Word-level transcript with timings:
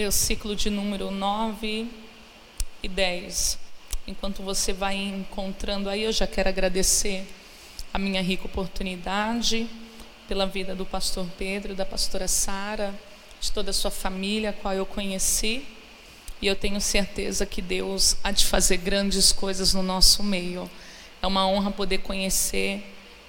versículo 0.00 0.56
de 0.56 0.70
número 0.70 1.10
9 1.10 1.86
e 2.82 2.88
10. 2.88 3.58
Enquanto 4.06 4.42
você 4.42 4.72
vai 4.72 4.96
encontrando 4.96 5.90
aí, 5.90 6.04
eu 6.04 6.12
já 6.12 6.26
quero 6.26 6.48
agradecer 6.48 7.28
a 7.92 7.98
minha 7.98 8.22
rica 8.22 8.46
oportunidade 8.46 9.68
pela 10.26 10.46
vida 10.46 10.74
do 10.74 10.86
pastor 10.86 11.26
Pedro, 11.36 11.74
da 11.74 11.84
pastora 11.84 12.26
Sara, 12.26 12.94
de 13.42 13.52
toda 13.52 13.72
a 13.72 13.74
sua 13.74 13.90
família, 13.90 14.50
a 14.50 14.52
qual 14.54 14.72
eu 14.72 14.86
conheci. 14.86 15.66
E 16.40 16.46
eu 16.46 16.56
tenho 16.56 16.80
certeza 16.80 17.44
que 17.44 17.60
Deus 17.60 18.16
há 18.24 18.30
de 18.30 18.46
fazer 18.46 18.78
grandes 18.78 19.32
coisas 19.32 19.74
no 19.74 19.82
nosso 19.82 20.22
meio. 20.22 20.68
É 21.20 21.26
uma 21.26 21.46
honra 21.46 21.70
poder 21.70 21.98
conhecer 21.98 22.82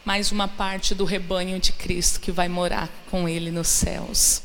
mais 0.06 0.32
uma 0.32 0.47
parte 0.47 0.96
do 0.96 1.04
rebanho 1.04 1.60
de 1.60 1.74
Cristo 1.74 2.21
que 2.21 2.32
vai 2.32 2.47
morar 2.47 2.89
com 3.10 3.28
Ele 3.28 3.51
nos 3.51 3.68
céus. 3.68 4.42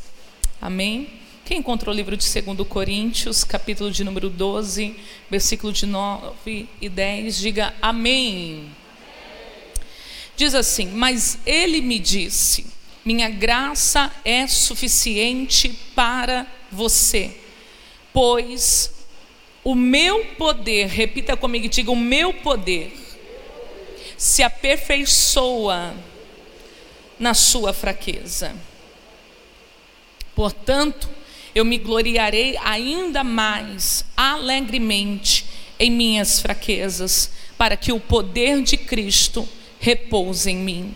Amém? 0.60 1.24
Quem 1.46 1.58
encontrou 1.58 1.94
o 1.94 1.96
livro 1.96 2.16
de 2.16 2.42
2 2.42 2.66
Coríntios, 2.66 3.44
capítulo 3.44 3.88
de 3.88 4.02
número 4.02 4.28
12, 4.28 4.96
versículo 5.30 5.72
de 5.72 5.86
9 5.86 6.68
e 6.80 6.88
10, 6.88 7.38
diga 7.38 7.72
amém. 7.80 8.68
Diz 10.36 10.56
assim: 10.56 10.86
Mas 10.86 11.38
ele 11.46 11.80
me 11.80 12.00
disse: 12.00 12.66
Minha 13.04 13.28
graça 13.28 14.12
é 14.24 14.48
suficiente 14.48 15.68
para 15.94 16.48
você, 16.72 17.36
pois 18.12 18.92
o 19.62 19.76
meu 19.76 20.24
poder, 20.36 20.88
repita 20.88 21.36
comigo, 21.36 21.68
diga: 21.68 21.92
o 21.92 21.96
meu 21.96 22.34
poder 22.34 22.92
se 24.16 24.42
aperfeiçoa 24.42 25.94
na 27.20 27.34
sua 27.34 27.72
fraqueza. 27.72 28.52
Portanto, 30.34 31.15
eu 31.56 31.64
me 31.64 31.78
gloriarei 31.78 32.54
ainda 32.62 33.24
mais 33.24 34.04
alegremente 34.14 35.46
em 35.78 35.90
minhas 35.90 36.38
fraquezas, 36.38 37.30
para 37.56 37.78
que 37.78 37.90
o 37.90 37.98
poder 37.98 38.60
de 38.60 38.76
Cristo 38.76 39.48
repouse 39.80 40.50
em 40.50 40.58
mim. 40.58 40.94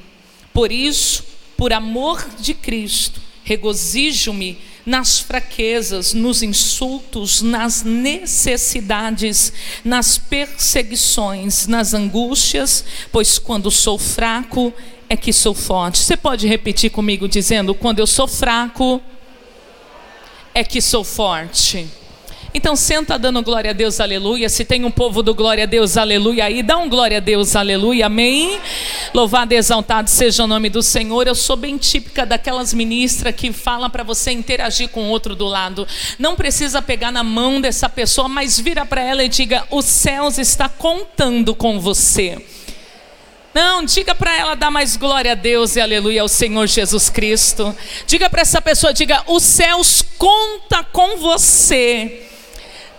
Por 0.53 0.71
isso, 0.71 1.25
por 1.57 1.73
amor 1.73 2.23
de 2.39 2.53
Cristo, 2.53 3.23
regozijo-me 3.43 4.59
nas 4.85 5.19
fraquezas, 5.19 6.13
nos 6.13 6.43
insultos, 6.43 7.41
nas 7.41 7.83
necessidades, 7.83 9.55
nas 9.83 10.19
perseguições, 10.19 11.67
nas 11.67 11.95
angústias, 11.95 12.85
pois 13.11 13.39
quando 13.39 13.71
sou 13.71 13.99
fraco 13.99 14.75
é 15.09 15.17
que 15.17 15.33
sou 15.33 15.55
forte. 15.55 16.01
Você 16.01 16.19
pode 16.19 16.47
repetir 16.47 16.91
comigo 16.91 17.27
dizendo: 17.27 17.75
quando 17.75 18.01
eu 18.01 18.07
sou 18.07 18.29
fraco 18.29 19.01
é 20.55 20.65
que 20.65 20.81
sou 20.81 21.05
forte. 21.05 21.89
Então 22.53 22.75
senta 22.75 23.17
dando 23.17 23.43
glória 23.43 23.71
a 23.71 23.73
Deus, 23.73 24.01
aleluia. 24.01 24.49
Se 24.49 24.65
tem 24.65 24.85
um 24.85 24.91
povo 24.91 25.23
do 25.23 25.33
glória 25.33 25.63
a 25.63 25.67
Deus, 25.67 25.97
aleluia 25.97 26.47
aí, 26.47 26.65
dá 26.65 26.77
um 26.77 26.89
glória 26.89 27.19
a 27.19 27.21
Deus, 27.21 27.55
aleluia, 27.55 28.07
amém. 28.07 28.59
Louvado 29.15 29.55
e 29.55 29.57
exaltado 29.57 30.11
seja 30.11 30.43
o 30.43 30.47
nome 30.49 30.69
do 30.69 30.83
Senhor. 30.83 31.29
Eu 31.29 31.35
sou 31.37 31.55
bem 31.55 31.79
típica 31.79 32.27
daquelas 32.27 32.75
ministras 32.75 33.35
que 33.37 33.53
falam 33.53 33.89
para 33.89 34.03
você 34.03 34.33
interagir 34.33 34.89
com 34.89 35.05
o 35.05 35.11
outro 35.11 35.37
do 35.37 35.47
lado. 35.47 35.87
Não 36.19 36.35
precisa 36.35 36.83
pegar 36.83 37.13
na 37.13 37.23
mão 37.23 37.61
dessa 37.61 37.89
pessoa, 37.89 38.29
mas 38.29 38.59
vira 38.59 38.85
para 38.85 39.01
ela 39.01 39.23
e 39.23 39.29
diga: 39.29 39.65
"Os 39.71 39.85
céus 39.85 40.37
está 40.37 40.69
contando 40.69 41.55
com 41.55 41.79
você". 41.79 42.45
Não, 43.53 43.85
diga 43.85 44.15
para 44.15 44.37
ela 44.37 44.55
dar 44.55 44.71
mais 44.71 44.97
glória 44.97 45.33
a 45.33 45.35
Deus 45.35 45.75
e 45.75 45.81
aleluia 45.81 46.23
ao 46.23 46.29
Senhor 46.29 46.67
Jesus 46.69 47.11
Cristo. 47.11 47.77
Diga 48.07 48.31
para 48.31 48.43
essa 48.43 48.63
pessoa, 48.63 48.93
diga: 48.95 49.25
"Os 49.27 49.43
céus 49.43 50.05
conta 50.17 50.85
com 50.85 51.17
você". 51.17 52.30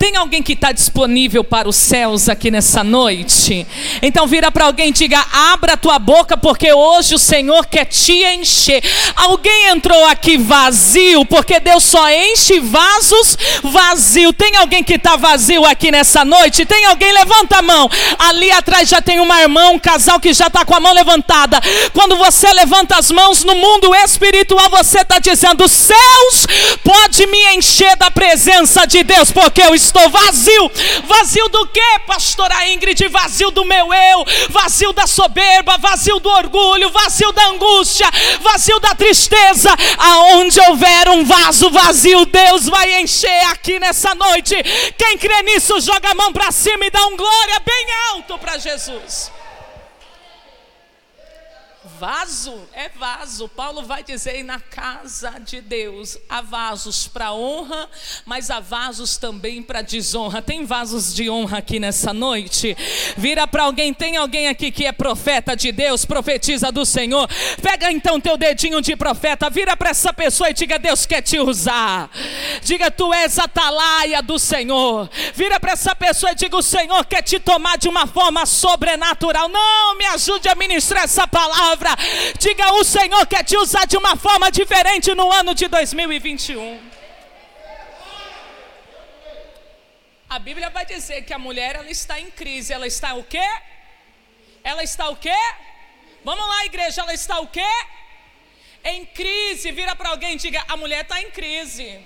Tem 0.01 0.15
alguém 0.15 0.41
que 0.41 0.53
está 0.53 0.71
disponível 0.71 1.43
para 1.43 1.69
os 1.69 1.75
céus 1.75 2.27
aqui 2.27 2.49
nessa 2.49 2.83
noite? 2.83 3.67
Então 4.01 4.25
vira 4.25 4.51
para 4.51 4.65
alguém 4.65 4.89
e 4.89 4.91
diga: 4.91 5.23
abra 5.31 5.77
tua 5.77 5.99
boca, 5.99 6.35
porque 6.35 6.73
hoje 6.73 7.13
o 7.13 7.19
Senhor 7.19 7.67
quer 7.67 7.85
te 7.85 8.11
encher. 8.11 8.83
Alguém 9.15 9.67
entrou 9.67 10.03
aqui 10.07 10.39
vazio, 10.39 11.23
porque 11.25 11.59
Deus 11.59 11.83
só 11.83 12.09
enche 12.09 12.59
vasos 12.59 13.37
vazio. 13.61 14.33
Tem 14.33 14.55
alguém 14.55 14.83
que 14.83 14.95
está 14.95 15.17
vazio 15.17 15.63
aqui 15.65 15.91
nessa 15.91 16.25
noite? 16.25 16.65
Tem 16.65 16.83
alguém? 16.85 17.11
Levanta 17.13 17.59
a 17.59 17.61
mão. 17.61 17.87
Ali 18.17 18.49
atrás 18.49 18.89
já 18.89 19.03
tem 19.03 19.19
uma 19.19 19.39
irmã, 19.39 19.69
um 19.69 19.77
casal 19.77 20.19
que 20.19 20.33
já 20.33 20.47
está 20.47 20.65
com 20.65 20.73
a 20.73 20.79
mão 20.79 20.93
levantada. 20.93 21.61
Quando 21.93 22.15
você 22.15 22.51
levanta 22.53 22.97
as 22.97 23.11
mãos 23.11 23.43
no 23.43 23.53
mundo 23.53 23.93
espiritual, 23.93 24.67
você 24.71 25.01
está 25.01 25.19
dizendo: 25.19 25.67
céus, 25.67 26.47
pode 26.83 27.27
me 27.27 27.55
encher 27.55 27.95
da 27.97 28.09
presença 28.09 28.87
de 28.87 29.03
Deus, 29.03 29.29
porque 29.29 29.61
eu 29.61 29.75
estou 29.75 29.90
estou 29.91 30.09
vazio. 30.09 30.71
Vazio 31.03 31.49
do 31.49 31.67
que, 31.67 31.99
pastora 32.07 32.67
Ingrid? 32.69 33.07
Vazio 33.09 33.51
do 33.51 33.65
meu 33.65 33.93
eu, 33.93 34.25
vazio 34.49 34.93
da 34.93 35.05
soberba, 35.05 35.77
vazio 35.77 36.19
do 36.19 36.29
orgulho, 36.29 36.89
vazio 36.89 37.31
da 37.33 37.47
angústia, 37.47 38.09
vazio 38.39 38.79
da 38.79 38.95
tristeza. 38.95 39.69
Aonde 39.97 40.59
houver 40.61 41.09
um 41.09 41.25
vaso 41.25 41.69
vazio, 41.69 42.25
Deus 42.25 42.67
vai 42.67 43.01
encher 43.01 43.45
aqui 43.51 43.79
nessa 43.79 44.15
noite. 44.15 44.55
Quem 44.97 45.17
crê 45.17 45.41
nisso, 45.43 45.79
joga 45.81 46.11
a 46.11 46.15
mão 46.15 46.31
para 46.31 46.51
cima 46.51 46.85
e 46.85 46.89
dá 46.89 47.05
um 47.07 47.17
glória 47.17 47.61
bem 47.65 47.87
alto 48.11 48.37
para 48.37 48.57
Jesus 48.57 49.40
vaso 52.01 52.67
é 52.73 52.89
vaso. 52.89 53.47
Paulo 53.47 53.83
vai 53.83 54.03
dizer 54.03 54.31
aí 54.31 54.41
na 54.41 54.59
casa 54.59 55.35
de 55.39 55.61
Deus 55.61 56.17
há 56.27 56.41
vasos 56.41 57.07
para 57.07 57.31
honra, 57.31 57.87
mas 58.25 58.49
há 58.49 58.59
vasos 58.59 59.17
também 59.17 59.61
para 59.61 59.83
desonra. 59.83 60.41
Tem 60.41 60.65
vasos 60.65 61.13
de 61.13 61.29
honra 61.29 61.59
aqui 61.59 61.79
nessa 61.79 62.11
noite? 62.11 62.75
Vira 63.15 63.45
para 63.45 63.65
alguém, 63.65 63.93
tem 63.93 64.17
alguém 64.17 64.47
aqui 64.47 64.71
que 64.71 64.83
é 64.83 64.91
profeta 64.91 65.55
de 65.55 65.71
Deus, 65.71 66.03
profetiza 66.03 66.71
do 66.71 66.87
Senhor. 66.87 67.29
Pega 67.61 67.91
então 67.91 68.19
teu 68.19 68.35
dedinho 68.35 68.81
de 68.81 68.95
profeta, 68.95 69.47
vira 69.47 69.77
para 69.77 69.91
essa 69.91 70.11
pessoa 70.11 70.49
e 70.49 70.55
diga: 70.55 70.79
Deus 70.79 71.05
quer 71.05 71.21
te 71.21 71.39
usar. 71.39 72.09
Diga: 72.63 72.89
Tu 72.89 73.13
és 73.13 73.37
a 73.37 73.43
atalaia 73.43 74.23
do 74.23 74.39
Senhor. 74.39 75.07
Vira 75.35 75.59
para 75.59 75.73
essa 75.73 75.95
pessoa 75.95 76.31
e 76.31 76.35
diga: 76.35 76.57
O 76.57 76.63
Senhor 76.63 77.05
quer 77.05 77.21
te 77.21 77.39
tomar 77.39 77.77
de 77.77 77.87
uma 77.87 78.07
forma 78.07 78.43
sobrenatural. 78.47 79.47
Não, 79.49 79.95
me 79.99 80.07
ajude 80.07 80.49
a 80.49 80.55
ministrar 80.55 81.03
essa 81.03 81.27
palavra. 81.27 81.90
Diga: 82.39 82.73
o 82.73 82.83
Senhor 82.83 83.25
quer 83.27 83.43
te 83.43 83.57
usar 83.57 83.85
de 83.85 83.97
uma 83.97 84.15
forma 84.15 84.51
diferente 84.51 85.13
no 85.13 85.31
ano 85.31 85.53
de 85.53 85.67
2021. 85.67 86.79
A 90.29 90.39
Bíblia 90.39 90.69
vai 90.69 90.85
dizer 90.85 91.23
que 91.23 91.33
a 91.33 91.39
mulher 91.39 91.75
ela 91.75 91.89
está 91.89 92.19
em 92.19 92.31
crise. 92.31 92.71
Ela 92.71 92.87
está 92.87 93.13
o 93.15 93.23
quê? 93.23 93.49
Ela 94.63 94.83
está 94.83 95.09
o 95.09 95.15
quê? 95.15 95.35
Vamos 96.23 96.47
lá, 96.47 96.65
igreja, 96.65 97.01
ela 97.01 97.13
está 97.13 97.39
o 97.39 97.47
quê? 97.47 97.73
Em 98.83 99.05
crise. 99.05 99.71
Vira 99.71 99.95
para 99.95 100.09
alguém 100.09 100.35
e 100.35 100.37
diga: 100.37 100.63
a 100.67 100.77
mulher 100.77 101.01
está 101.01 101.21
em 101.21 101.31
crise. 101.31 101.99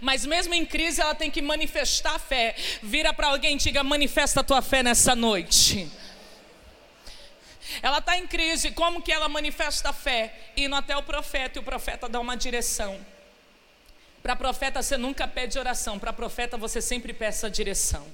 Mas 0.00 0.24
mesmo 0.24 0.54
em 0.54 0.64
crise, 0.64 1.00
ela 1.00 1.14
tem 1.14 1.30
que 1.30 1.42
manifestar 1.42 2.14
a 2.14 2.18
fé. 2.18 2.54
Vira 2.82 3.12
para 3.12 3.28
alguém 3.28 3.54
e 3.54 3.58
diga: 3.58 3.82
manifesta 3.82 4.40
a 4.40 4.44
tua 4.44 4.60
fé 4.60 4.82
nessa 4.82 5.14
noite. 5.14 5.90
Ela 7.80 7.98
está 7.98 8.18
em 8.18 8.26
crise, 8.26 8.72
como 8.72 9.00
que 9.00 9.12
ela 9.12 9.28
manifesta 9.28 9.90
a 9.90 9.92
fé? 9.92 10.34
Indo 10.56 10.74
até 10.74 10.96
o 10.96 11.02
profeta 11.02 11.58
e 11.58 11.60
o 11.60 11.64
profeta 11.64 12.08
dá 12.08 12.20
uma 12.20 12.36
direção. 12.36 12.98
Para 14.22 14.36
profeta 14.36 14.82
você 14.82 14.96
nunca 14.96 15.26
pede 15.26 15.58
oração, 15.58 15.98
para 15.98 16.12
profeta 16.12 16.56
você 16.56 16.80
sempre 16.80 17.12
peça 17.12 17.50
direção. 17.50 18.06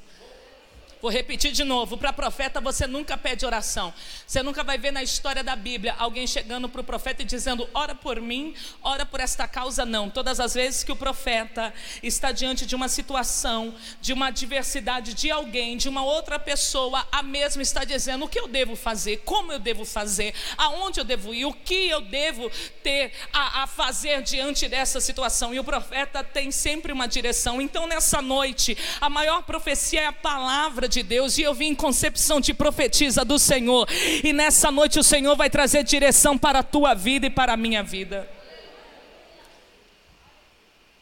Vou 1.01 1.11
repetir 1.11 1.53
de 1.53 1.63
novo: 1.63 1.97
para 1.97 2.13
profeta 2.13 2.61
você 2.61 2.87
nunca 2.87 3.17
pede 3.17 3.47
oração. 3.47 3.95
Você 4.27 4.43
nunca 4.43 4.65
vai 4.65 4.77
ver 4.79 4.91
na 4.91 5.03
história 5.03 5.45
da 5.45 5.55
Bíblia 5.55 5.95
alguém 5.99 6.27
chegando 6.27 6.69
para 6.69 6.81
o 6.81 6.85
profeta 6.85 7.23
e 7.23 7.25
dizendo: 7.25 7.69
ora 7.73 7.95
por 7.95 8.21
mim, 8.21 8.55
ora 8.83 9.07
por 9.07 9.21
esta 9.21 9.47
causa. 9.47 9.85
Não. 9.85 10.11
Todas 10.11 10.41
as 10.41 10.55
vezes 10.55 10.83
que 10.83 10.91
o 10.91 10.97
profeta 10.97 11.73
está 12.03 12.33
diante 12.33 12.67
de 12.67 12.75
uma 12.75 12.89
situação, 12.89 13.75
de 14.01 14.13
uma 14.13 14.27
adversidade 14.27 15.15
de 15.15 15.31
alguém, 15.31 15.77
de 15.77 15.89
uma 15.89 16.03
outra 16.03 16.39
pessoa, 16.39 17.07
a 17.13 17.23
mesma 17.23 17.63
está 17.63 17.85
dizendo: 17.85 18.25
o 18.25 18.29
que 18.29 18.41
eu 18.41 18.49
devo 18.49 18.75
fazer, 18.75 19.19
como 19.19 19.53
eu 19.53 19.59
devo 19.61 19.85
fazer, 19.85 20.35
aonde 20.57 20.99
eu 20.99 21.05
devo 21.05 21.33
ir, 21.33 21.45
o 21.45 21.53
que 21.53 21.89
eu 21.89 22.01
devo 22.01 22.51
ter 22.83 23.13
a, 23.33 23.63
a 23.63 23.67
fazer 23.69 24.23
diante 24.23 24.69
dessa 24.69 25.01
situação. 25.01 25.55
E 25.55 25.61
o 25.61 25.65
profeta 25.65 26.25
tem 26.25 26.51
sempre 26.51 26.93
uma 26.93 27.07
direção. 27.07 27.61
Então, 27.61 27.87
nessa 27.87 28.21
noite, 28.21 28.77
a 29.01 29.09
maior 29.09 29.43
profecia 29.45 30.01
é 30.01 30.07
a 30.07 30.13
palavra 30.13 30.88
de 30.89 31.03
Deus 31.03 31.39
e 31.39 31.43
eu 31.43 31.55
vim 31.55 31.69
em 31.69 31.75
concepção 31.75 32.41
de 32.41 32.55
profetiza 32.55 33.25
do 33.25 33.39
Senhor. 33.39 33.89
E 34.25 34.33
nessa 34.33 34.71
noite 34.71 34.99
o 34.99 35.03
Senhor 35.03 35.37
vai 35.37 35.51
trazer 35.51 35.85
direção 35.85 36.37
para 36.37 36.61
a 36.61 36.63
tua 36.63 36.95
vida 36.95 37.27
e 37.27 37.31
para 37.31 37.53
a 37.53 37.57
minha 37.57 37.83
vida. 37.83 38.29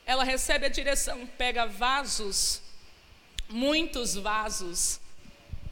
Ela 0.05 0.25
recebe 0.25 0.67
a 0.67 0.69
direção, 0.69 1.27
pega 1.39 1.67
vasos, 1.67 2.63
muitos 3.49 4.15
vasos, 4.15 5.01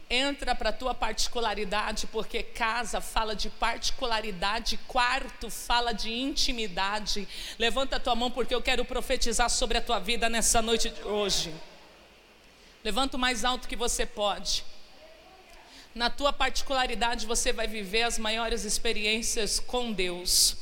Entra 0.09 0.53
para 0.53 0.69
a 0.69 0.73
tua 0.73 0.93
particularidade, 0.93 2.05
porque 2.07 2.43
casa 2.43 3.01
fala 3.01 3.35
de 3.35 3.49
particularidade, 3.49 4.77
quarto 4.87 5.49
fala 5.49 5.93
de 5.93 6.13
intimidade. 6.13 7.27
Levanta 7.57 7.95
a 7.95 7.99
tua 7.99 8.15
mão, 8.15 8.29
porque 8.29 8.53
eu 8.53 8.61
quero 8.61 8.85
profetizar 8.85 9.49
sobre 9.49 9.79
a 9.79 9.81
tua 9.81 9.97
vida 9.97 10.29
nessa 10.29 10.61
noite 10.61 10.91
de 10.91 11.01
hoje. 11.01 11.51
Levanta 12.85 13.17
o 13.17 13.19
mais 13.19 13.43
alto 13.43 13.67
que 13.67 13.75
você 13.75 14.05
pode. 14.05 14.63
Na 15.95 16.07
tua 16.07 16.31
particularidade, 16.31 17.25
você 17.25 17.51
vai 17.51 17.65
viver 17.67 18.03
as 18.03 18.19
maiores 18.19 18.63
experiências 18.63 19.59
com 19.59 19.91
Deus 19.91 20.55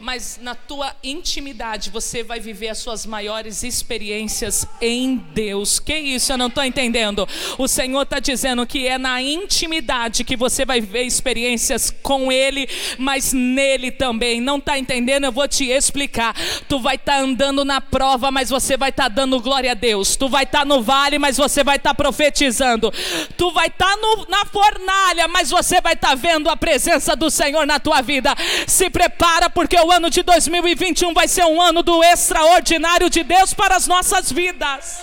mas 0.00 0.40
na 0.42 0.54
tua 0.54 0.96
intimidade 1.04 1.90
você 1.90 2.22
vai 2.22 2.40
viver 2.40 2.68
as 2.68 2.78
suas 2.78 3.04
maiores 3.04 3.62
experiências 3.62 4.66
em 4.80 5.16
Deus. 5.16 5.78
Que 5.78 5.94
isso? 5.94 6.32
Eu 6.32 6.38
não 6.38 6.46
estou 6.46 6.64
entendendo. 6.64 7.28
O 7.58 7.68
Senhor 7.68 8.02
está 8.02 8.18
dizendo 8.18 8.66
que 8.66 8.88
é 8.88 8.96
na 8.96 9.20
intimidade 9.20 10.24
que 10.24 10.36
você 10.36 10.64
vai 10.64 10.80
viver 10.80 11.02
experiências 11.02 11.90
com 12.02 12.32
Ele, 12.32 12.66
mas 12.98 13.34
nele 13.34 13.90
também. 13.90 14.40
Não 14.40 14.56
está 14.56 14.78
entendendo? 14.78 15.24
Eu 15.24 15.32
vou 15.32 15.46
te 15.46 15.66
explicar. 15.66 16.34
Tu 16.66 16.80
vai 16.80 16.96
estar 16.96 17.16
tá 17.16 17.20
andando 17.20 17.62
na 17.62 17.80
prova, 17.80 18.30
mas 18.30 18.48
você 18.48 18.78
vai 18.78 18.88
estar 18.88 19.04
tá 19.04 19.08
dando 19.08 19.38
glória 19.40 19.72
a 19.72 19.74
Deus. 19.74 20.16
Tu 20.16 20.28
vai 20.28 20.44
estar 20.44 20.60
tá 20.60 20.64
no 20.64 20.82
vale, 20.82 21.18
mas 21.18 21.36
você 21.36 21.62
vai 21.62 21.76
estar 21.76 21.90
tá 21.90 21.94
profetizando. 21.94 22.90
Tu 23.36 23.50
vai 23.52 23.66
estar 23.66 23.96
tá 23.96 24.26
na 24.28 24.46
fornalha, 24.46 25.28
mas 25.28 25.50
você 25.50 25.78
vai 25.82 25.92
estar 25.92 26.10
tá 26.10 26.14
vendo 26.14 26.48
a 26.48 26.56
presença 26.56 27.14
do 27.14 27.30
Senhor 27.30 27.66
na 27.66 27.78
tua 27.78 28.00
vida. 28.00 28.34
Se 28.66 28.88
prepara, 28.88 29.50
porque 29.50 29.76
o 29.76 29.89
o 29.90 29.92
ano 29.92 30.08
de 30.08 30.22
2021 30.22 31.12
vai 31.12 31.26
ser 31.26 31.44
um 31.44 31.60
ano 31.60 31.82
do 31.82 32.00
extraordinário 32.04 33.10
de 33.10 33.24
Deus 33.24 33.52
para 33.52 33.74
as 33.74 33.88
nossas 33.88 34.30
vidas. 34.30 35.02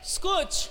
Escute, 0.00 0.70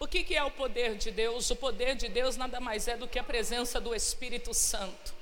o 0.00 0.08
que 0.08 0.34
é 0.34 0.42
o 0.42 0.50
poder 0.50 0.96
de 0.96 1.12
Deus? 1.12 1.48
O 1.50 1.54
poder 1.54 1.94
de 1.94 2.08
Deus 2.08 2.36
nada 2.36 2.58
mais 2.58 2.88
é 2.88 2.96
do 2.96 3.06
que 3.06 3.20
a 3.20 3.22
presença 3.22 3.80
do 3.80 3.94
Espírito 3.94 4.52
Santo. 4.52 5.14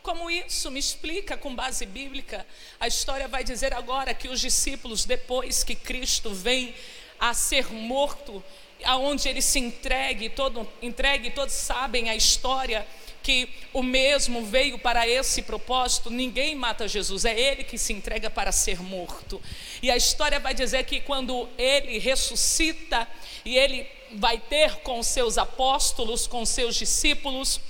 Como 0.00 0.30
isso? 0.30 0.70
Me 0.70 0.78
explica 0.78 1.36
com 1.36 1.56
base 1.56 1.84
bíblica. 1.86 2.46
A 2.78 2.86
história 2.86 3.26
vai 3.26 3.42
dizer 3.42 3.74
agora 3.74 4.14
que 4.14 4.28
os 4.28 4.40
discípulos, 4.40 5.04
depois 5.04 5.64
que 5.64 5.74
Cristo 5.74 6.32
vem 6.32 6.72
a 7.18 7.34
ser 7.34 7.72
morto, 7.72 8.42
aonde 8.84 9.28
ele 9.28 9.42
se 9.42 9.58
entregue, 9.58 10.30
todo, 10.30 10.66
entregue, 10.80 11.30
todos 11.30 11.52
sabem 11.52 12.08
a 12.08 12.14
história 12.14 12.86
que 13.22 13.48
o 13.72 13.82
mesmo 13.82 14.44
veio 14.44 14.78
para 14.78 15.06
esse 15.06 15.42
propósito, 15.42 16.10
ninguém 16.10 16.54
mata 16.54 16.88
Jesus, 16.88 17.24
é 17.24 17.38
ele 17.38 17.64
que 17.64 17.78
se 17.78 17.92
entrega 17.92 18.30
para 18.30 18.52
ser 18.52 18.80
morto. 18.82 19.40
E 19.82 19.90
a 19.90 19.96
história 19.96 20.40
vai 20.40 20.54
dizer 20.54 20.84
que 20.84 21.00
quando 21.00 21.48
ele 21.58 21.98
ressuscita 21.98 23.06
e 23.44 23.56
ele 23.56 23.86
vai 24.14 24.38
ter 24.38 24.76
com 24.76 25.02
seus 25.02 25.38
apóstolos, 25.38 26.26
com 26.26 26.44
seus 26.44 26.74
discípulos, 26.76 27.60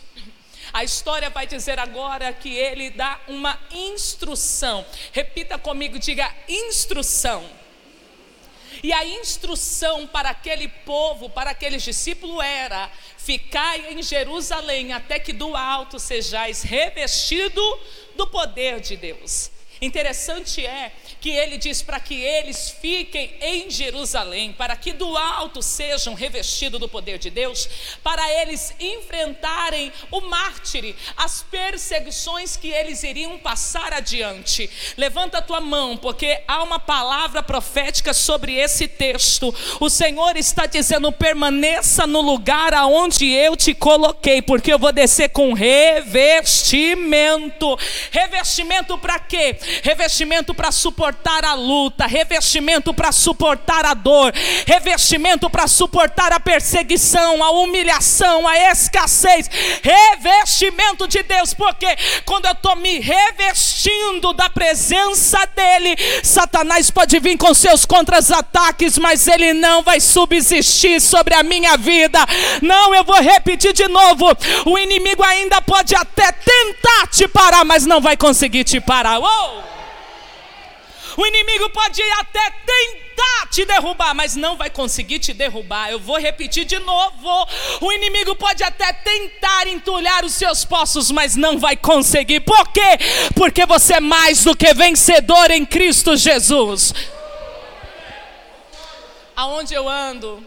a 0.73 0.85
história 0.85 1.29
vai 1.31 1.47
dizer 1.47 1.79
agora 1.79 2.32
que 2.32 2.55
ele 2.55 2.91
dá 2.91 3.20
uma 3.26 3.58
instrução. 3.73 4.87
Repita 5.12 5.58
comigo, 5.58 5.99
diga 5.99 6.32
instrução. 6.49 7.60
E 8.82 8.93
a 8.93 9.05
instrução 9.05 10.06
para 10.06 10.31
aquele 10.31 10.69
povo, 10.69 11.29
para 11.29 11.50
aqueles 11.50 11.82
discípulos 11.82 12.43
era: 12.43 12.91
ficai 13.17 13.93
em 13.93 14.03
Jerusalém 14.03 14.93
até 14.93 15.19
que 15.19 15.32
do 15.32 15.55
alto 15.55 15.99
sejais 15.99 16.62
revestido 16.62 17.62
do 18.17 18.27
poder 18.27 18.81
de 18.81 18.97
Deus. 18.97 19.50
Interessante 19.82 20.65
é 20.65 20.93
que 21.20 21.31
ele 21.31 21.58
diz 21.58 21.82
para 21.82 22.00
que 22.00 22.14
eles 22.14 22.75
fiquem 22.81 23.31
em 23.40 23.70
Jerusalém, 23.70 24.52
para 24.52 24.75
que 24.75 24.93
do 24.93 25.17
alto 25.17 25.62
sejam 25.62 26.14
revestidos 26.14 26.81
do 26.81 26.88
poder 26.88 27.19
de 27.19 27.28
Deus, 27.28 27.69
para 28.02 28.26
eles 28.40 28.75
enfrentarem 28.81 29.93
o 30.11 30.22
mártire, 30.22 30.96
as 31.17 31.43
perseguições 31.43 32.56
que 32.56 32.69
eles 32.69 33.02
iriam 33.02 33.38
passar 33.38 33.93
adiante. 33.93 34.70
Levanta 34.96 35.37
a 35.38 35.43
tua 35.43 35.61
mão, 35.61 35.96
porque 35.96 36.43
há 36.49 36.62
uma 36.62 36.78
palavra 36.78 37.43
profética 37.43 38.14
sobre 38.14 38.55
esse 38.55 38.88
texto. 38.88 39.55
O 39.78 39.90
Senhor 39.90 40.38
está 40.38 40.64
dizendo: 40.64 41.12
permaneça 41.12 42.06
no 42.06 42.22
lugar 42.22 42.72
aonde 42.72 43.31
eu 43.31 43.55
te 43.56 43.75
coloquei, 43.75 44.40
porque 44.40 44.72
eu 44.72 44.78
vou 44.78 44.93
descer 44.93 45.28
com 45.28 45.52
revestimento. 45.52 47.78
Revestimento 48.11 48.96
para 48.96 49.19
quê? 49.19 49.58
Revestimento 49.82 50.55
para 50.55 50.72
suportar 50.72 51.10
suportar 51.11 51.45
a 51.45 51.55
luta, 51.55 52.07
revestimento 52.07 52.95
para 52.95 53.11
suportar 53.11 53.85
a 53.85 53.95
dor, 53.95 54.33
revestimento 54.65 55.51
para 55.51 55.67
suportar 55.67 56.33
a 56.33 56.39
perseguição, 56.39 57.43
a 57.43 57.51
humilhação, 57.51 58.47
a 58.47 58.57
escassez, 58.71 59.51
revestimento 59.83 61.09
de 61.09 61.23
Deus, 61.25 61.53
porque 61.53 61.87
quando 62.25 62.47
eu 62.47 62.53
estou 62.53 62.77
me 62.77 63.01
revestindo 63.01 64.33
da 64.35 64.49
presença 64.49 65.45
dEle, 65.47 65.97
Satanás 66.23 66.91
pode 66.93 67.19
vir 67.19 67.37
com 67.37 67.53
seus 67.53 67.85
contra-ataques, 67.85 68.97
mas 68.97 69.27
ele 69.27 69.53
não 69.53 69.83
vai 69.83 69.99
subsistir 69.99 71.01
sobre 71.01 71.35
a 71.35 71.43
minha 71.43 71.77
vida. 71.77 72.25
Não, 72.63 72.95
eu 72.95 73.03
vou 73.03 73.21
repetir 73.21 73.73
de 73.73 73.89
novo: 73.89 74.27
o 74.65 74.79
inimigo 74.79 75.25
ainda 75.25 75.61
pode 75.61 75.95
até 75.97 76.31
tentar 76.31 77.09
te 77.09 77.27
parar, 77.27 77.65
mas 77.65 77.85
não 77.85 78.01
vai 78.01 78.17
conseguir 78.17 78.63
te 78.63 78.81
parar. 78.81 79.19
Uou! 79.19 79.80
O 81.17 81.27
inimigo 81.27 81.71
pode 81.71 82.03
até 82.03 82.51
tentar 82.51 83.47
te 83.51 83.65
derrubar, 83.65 84.15
mas 84.15 84.37
não 84.37 84.57
vai 84.57 84.71
conseguir 84.71 85.19
te 85.19 85.33
derrubar. 85.33 85.91
Eu 85.91 85.99
vou 85.99 86.19
repetir 86.19 86.65
de 86.65 86.79
novo. 86.79 87.49
O 87.81 87.93
inimigo 87.93 88.35
pode 88.37 88.62
até 88.62 88.93
tentar 88.93 89.67
entulhar 89.67 90.25
os 90.25 90.35
seus 90.35 90.65
poços, 90.65 91.11
mas 91.11 91.37
não 91.37 91.59
vai 91.59 91.77
conseguir. 91.77 92.41
Por 92.41 92.69
quê? 92.69 92.99
Porque 93.35 93.67
você 93.67 93.95
é 93.95 94.01
mais 94.01 94.45
do 94.45 94.57
que 94.57 94.73
vencedor 94.75 95.51
em 95.51 95.65
Cristo 95.65 96.17
Jesus. 96.17 96.95
Aonde 99.35 99.75
eu 99.75 99.89
ando, 99.89 100.47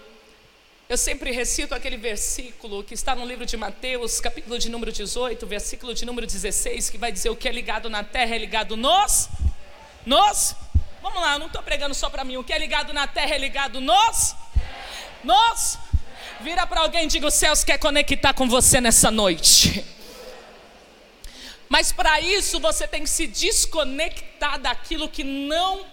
eu 0.88 0.98
sempre 0.98 1.32
recito 1.32 1.74
aquele 1.74 1.98
versículo 1.98 2.84
que 2.84 2.94
está 2.94 3.16
no 3.16 3.26
livro 3.26 3.46
de 3.46 3.58
Mateus, 3.58 4.20
capítulo 4.20 4.60
de 4.60 4.70
número 4.70 4.92
18, 4.92 5.48
versículo 5.48 5.94
de 5.94 6.06
número 6.06 6.28
16, 6.28 6.90
que 6.92 6.98
vai 6.98 7.12
dizer: 7.12 7.30
O 7.30 7.36
que 7.36 7.48
é 7.48 7.52
ligado 7.52 7.90
na 7.90 8.04
terra 8.04 8.36
é 8.36 8.38
ligado 8.38 8.78
nos 8.78 9.30
nos? 10.06 10.56
Vamos 11.02 11.22
lá, 11.22 11.34
eu 11.34 11.40
não 11.40 11.48
estou 11.48 11.62
pregando 11.62 11.94
só 11.94 12.10
para 12.10 12.24
mim. 12.24 12.38
O 12.38 12.44
que 12.44 12.54
é 12.54 12.58
ligado 12.58 12.94
na 12.94 13.08
terra 13.08 13.36
é 13.36 13.38
ligado 13.38 13.82
nos? 13.82 14.36
Nos? 15.24 15.78
Vira 16.42 16.66
para 16.68 16.82
alguém 16.82 17.06
e 17.06 17.08
diga: 17.08 17.28
os 17.28 17.34
céus 17.34 17.64
quer 17.64 17.78
conectar 17.78 18.34
com 18.34 18.48
você 18.48 18.80
nessa 18.82 19.10
noite. 19.10 19.86
Mas 21.70 21.92
para 21.92 22.22
isso 22.22 22.60
você 22.60 22.88
tem 22.88 23.04
que 23.04 23.10
se 23.10 23.26
desconectar 23.26 24.60
daquilo 24.60 25.10
que 25.10 25.24
não 25.24 25.84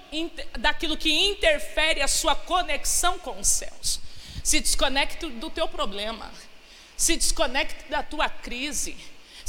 daquilo 0.58 0.96
que 0.96 1.11
interfere 1.11 2.02
a 2.02 2.08
sua 2.08 2.35
conexão 2.35 3.18
com 3.18 3.38
os 3.40 3.49
céus. 3.49 3.99
Se 4.44 4.61
desconecte 4.61 5.26
do 5.26 5.49
teu 5.49 5.66
problema. 5.66 6.30
Se 6.96 7.16
desconecte 7.16 7.88
da 7.88 8.02
tua 8.02 8.28
crise. 8.28 8.96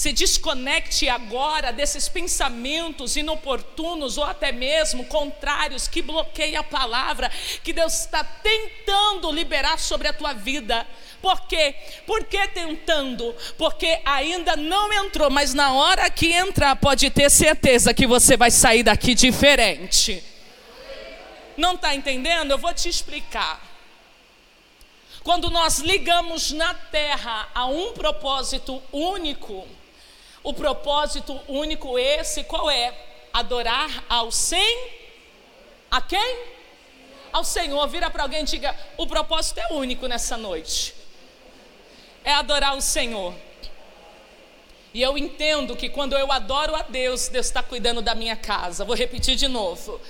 Se 0.02 0.12
desconecte 0.12 1.08
agora 1.08 1.72
desses 1.72 2.10
pensamentos 2.10 3.16
inoportunos 3.16 4.18
ou 4.18 4.24
até 4.24 4.52
mesmo 4.52 5.06
contrários 5.06 5.88
que 5.88 6.02
bloqueiam 6.02 6.60
a 6.60 6.64
palavra 6.64 7.30
que 7.64 7.72
Deus 7.72 7.94
está 8.00 8.24
tentando 8.24 9.32
liberar 9.32 9.78
sobre 9.78 10.08
a 10.08 10.14
tua 10.14 10.34
vida. 10.34 10.88
Por 11.22 11.42
quê? 11.42 11.76
Por 12.08 12.24
que 12.24 12.48
tentando? 12.48 13.36
Porque 13.60 14.02
ainda 14.04 14.56
não 14.56 14.92
entrou, 14.92 15.30
mas 15.30 15.54
na 15.54 15.72
hora 15.72 16.10
que 16.10 16.34
entrar, 16.34 16.76
pode 16.78 17.12
ter 17.12 17.30
certeza 17.30 17.94
que 17.94 18.08
você 18.08 18.36
vai 18.36 18.50
sair 18.50 18.82
daqui 18.82 19.14
diferente. 19.14 20.24
Não 21.56 21.76
está 21.76 21.94
entendendo? 21.94 22.50
Eu 22.50 22.58
vou 22.58 22.74
te 22.74 22.90
explicar. 22.90 23.62
Quando 25.24 25.52
nós 25.52 25.78
ligamos 25.78 26.50
na 26.50 26.74
terra 26.74 27.50
a 27.54 27.68
um 27.68 27.94
propósito 27.94 28.82
único, 28.92 29.68
o 30.44 30.54
propósito 30.54 31.40
único 31.48 31.98
esse 31.98 32.44
qual 32.44 32.70
é? 32.70 32.94
Adorar 33.34 34.04
ao 34.10 34.32
sem 34.32 35.02
a 35.90 36.02
quem? 36.02 36.40
Ao 37.32 37.44
Senhor. 37.44 37.88
Vira 37.88 38.10
para 38.10 38.24
alguém 38.24 38.42
e 38.42 38.46
diga: 38.46 38.78
o 38.98 39.08
propósito 39.08 39.60
é 39.60 39.74
único 39.74 40.08
nessa 40.08 40.38
noite. 40.38 40.94
É 42.24 42.34
adorar 42.34 42.76
o 42.76 42.82
Senhor. 42.82 43.34
E 44.94 45.02
eu 45.02 45.18
entendo 45.18 45.76
que 45.76 45.90
quando 45.90 46.18
eu 46.18 46.32
adoro 46.32 46.76
a 46.76 46.82
Deus, 46.82 47.30
Deus 47.30 47.46
está 47.46 47.64
cuidando 47.64 48.02
da 48.02 48.14
minha 48.14 48.36
casa. 48.36 48.84
Vou 48.84 48.96
repetir 48.96 49.36
de 49.36 49.48
novo. 49.48 50.02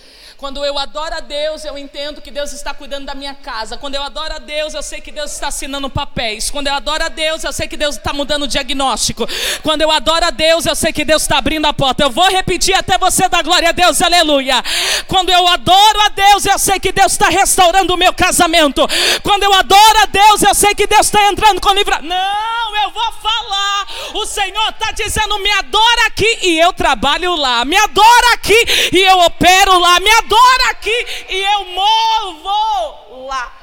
Quando 0.42 0.66
eu 0.66 0.76
adoro 0.76 1.14
a 1.14 1.20
Deus, 1.20 1.64
eu 1.66 1.78
entendo 1.78 2.20
que 2.20 2.32
Deus 2.32 2.52
está 2.52 2.74
cuidando 2.74 3.06
da 3.06 3.14
minha 3.14 3.36
casa. 3.36 3.78
Quando 3.78 3.94
eu 3.94 4.02
adoro 4.02 4.34
a 4.34 4.40
Deus, 4.40 4.74
eu 4.74 4.82
sei 4.82 5.00
que 5.00 5.12
Deus 5.12 5.32
está 5.32 5.50
assinando 5.50 5.88
papéis. 5.88 6.50
Quando 6.50 6.66
eu 6.66 6.74
adoro 6.74 7.04
a 7.04 7.10
Deus, 7.10 7.44
eu 7.44 7.54
sei 7.54 7.68
que 7.68 7.78
Deus 7.78 7.96
está 7.96 8.12
mudando 8.12 8.42
o 8.42 8.48
diagnóstico. 8.48 9.28
Quando 9.62 9.84
eu 9.84 9.92
adoro 9.92 10.26
a 10.26 10.32
Deus, 10.32 10.66
eu 10.66 10.76
sei 10.76 10.92
que 10.92 11.06
Deus 11.06 11.22
está 11.22 11.38
abrindo 11.38 11.68
a 11.68 11.74
porta. 11.76 12.02
Eu 12.02 12.10
vou 12.10 12.28
repetir 12.28 12.74
até 12.74 12.98
você 12.98 13.30
dar 13.30 13.44
glória 13.44 13.70
a 13.70 13.72
Deus, 13.72 14.02
aleluia. 14.02 14.64
Quando 15.08 15.30
eu 15.30 15.48
adoro 15.48 16.02
a 16.08 16.10
Deus, 16.10 16.44
eu 16.44 16.58
sei 16.58 16.80
que 16.80 16.92
Deus 16.92 17.12
está 17.12 17.30
restaurando 17.30 17.94
o 17.94 17.98
meu 17.98 18.12
casamento. 18.12 18.82
Quando 19.22 19.44
eu 19.44 19.54
adoro 19.54 20.00
a 20.02 20.08
Deus, 20.08 20.42
eu 20.42 20.56
sei 20.56 20.74
que 20.74 20.88
Deus 20.88 21.06
está 21.06 21.24
entrando 21.28 21.62
com 21.62 21.72
livro. 21.72 22.02
Não, 22.02 22.76
eu 22.84 22.90
vou 22.90 23.12
falar. 23.52 23.88
O 24.14 24.26
Senhor 24.26 24.70
está 24.70 24.92
dizendo: 24.92 25.38
me 25.40 25.52
adora 25.52 26.08
aqui 26.08 26.40
e 26.44 26.60
eu 26.60 26.72
trabalho 26.72 27.36
lá. 27.36 27.66
Me 27.66 27.76
adora 27.76 28.34
aqui 28.34 28.56
e 28.94 29.00
eu 29.00 29.20
opero 29.20 29.78
lá. 29.78 30.00
Me 30.00 30.10
adora 30.10 30.72
aqui 30.72 31.06
e 31.30 31.44
eu 31.44 31.66
movo 31.66 33.28
lá. 33.28 33.61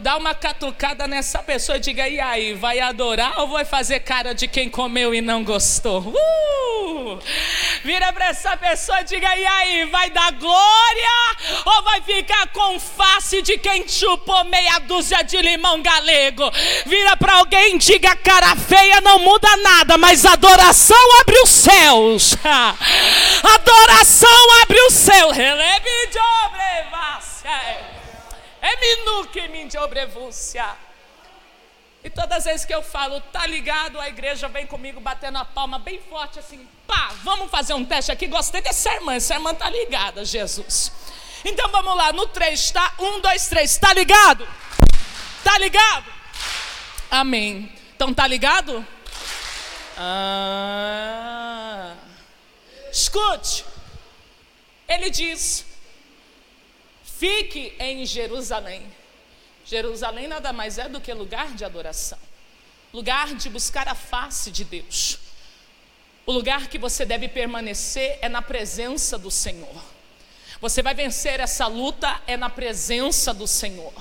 Dá 0.00 0.16
uma 0.16 0.34
catucada 0.34 1.06
nessa 1.06 1.40
pessoa 1.40 1.76
e 1.76 1.80
diga: 1.80 2.08
e 2.08 2.18
aí, 2.18 2.54
vai 2.54 2.80
adorar 2.80 3.38
ou 3.40 3.48
vai 3.48 3.66
fazer 3.66 4.00
cara 4.00 4.34
de 4.34 4.48
quem 4.48 4.70
comeu 4.70 5.14
e 5.14 5.20
não 5.20 5.44
gostou? 5.44 6.00
Uh! 6.00 7.18
Vira 7.84 8.10
para 8.10 8.28
essa 8.28 8.56
pessoa 8.56 9.02
e 9.02 9.04
diga: 9.04 9.36
e 9.36 9.44
aí, 9.44 9.84
vai 9.84 10.08
dar 10.08 10.32
glória 10.32 11.10
ou 11.66 11.82
vai 11.82 12.00
ficar 12.00 12.46
com 12.48 12.80
face 12.80 13.42
de 13.42 13.58
quem 13.58 13.86
chupou 13.86 14.42
meia 14.44 14.78
dúzia 14.78 15.22
de 15.22 15.36
limão 15.36 15.82
galego? 15.82 16.50
Vira 16.86 17.14
para 17.18 17.34
alguém 17.34 17.74
e 17.74 17.78
diga: 17.78 18.16
cara 18.16 18.56
feia 18.56 19.02
não 19.02 19.18
muda 19.18 19.54
nada, 19.58 19.98
mas 19.98 20.24
adoração 20.24 21.20
abre 21.20 21.38
os 21.42 21.50
céus. 21.50 22.36
adoração 23.54 24.62
abre 24.62 24.80
os 24.86 24.94
céus. 24.94 25.36
Releve 25.36 26.06
de 26.10 26.18
é 28.60 28.76
minuque 28.80 29.48
min 29.48 29.68
obrevúcia. 29.82 30.76
E 32.02 32.08
todas 32.08 32.38
as 32.38 32.44
vezes 32.44 32.64
que 32.64 32.74
eu 32.74 32.82
falo, 32.82 33.20
tá 33.32 33.46
ligado, 33.46 34.00
a 34.00 34.08
igreja 34.08 34.48
vem 34.48 34.66
comigo 34.66 35.00
batendo 35.00 35.36
a 35.36 35.44
palma 35.44 35.78
bem 35.78 36.00
forte 36.08 36.38
assim, 36.38 36.66
pá, 36.86 37.10
vamos 37.22 37.50
fazer 37.50 37.74
um 37.74 37.84
teste 37.84 38.10
aqui. 38.10 38.26
Gostei 38.26 38.62
dessa 38.62 38.94
irmã, 38.94 39.14
essa 39.14 39.34
irmã 39.34 39.54
tá 39.54 39.68
ligada, 39.68 40.24
Jesus. 40.24 40.90
Então 41.44 41.68
vamos 41.70 41.94
lá, 41.96 42.12
no 42.12 42.26
3, 42.26 42.70
tá? 42.70 42.94
Um, 42.98 43.20
dois, 43.20 43.48
três, 43.48 43.76
tá 43.76 43.92
ligado? 43.92 44.48
Tá 45.44 45.58
ligado? 45.58 46.12
Amém. 47.10 47.70
Então 47.94 48.14
tá 48.14 48.26
ligado? 48.26 48.86
Ah. 49.96 51.94
Escute. 52.90 53.64
Ele 54.88 55.10
diz: 55.10 55.66
Fique 57.20 57.74
em 57.78 58.06
Jerusalém. 58.06 58.82
Jerusalém 59.62 60.26
nada 60.26 60.54
mais 60.54 60.78
é 60.78 60.88
do 60.88 61.02
que 61.02 61.12
lugar 61.12 61.54
de 61.54 61.66
adoração, 61.66 62.18
lugar 62.94 63.34
de 63.34 63.50
buscar 63.50 63.86
a 63.88 63.94
face 63.94 64.50
de 64.50 64.64
Deus. 64.64 65.18
O 66.24 66.32
lugar 66.32 66.68
que 66.68 66.78
você 66.78 67.04
deve 67.04 67.28
permanecer 67.28 68.18
é 68.22 68.28
na 68.30 68.40
presença 68.40 69.18
do 69.18 69.30
Senhor. 69.30 69.84
Você 70.62 70.82
vai 70.82 70.94
vencer 70.94 71.40
essa 71.40 71.66
luta 71.66 72.22
é 72.26 72.38
na 72.38 72.48
presença 72.48 73.34
do 73.34 73.46
Senhor. 73.46 73.92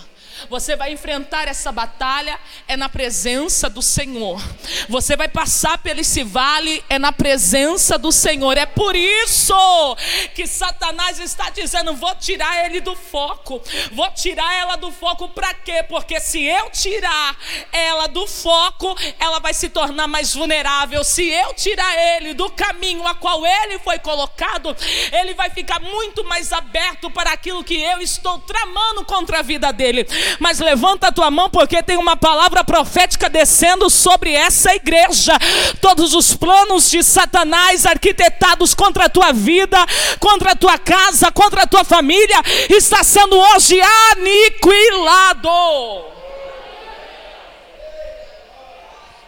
Você 0.50 0.76
vai 0.76 0.92
enfrentar 0.94 1.48
essa 1.48 1.72
batalha 1.72 2.40
é 2.68 2.78
na 2.78 2.88
presença 2.88 3.70
do 3.70 3.82
Senhor. 3.82 4.42
Você 4.88 5.16
vai 5.16 5.28
passar 5.28 5.78
pelo 5.80 6.00
esse 6.00 6.24
vale 6.24 6.84
é 6.90 6.98
na 6.98 7.12
presença 7.12 7.98
do 7.98 8.12
Senhor. 8.12 8.58
É 8.58 8.66
por 8.66 8.96
isso 8.96 9.98
que 10.34 10.48
Satanás 10.48 11.20
está 11.20 11.50
dizendo: 11.50 11.96
vou 11.96 12.16
tirar 12.16 12.66
ele 12.66 12.80
do 12.80 12.96
foco. 12.96 13.62
Vou 13.92 14.10
tirar 14.12 14.54
ela 14.56 14.76
do 14.76 14.92
foco 14.92 15.30
para 15.30 15.54
quê? 15.54 15.84
Porque 15.84 16.20
se 16.20 16.44
eu 16.44 16.70
tirar 16.70 17.38
ela 17.72 18.08
do 18.08 18.26
foco, 18.28 18.96
ela 19.20 19.40
vai 19.40 19.54
se 19.54 19.70
tornar 19.70 20.08
mais 20.08 20.34
vulnerável. 20.34 21.04
Se 21.04 21.28
eu 21.28 21.54
tirar 21.54 21.94
ele 22.16 22.34
do 22.34 22.50
caminho 22.50 23.06
a 23.08 23.16
qual 23.16 23.46
ele 23.46 23.80
foi 23.80 24.00
colocado, 24.00 24.76
ele 25.12 25.34
vai 25.34 25.50
ficar 25.50 25.80
muito 25.80 26.24
mais 26.24 26.54
aberto 26.54 27.10
para 27.10 27.32
aquilo 27.34 27.64
que 27.64 27.80
eu 27.82 28.02
estou 28.02 28.40
tramando 28.40 29.04
contra 29.04 29.40
a 29.40 29.42
vida 29.42 29.72
dele 29.74 30.08
mas 30.40 30.60
levanta 30.60 31.08
a 31.08 31.12
tua 31.12 31.32
mão 31.32 31.50
porque 31.50 31.82
tem 31.82 31.98
uma 31.98 32.16
palavra 32.16 32.64
profética 32.64 33.30
descendo 33.30 33.90
sobre 33.90 34.34
essa 34.34 34.74
igreja. 34.76 35.34
Todos 35.82 36.14
os 36.14 36.36
planos 36.36 36.90
de 36.90 37.04
Satanás 37.04 37.86
arquitetados 37.86 38.74
contra 38.74 39.06
a 39.06 39.10
tua 39.10 39.32
vida, 39.32 39.78
contra 40.20 40.52
a 40.52 40.56
tua 40.56 40.78
casa, 40.78 41.32
contra 41.32 41.64
a 41.64 41.68
tua 41.68 41.84
família, 41.84 42.42
está 42.70 43.04
sendo 43.04 43.38
hoje 43.38 43.80
aniquilado. 44.12 45.50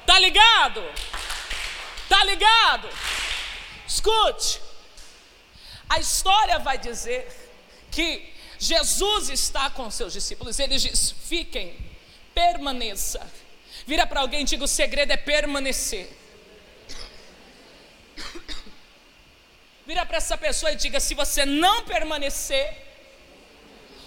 Tá 0.05 0.19
ligado? 0.19 0.83
Tá 2.09 2.23
ligado? 2.25 2.89
Escute. 3.87 4.61
A 5.89 5.99
história 5.99 6.59
vai 6.59 6.77
dizer 6.77 7.27
que 7.89 8.30
Jesus 8.61 9.29
está 9.29 9.71
com 9.71 9.89
seus 9.89 10.13
discípulos, 10.13 10.59
ele 10.59 10.77
diz: 10.77 11.09
fiquem, 11.09 11.75
permaneça. 12.31 13.27
Vira 13.87 14.05
para 14.05 14.19
alguém 14.19 14.41
e 14.41 14.43
diga: 14.43 14.63
o 14.63 14.67
segredo 14.67 15.11
é 15.11 15.17
permanecer. 15.17 16.15
Vira 19.83 20.05
para 20.05 20.17
essa 20.17 20.37
pessoa 20.37 20.71
e 20.71 20.75
diga: 20.75 20.99
se 20.99 21.15
você 21.15 21.43
não 21.43 21.85
permanecer, 21.85 22.85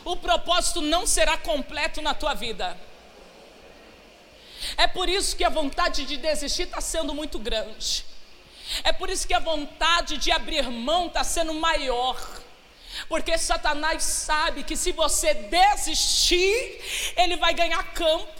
o 0.04 0.14
propósito 0.16 0.80
não 0.80 1.04
será 1.04 1.36
completo 1.36 2.00
na 2.00 2.14
tua 2.14 2.32
vida. 2.32 2.78
É 4.76 4.86
por 4.86 5.08
isso 5.08 5.34
que 5.34 5.42
a 5.42 5.48
vontade 5.48 6.06
de 6.06 6.16
desistir 6.16 6.62
está 6.62 6.80
sendo 6.80 7.12
muito 7.12 7.40
grande. 7.40 8.06
É 8.84 8.92
por 8.92 9.10
isso 9.10 9.26
que 9.26 9.34
a 9.34 9.40
vontade 9.40 10.16
de 10.16 10.30
abrir 10.30 10.70
mão 10.70 11.08
está 11.08 11.24
sendo 11.24 11.52
maior. 11.54 12.43
Porque 13.08 13.36
Satanás 13.38 14.02
sabe 14.02 14.62
que 14.62 14.76
se 14.76 14.92
você 14.92 15.34
desistir, 15.34 17.14
ele 17.16 17.36
vai 17.36 17.54
ganhar 17.54 17.82
campo. 17.92 18.32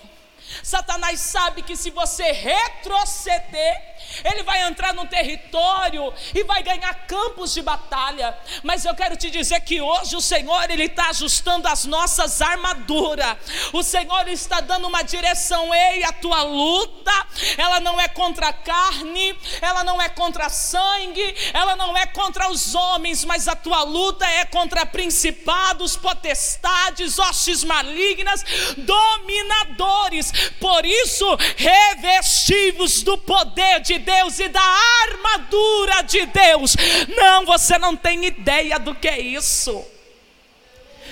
Satanás 0.63 1.21
sabe 1.21 1.63
que 1.63 1.77
se 1.77 1.91
você 1.91 2.33
retroceder, 2.33 3.94
ele 4.23 4.43
vai 4.43 4.63
entrar 4.63 4.93
no 4.93 5.07
território 5.07 6.13
e 6.35 6.45
vai 6.45 6.63
ganhar 6.63 6.95
campos 7.07 7.55
de 7.55 7.63
batalha. 7.63 8.37
Mas 8.63 8.85
eu 8.85 8.95
quero 8.95 9.17
te 9.17 9.31
dizer 9.31 9.61
que 9.61 9.81
hoje 9.81 10.17
o 10.17 10.21
Senhor 10.21 10.71
ele 10.71 10.85
está 10.85 11.09
ajustando 11.09 11.67
as 11.69 11.85
nossas 11.85 12.41
armaduras. 12.41 13.37
O 13.73 13.83
Senhor 13.83 14.29
está 14.29 14.61
dando 14.61 14.87
uma 14.87 15.03
direção. 15.03 15.75
Ei, 15.75 16.05
a 16.05 16.13
tua 16.13 16.43
luta, 16.43 17.27
ela 17.57 17.81
não 17.81 18.01
é 18.01 18.09
contra 18.09 18.49
a 18.49 18.53
carne, 18.53 19.37
ela 19.61 19.83
não 19.83 20.01
é 20.01 20.09
contra 20.09 20.49
sangue, 20.49 21.35
ela 21.53 21.77
não 21.77 21.97
é 21.97 22.07
contra 22.07 22.51
os 22.51 22.75
homens, 22.75 23.25
mas 23.25 23.49
a 23.49 23.57
tua 23.57 23.83
luta 23.83 24.27
é 24.27 24.45
contra 24.45 24.87
principados, 24.87 25.97
potestades, 25.97 27.19
hostes 27.19 27.65
malignas, 27.65 28.45
dominadores. 28.77 30.33
Por 30.61 30.85
isso, 30.85 31.27
revestivos 31.57 33.03
do 33.03 33.17
poder 33.19 33.81
de 33.81 33.99
Deus 34.05 34.39
e 34.39 34.49
da 34.49 34.61
armadura 35.09 36.03
de 36.03 36.27
Deus. 36.27 36.77
Não, 37.17 37.45
você 37.45 37.79
não 37.79 37.97
tem 37.97 38.27
ideia 38.27 38.79
do 38.79 38.95
que 38.95 39.09
é 39.09 39.19
isso 39.19 39.94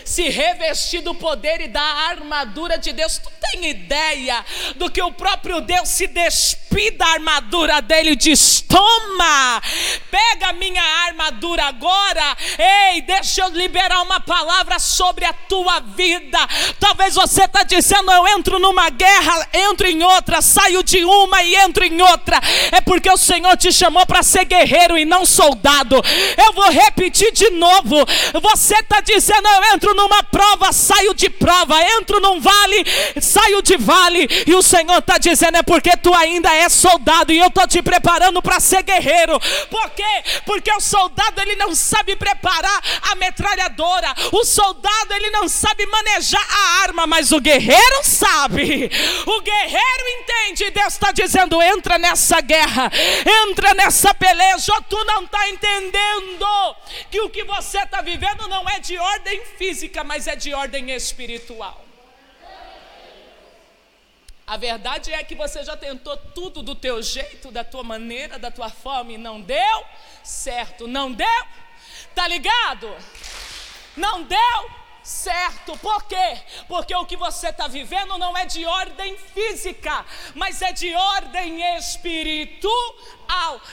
se 0.05 0.29
revestir 0.29 1.01
do 1.01 1.15
poder 1.15 1.61
e 1.61 1.69
da 1.69 1.83
armadura 1.83 2.79
de 2.79 2.93
Deus. 2.93 3.19
Tu 3.19 3.31
tem 3.41 3.71
ideia 3.71 4.45
do 4.77 4.91
que 4.91 5.03
o 5.03 5.13
próprio 5.13 5.61
Deus 5.61 5.89
se 5.89 6.07
despida 6.07 6.63
da 6.97 7.07
armadura 7.07 7.83
dele 7.83 8.13
e 8.13 8.17
diz: 8.17 8.63
Toma, 8.63 9.63
pega 10.11 10.53
minha 10.55 10.83
armadura 11.07 11.65
agora. 11.65 12.37
Ei, 12.59 13.03
deixa 13.03 13.43
eu 13.43 13.49
liberar 13.51 14.01
uma 14.03 14.21
palavra 14.21 14.79
sobre 14.79 15.25
a 15.25 15.33
tua 15.33 15.81
vida. 15.81 16.39
Talvez 16.81 17.15
você 17.15 17.45
está 17.45 17.63
dizendo: 17.63 18.11
Eu 18.11 18.27
entro 18.29 18.59
numa 18.59 18.89
guerra, 18.89 19.49
entro 19.53 19.87
em 19.87 20.03
outra, 20.03 20.41
saio 20.41 20.83
de 20.83 21.05
uma 21.05 21.43
e 21.43 21.55
entro 21.57 21.85
em 21.85 22.01
outra. 22.01 22.41
É 22.71 22.81
porque 22.81 23.11
o 23.11 23.19
Senhor 23.19 23.57
te 23.57 23.73
chamou 23.73 24.07
para 24.07 24.23
ser 24.23 24.45
guerreiro 24.45 24.97
e 24.97 25.05
não 25.05 25.27
soldado. 25.27 25.97
Eu 26.43 26.53
vou 26.55 26.71
repetir 26.71 27.33
de 27.33 27.51
novo. 27.51 28.07
Você 28.41 28.77
está 28.77 29.01
dizendo: 29.01 29.47
Eu 29.47 29.75
entro 29.75 29.92
numa 29.95 30.23
prova, 30.23 30.73
saio 30.73 31.15
de 31.15 31.29
prova, 31.29 31.81
entro 31.99 32.21
num 32.21 32.41
vale, 32.41 32.85
saio 33.21 33.63
de 33.63 33.77
vale, 33.77 34.29
e 34.47 34.55
o 34.55 34.63
Senhor 34.63 34.99
está 34.99 35.19
dizendo: 35.19 35.57
é 35.57 35.63
porque 35.63 35.97
tu 35.97 36.13
ainda 36.15 36.53
és 36.55 36.73
soldado, 36.73 37.33
e 37.33 37.39
eu 37.39 37.49
estou 37.49 37.67
te 37.67 37.83
preparando 37.83 38.43
para 38.43 38.61
ser 38.61 38.83
guerreiro. 38.83 39.39
Por 39.71 39.91
quê? 39.91 40.25
Porque 40.45 40.73
o 40.73 40.81
soldado 40.81 41.41
ele 41.41 41.57
não 41.57 41.75
sabe 41.75 42.17
preparar 42.17 42.83
a 43.11 43.15
metralhadora. 43.15 44.15
O 44.33 44.45
soldado 44.45 45.15
ele 45.15 45.31
não 45.31 45.49
sabe 45.49 45.87
manejar 45.87 46.47
a 46.51 46.83
arma, 46.83 47.07
mas 47.07 47.33
o 47.33 47.41
guerreiro 47.41 48.01
sabe. 48.03 48.91
O 49.27 49.41
guerreiro 49.41 50.05
entende. 50.21 50.71
Deus 50.71 50.95
está 50.95 51.13
dizendo: 51.13 51.61
entra 51.63 51.99
nessa 51.99 52.41
guerra, 52.41 52.91
entra 53.45 53.75
nessa 53.75 54.15
peleja. 54.15 54.73
Tu 54.89 55.05
não 55.05 55.25
está 55.25 55.49
entendendo 55.49 56.47
que 57.11 57.21
o 57.21 57.31
que 57.31 57.45
você 57.45 57.79
está 57.79 58.01
vivendo 58.03 58.49
não 58.49 58.69
é 58.69 58.79
de 58.81 58.97
ordem 58.99 59.43
física, 59.59 59.82
mas 60.05 60.27
é 60.27 60.37
de 60.37 60.53
ordem 60.53 60.91
espiritual. 60.91 61.85
A 64.47 64.57
verdade 64.57 65.13
é 65.13 65.23
que 65.25 65.35
você 65.35 65.65
já 65.65 65.77
tentou 65.77 66.17
tudo 66.17 66.63
do 66.63 66.75
teu 66.75 67.01
jeito, 67.01 67.51
da 67.51 67.65
tua 67.65 67.83
maneira, 67.83 68.39
da 68.39 68.51
tua 68.51 68.69
forma 68.69 69.13
e 69.13 69.19
não 69.19 69.41
deu 69.41 69.85
certo. 70.23 70.87
Não 70.87 71.13
deu? 71.13 71.47
Tá 72.15 72.29
ligado? 72.29 72.95
Não 73.97 74.25
deu 74.25 74.71
certo. 75.03 75.77
Por 75.79 76.05
quê? 76.05 76.41
Porque 76.69 76.95
o 76.95 77.07
que 77.07 77.17
você 77.17 77.49
está 77.49 77.67
vivendo 77.67 78.19
não 78.19 78.37
é 78.37 78.45
de 78.45 78.65
ordem 78.65 79.17
física, 79.17 80.05
mas 80.35 80.61
é 80.63 80.73
de 80.73 80.95
ordem 80.95 81.77
espiritual. 81.77 82.73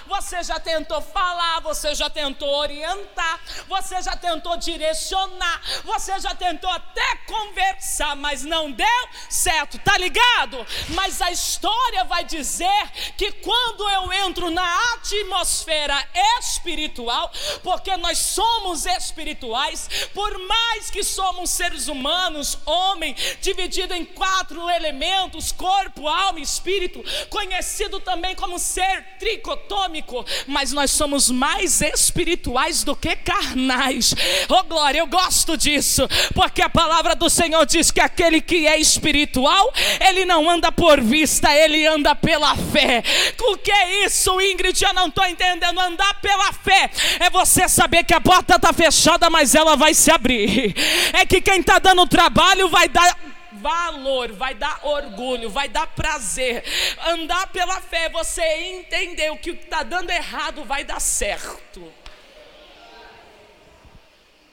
Você 0.08 0.44
já 0.44 0.60
tentou 0.60 1.02
falar, 1.02 1.62
você 1.62 1.96
já 1.96 2.10
tentou 2.10 2.50
orientar, 2.50 3.40
você 3.68 4.02
já 4.02 4.16
tentou 4.16 4.58
direcionar, 4.58 5.62
você 5.84 6.20
já 6.20 6.36
tentou 6.36 6.70
até 6.70 7.16
conversar, 7.26 8.16
mas 8.16 8.44
não 8.44 8.72
deu 8.72 9.10
certo, 9.30 9.80
tá 9.80 9.98
ligado? 9.98 10.66
Mas 10.90 11.22
a 11.22 11.32
história 11.32 12.04
vai 12.04 12.24
dizer 12.24 12.92
que 13.18 13.32
quando 13.32 13.88
eu 13.90 14.14
entro 14.14 14.50
na 14.50 14.94
atmosfera 14.94 16.08
espiritual, 16.40 17.32
porque 17.64 17.96
nós 17.98 18.18
somos 18.18 18.86
espirituais, 18.86 19.88
por 20.14 20.38
mais 20.40 20.90
que 20.90 21.04
somos 21.04 21.50
seres 21.50 21.88
humanos, 21.88 22.58
homem, 22.66 23.16
dividido 23.42 23.94
em 23.94 24.06
quatro 24.06 24.70
elementos: 24.70 25.52
corpo, 25.52 26.08
alma 26.08 26.40
e 26.40 26.44
espírito, 26.44 27.04
conhecido 27.30 28.00
também 28.00 28.36
como 28.36 28.60
ser 28.60 29.18
tricotômico, 29.50 30.26
mas 30.48 30.72
nós 30.72 30.92
somos 30.92 31.30
mais 31.30 31.82
espirituais 31.82 32.84
do 32.84 32.96
que 32.96 33.16
carnais. 33.16 34.14
Oh 34.48 34.64
glória, 34.64 35.00
eu 35.00 35.08
gosto 35.08 35.58
disso, 35.58 36.08
porque 36.34 36.62
a 36.62 36.70
palavra 36.70 37.16
do 37.16 37.30
Senhor 37.30 37.66
diz 37.66 37.90
que 37.92 38.00
aquele 38.00 38.42
que 38.42 38.68
é 38.68 38.78
espiritual, 38.78 39.74
ele 40.08 40.26
não 40.26 40.50
anda 40.50 40.72
por 40.72 41.02
vista, 41.02 41.54
ele 41.54 41.86
anda 41.88 42.14
pela 42.16 42.56
fé. 42.56 43.04
O 43.42 43.58
que 43.58 43.72
é 43.72 44.06
isso, 44.06 44.40
Ingrid? 44.40 44.84
Eu 44.84 44.94
não 44.94 45.08
estou 45.08 45.26
entendendo. 45.26 45.80
Andar 45.80 46.20
pela 46.22 46.52
fé 46.52 46.92
é 47.20 47.30
você 47.30 47.68
saber 47.68 48.04
que 48.04 48.14
a 48.14 48.22
porta 48.22 48.56
está 48.56 48.74
fechada, 48.74 49.30
mas 49.30 49.56
ela 49.56 49.76
vai 49.76 49.94
se 49.94 50.12
abrir 50.12 50.76
é 51.14 51.26
que 51.26 51.42
quem 51.42 51.60
está 51.60 51.80
dando 51.80 52.06
trabalho 52.08 52.68
vai 52.70 52.88
dar 52.88 53.18
valor, 53.60 54.32
vai 54.32 54.54
dar 54.54 54.86
orgulho, 54.86 55.50
vai 55.50 55.68
dar 55.68 55.88
prazer. 55.88 56.64
Andar 57.06 57.48
pela 57.48 57.80
fé, 57.82 58.10
você 58.10 58.42
entender 58.42 59.32
o 59.32 59.38
que 59.38 59.52
está 59.52 59.84
dando 59.84 60.10
errado 60.10 60.64
vai 60.64 60.84
dar 60.84 61.00
certo. 61.00 61.94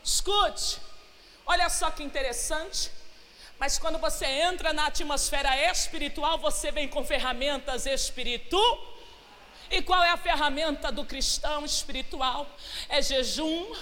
Escute, 0.03 0.79
olha 1.47 1.69
só 1.69 1.91
que 1.91 2.03
interessante. 2.03 2.91
Mas 3.59 3.79
quando 3.79 3.99
você 3.99 4.27
entra 4.27 4.73
na 4.73 4.87
atmosfera 4.87 5.57
espiritual, 5.71 6.39
você 6.39 6.71
vem 6.71 6.89
com 6.89 7.03
ferramentas 7.05 7.87
espirituais. 7.87 8.97
E 9.71 9.83
qual 9.83 10.03
é 10.05 10.11
a 10.11 10.17
ferramenta 10.17 10.93
do 10.93 11.05
cristão 11.05 11.65
espiritual? 11.65 12.47
É 12.89 13.03
jejum, 13.03 13.75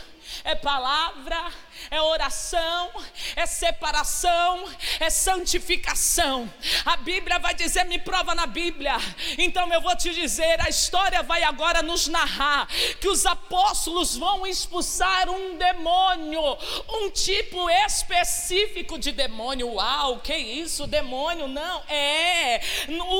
é 0.42 0.54
palavra, 0.54 1.52
é 1.90 2.00
oração, 2.00 2.90
é 3.36 3.46
separação, 3.46 4.64
é 5.00 5.10
santificação. 5.10 6.52
A 6.84 6.96
Bíblia 6.96 7.38
vai 7.38 7.54
dizer, 7.54 7.84
me 7.84 7.98
prova 7.98 8.34
na 8.34 8.46
Bíblia. 8.46 8.96
Então 9.38 9.72
eu 9.72 9.80
vou 9.80 9.96
te 9.96 10.12
dizer, 10.12 10.60
a 10.60 10.68
história 10.68 11.22
vai 11.22 11.42
agora 11.42 11.82
nos 11.82 12.08
narrar 12.08 12.66
que 13.00 13.08
os 13.08 13.26
apóstolos 13.26 14.16
vão 14.16 14.46
expulsar 14.46 15.28
um 15.28 15.56
demônio, 15.56 16.42
um 16.88 17.10
tipo 17.10 17.68
específico 17.70 18.98
de 18.98 19.12
demônio. 19.12 19.74
Uau, 19.74 20.20
que 20.20 20.36
isso, 20.36 20.86
demônio? 20.86 21.48
Não, 21.48 21.82
é. 21.88 22.60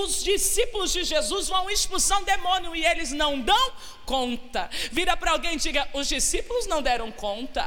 Os 0.03 0.23
discípulos 0.23 0.93
de 0.93 1.05
Jesus 1.05 1.49
vão 1.49 1.71
expulsar 1.71 2.21
um 2.21 2.25
demônio 2.25 2.75
e 2.75 2.85
eles 2.85 3.13
não 3.13 3.41
dão 3.41 3.73
conta. 4.07 4.69
Vira 4.93 5.17
para 5.17 5.33
alguém 5.33 5.55
e 5.55 5.59
diga: 5.59 5.89
os 5.93 6.09
discípulos 6.09 6.67
não 6.67 6.83
deram 6.83 7.11
conta. 7.11 7.65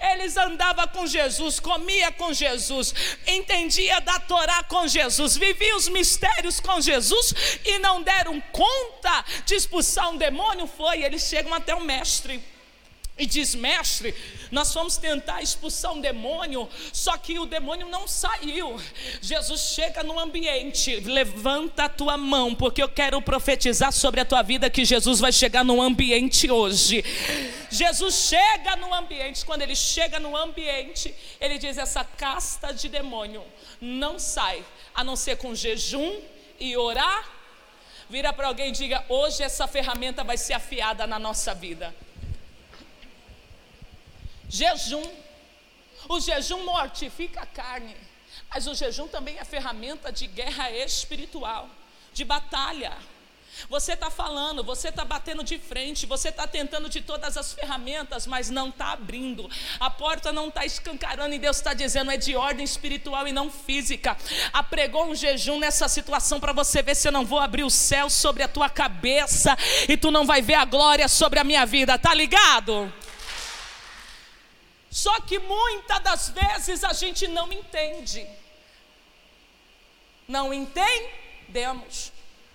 Eles 0.00 0.36
andavam 0.36 0.86
com 0.88 1.06
Jesus, 1.06 1.58
comia 1.58 2.12
com 2.12 2.32
Jesus, 2.32 2.94
entendia 3.26 4.00
da 4.00 4.20
Torá 4.20 4.62
com 4.62 4.86
Jesus, 4.86 5.36
vivia 5.36 5.74
os 5.74 5.88
mistérios 5.88 6.60
com 6.60 6.80
Jesus 6.80 7.34
e 7.64 7.78
não 7.80 8.00
deram 8.00 8.40
conta 8.52 9.24
de 9.44 9.56
expulsar 9.56 10.10
um 10.10 10.16
demônio. 10.16 10.68
Foi, 10.68 11.02
eles 11.02 11.24
chegam 11.24 11.52
até 11.52 11.74
o 11.74 11.80
mestre 11.80 12.40
e 13.18 13.26
diz: 13.26 13.54
Mestre, 13.54 14.14
nós 14.50 14.72
fomos 14.72 14.96
tentar 14.96 15.42
expulsar 15.42 15.92
um 15.92 16.00
demônio, 16.00 16.68
só 16.92 17.16
que 17.16 17.38
o 17.38 17.46
demônio 17.46 17.88
não 17.88 18.06
saiu. 18.06 18.80
Jesus 19.20 19.72
chega 19.74 20.02
no 20.02 20.18
ambiente, 20.18 21.00
levanta 21.00 21.84
a 21.84 21.88
tua 21.88 22.16
mão, 22.16 22.54
porque 22.54 22.82
eu 22.82 22.88
quero 22.88 23.20
profetizar 23.20 23.92
sobre 23.92 24.20
a 24.20 24.24
tua 24.24 24.42
vida 24.42 24.70
que 24.70 24.84
Jesus 24.84 25.18
vai 25.18 25.32
chegar 25.32 25.64
no 25.64 25.82
ambiente 25.82 26.50
hoje. 26.50 27.04
Jesus 27.70 28.14
chega 28.14 28.76
no 28.76 28.94
ambiente, 28.94 29.44
quando 29.44 29.62
ele 29.62 29.74
chega 29.74 30.18
no 30.20 30.36
ambiente, 30.36 31.14
ele 31.40 31.58
diz: 31.58 31.76
Essa 31.76 32.04
casta 32.04 32.72
de 32.72 32.88
demônio 32.88 33.42
não 33.80 34.18
sai, 34.18 34.64
a 34.94 35.02
não 35.02 35.16
ser 35.16 35.36
com 35.36 35.54
jejum 35.54 36.20
e 36.60 36.76
orar. 36.76 37.36
Vira 38.08 38.32
para 38.32 38.46
alguém 38.46 38.68
e 38.68 38.72
diga: 38.72 39.04
Hoje 39.08 39.42
essa 39.42 39.66
ferramenta 39.66 40.24
vai 40.24 40.38
ser 40.38 40.54
afiada 40.54 41.06
na 41.06 41.18
nossa 41.18 41.54
vida. 41.54 41.94
Jejum. 44.48 45.04
O 46.08 46.20
jejum 46.20 46.64
mortifica 46.64 47.42
a 47.42 47.46
carne, 47.46 47.94
mas 48.48 48.66
o 48.66 48.74
jejum 48.74 49.08
também 49.08 49.38
é 49.38 49.44
ferramenta 49.44 50.10
de 50.10 50.26
guerra 50.26 50.70
espiritual, 50.70 51.68
de 52.14 52.24
batalha. 52.24 52.96
Você 53.68 53.94
está 53.94 54.08
falando, 54.08 54.62
você 54.62 54.88
está 54.88 55.04
batendo 55.04 55.42
de 55.42 55.58
frente, 55.58 56.06
você 56.06 56.28
está 56.28 56.46
tentando 56.46 56.88
de 56.88 57.00
todas 57.00 57.36
as 57.36 57.52
ferramentas, 57.52 58.26
mas 58.26 58.48
não 58.48 58.68
está 58.68 58.92
abrindo. 58.92 59.50
A 59.80 59.90
porta 59.90 60.30
não 60.30 60.48
está 60.48 60.64
escancarando 60.64 61.34
e 61.34 61.38
Deus 61.38 61.56
está 61.56 61.74
dizendo 61.74 62.10
é 62.10 62.16
de 62.16 62.36
ordem 62.36 62.64
espiritual 62.64 63.26
e 63.26 63.32
não 63.32 63.50
física. 63.50 64.16
Apregou 64.52 65.06
um 65.06 65.14
jejum 65.14 65.58
nessa 65.58 65.88
situação 65.88 66.38
para 66.38 66.52
você 66.52 66.82
ver 66.82 66.94
se 66.94 67.08
eu 67.08 67.12
não 67.12 67.26
vou 67.26 67.40
abrir 67.40 67.64
o 67.64 67.70
céu 67.70 68.08
sobre 68.08 68.42
a 68.42 68.48
tua 68.48 68.70
cabeça 68.70 69.56
e 69.88 69.96
tu 69.96 70.10
não 70.10 70.24
vai 70.24 70.40
ver 70.40 70.54
a 70.54 70.64
glória 70.64 71.08
sobre 71.08 71.40
a 71.40 71.44
minha 71.44 71.66
vida. 71.66 71.98
Tá 71.98 72.14
ligado? 72.14 72.92
Só 74.98 75.20
que 75.20 75.38
muitas 75.38 76.00
das 76.02 76.28
vezes 76.30 76.82
a 76.82 76.92
gente 76.92 77.28
não 77.28 77.52
entende. 77.52 78.26
Não 80.26 80.52
entendemos. 80.52 82.10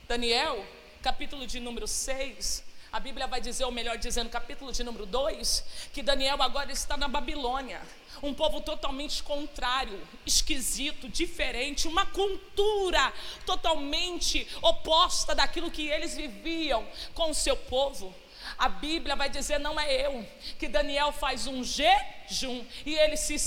Daniel, 0.09 0.65
capítulo 1.01 1.47
de 1.47 1.61
número 1.61 1.87
6, 1.87 2.65
a 2.91 2.99
Bíblia 2.99 3.27
vai 3.27 3.39
dizer, 3.39 3.63
ou 3.63 3.71
melhor 3.71 3.97
dizendo, 3.97 4.29
capítulo 4.29 4.73
de 4.73 4.83
número 4.83 5.05
2, 5.05 5.63
que 5.93 6.03
Daniel 6.03 6.41
agora 6.43 6.69
está 6.69 6.97
na 6.97 7.07
Babilônia. 7.07 7.81
Um 8.21 8.33
povo 8.33 8.59
totalmente 8.59 9.23
contrário, 9.23 10.05
esquisito, 10.25 11.07
diferente, 11.07 11.87
uma 11.87 12.05
cultura 12.05 13.13
totalmente 13.45 14.45
oposta 14.61 15.33
daquilo 15.33 15.71
que 15.71 15.87
eles 15.87 16.13
viviam 16.13 16.85
com 17.13 17.31
o 17.31 17.33
seu 17.33 17.55
povo. 17.55 18.13
A 18.57 18.69
Bíblia 18.69 19.15
vai 19.15 19.29
dizer, 19.29 19.59
não 19.59 19.79
é 19.79 20.05
eu, 20.05 20.25
que 20.57 20.67
Daniel 20.67 21.11
faz 21.11 21.47
um 21.47 21.63
jejum 21.63 22.63
e 22.85 22.95
ele 22.95 23.17
se 23.17 23.37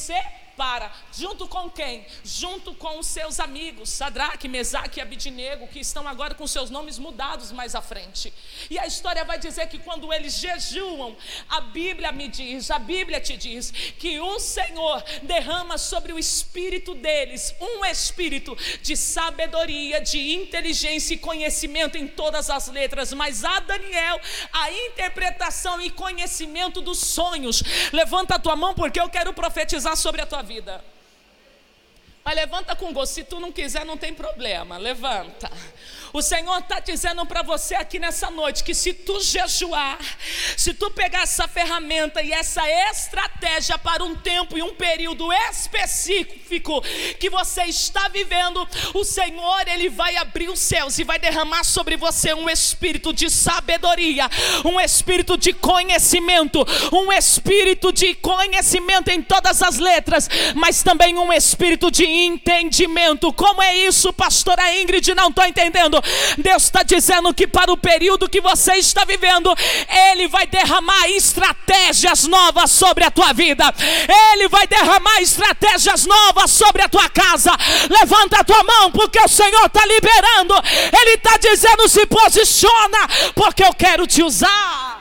separa. 0.57 0.91
Junto 1.13 1.47
com 1.47 1.71
quem? 1.71 2.07
Junto 2.25 2.75
com 2.75 2.99
os 2.99 3.07
seus 3.07 3.39
amigos, 3.39 3.91
Sadraque, 3.91 4.49
Mesaque 4.49 4.99
e 4.99 5.03
Abidinego, 5.03 5.69
que 5.69 5.81
estão 5.81 6.09
agora 6.09 6.35
com 6.35 6.47
seus 6.47 6.71
nomes 6.71 6.99
mudados 6.99 7.53
mais 7.53 7.75
à 7.75 7.83
frente. 7.83 8.33
E 8.71 8.79
a 8.79 8.87
história 8.87 9.23
vai 9.25 9.39
dizer 9.39 9.69
que 9.69 9.79
quando 9.79 10.11
eles 10.13 10.39
jejuam, 10.39 11.15
a 11.49 11.61
Bíblia 11.61 12.11
me 12.11 12.27
diz, 12.29 12.71
a 12.71 12.79
Bíblia 12.79 13.21
te 13.21 13.37
diz, 13.37 13.71
que 13.71 14.19
o 14.19 14.41
Senhor 14.41 15.05
derrama 15.23 15.77
sobre 15.77 16.13
o 16.13 16.19
espírito 16.19 16.95
deles 16.95 17.55
um 17.61 17.85
espírito 17.85 18.57
de 18.81 18.97
sabedoria, 18.97 20.01
de 20.01 20.35
inteligência 20.35 21.15
e 21.15 21.19
conhecimento 21.19 21.99
em 21.99 22.09
todas 22.09 22.49
as 22.49 22.69
letras. 22.69 23.13
Mas 23.13 23.45
a 23.45 23.61
Daniel, 23.61 24.19
a 24.53 24.73
interpretação 24.73 25.83
e 25.83 25.91
conhecimento 25.91 26.81
dos 26.81 26.99
sonhos. 26.99 27.63
Levanta 27.93 28.37
a 28.37 28.39
tua 28.39 28.57
mão 28.57 28.75
porque 28.75 29.01
eu 29.01 29.09
quero 29.11 29.35
profetizar 29.35 29.97
sobre 29.97 30.23
a 30.23 30.27
tua 30.27 30.46
vida. 30.47 30.83
Mas 32.25 32.35
levanta 32.35 32.75
com 32.75 32.93
gosto. 32.93 33.13
Se 33.13 33.25
tu 33.25 33.39
não 33.39 33.53
quiser, 33.53 33.85
não 33.85 33.97
tem 33.97 34.15
problema. 34.15 34.79
Levanta. 34.79 35.51
O 36.17 36.23
Senhor 36.23 36.61
está 36.61 36.81
dizendo 36.81 37.27
para 37.27 37.43
você 37.43 37.75
aqui 37.75 37.99
nessa 37.99 38.31
noite 38.31 38.65
que 38.65 38.73
se 38.73 38.95
tu 38.95 39.21
jejuar, 39.21 39.99
se 40.57 40.73
tu 40.73 40.91
pegar 40.91 41.25
essa 41.25 41.47
ferramenta 41.47 42.23
e 42.23 42.33
essa 42.33 42.63
estratégia 42.91 43.77
para 43.77 44.03
um 44.03 44.15
tempo 44.15 44.57
e 44.57 44.63
um 44.63 44.75
período 44.75 45.31
específico 45.31 46.83
que 47.21 47.29
você 47.29 47.65
está 47.65 48.09
vivendo, 48.09 48.67
o 48.95 49.05
Senhor 49.05 49.69
ele 49.69 49.91
vai 49.91 50.17
abrir 50.17 50.49
os 50.49 50.59
céus 50.59 50.99
e 50.99 51.05
vai 51.05 51.19
derramar 51.19 51.65
sobre 51.65 51.99
você 51.99 52.33
um 52.33 52.49
espírito 52.49 53.13
de 53.13 53.29
sabedoria, 53.29 54.27
um 54.65 54.81
espírito 54.81 55.37
de 55.37 55.53
conhecimento, 55.53 56.67
um 56.95 57.13
espírito 57.13 57.93
de 57.93 58.15
conhecimento 58.15 59.11
em 59.11 59.21
todas 59.21 59.63
as 59.63 59.77
letras, 59.77 60.31
mas 60.55 60.83
também 60.83 61.19
um 61.19 61.31
espírito 61.31 61.91
de 61.91 62.07
entendimento. 62.07 63.31
Como 63.35 63.63
é 63.63 63.77
isso, 63.77 64.15
pastora 64.15 64.81
Ingrid? 64.81 65.15
Não 65.15 65.29
estou 65.29 65.45
entendendo. 65.45 66.06
Deus 66.39 66.65
está 66.65 66.83
dizendo 66.83 67.33
que 67.35 67.47
para 67.47 67.73
o 67.73 67.77
período 67.77 68.29
que 68.29 68.41
você 68.41 68.75
está 68.75 69.05
vivendo, 69.05 69.55
Ele 70.11 70.29
vai 70.29 70.47
derramar 70.47 71.09
estratégias 71.11 72.27
novas 72.27 72.71
sobre 72.71 73.05
a 73.05 73.11
tua 73.11 73.33
vida, 73.33 73.65
Ele 74.33 74.49
vai 74.49 74.67
derramar 74.67 75.21
estratégias 75.21 76.07
novas 76.07 76.51
sobre 76.51 76.83
a 76.83 76.89
tua 76.89 77.09
casa. 77.09 77.53
Levanta 77.91 78.41
a 78.41 78.45
tua 78.45 78.63
mão, 78.63 78.91
porque 78.93 79.21
o 79.21 79.29
Senhor 79.29 79.67
está 79.67 79.85
liberando, 79.87 80.55
Ele 81.01 81.13
está 81.13 81.37
dizendo: 81.37 81.89
se 81.89 82.07
posiciona, 82.07 82.99
porque 83.35 83.65
eu 83.65 83.75
quero 83.75 84.07
te 84.07 84.23
usar. 84.23 84.97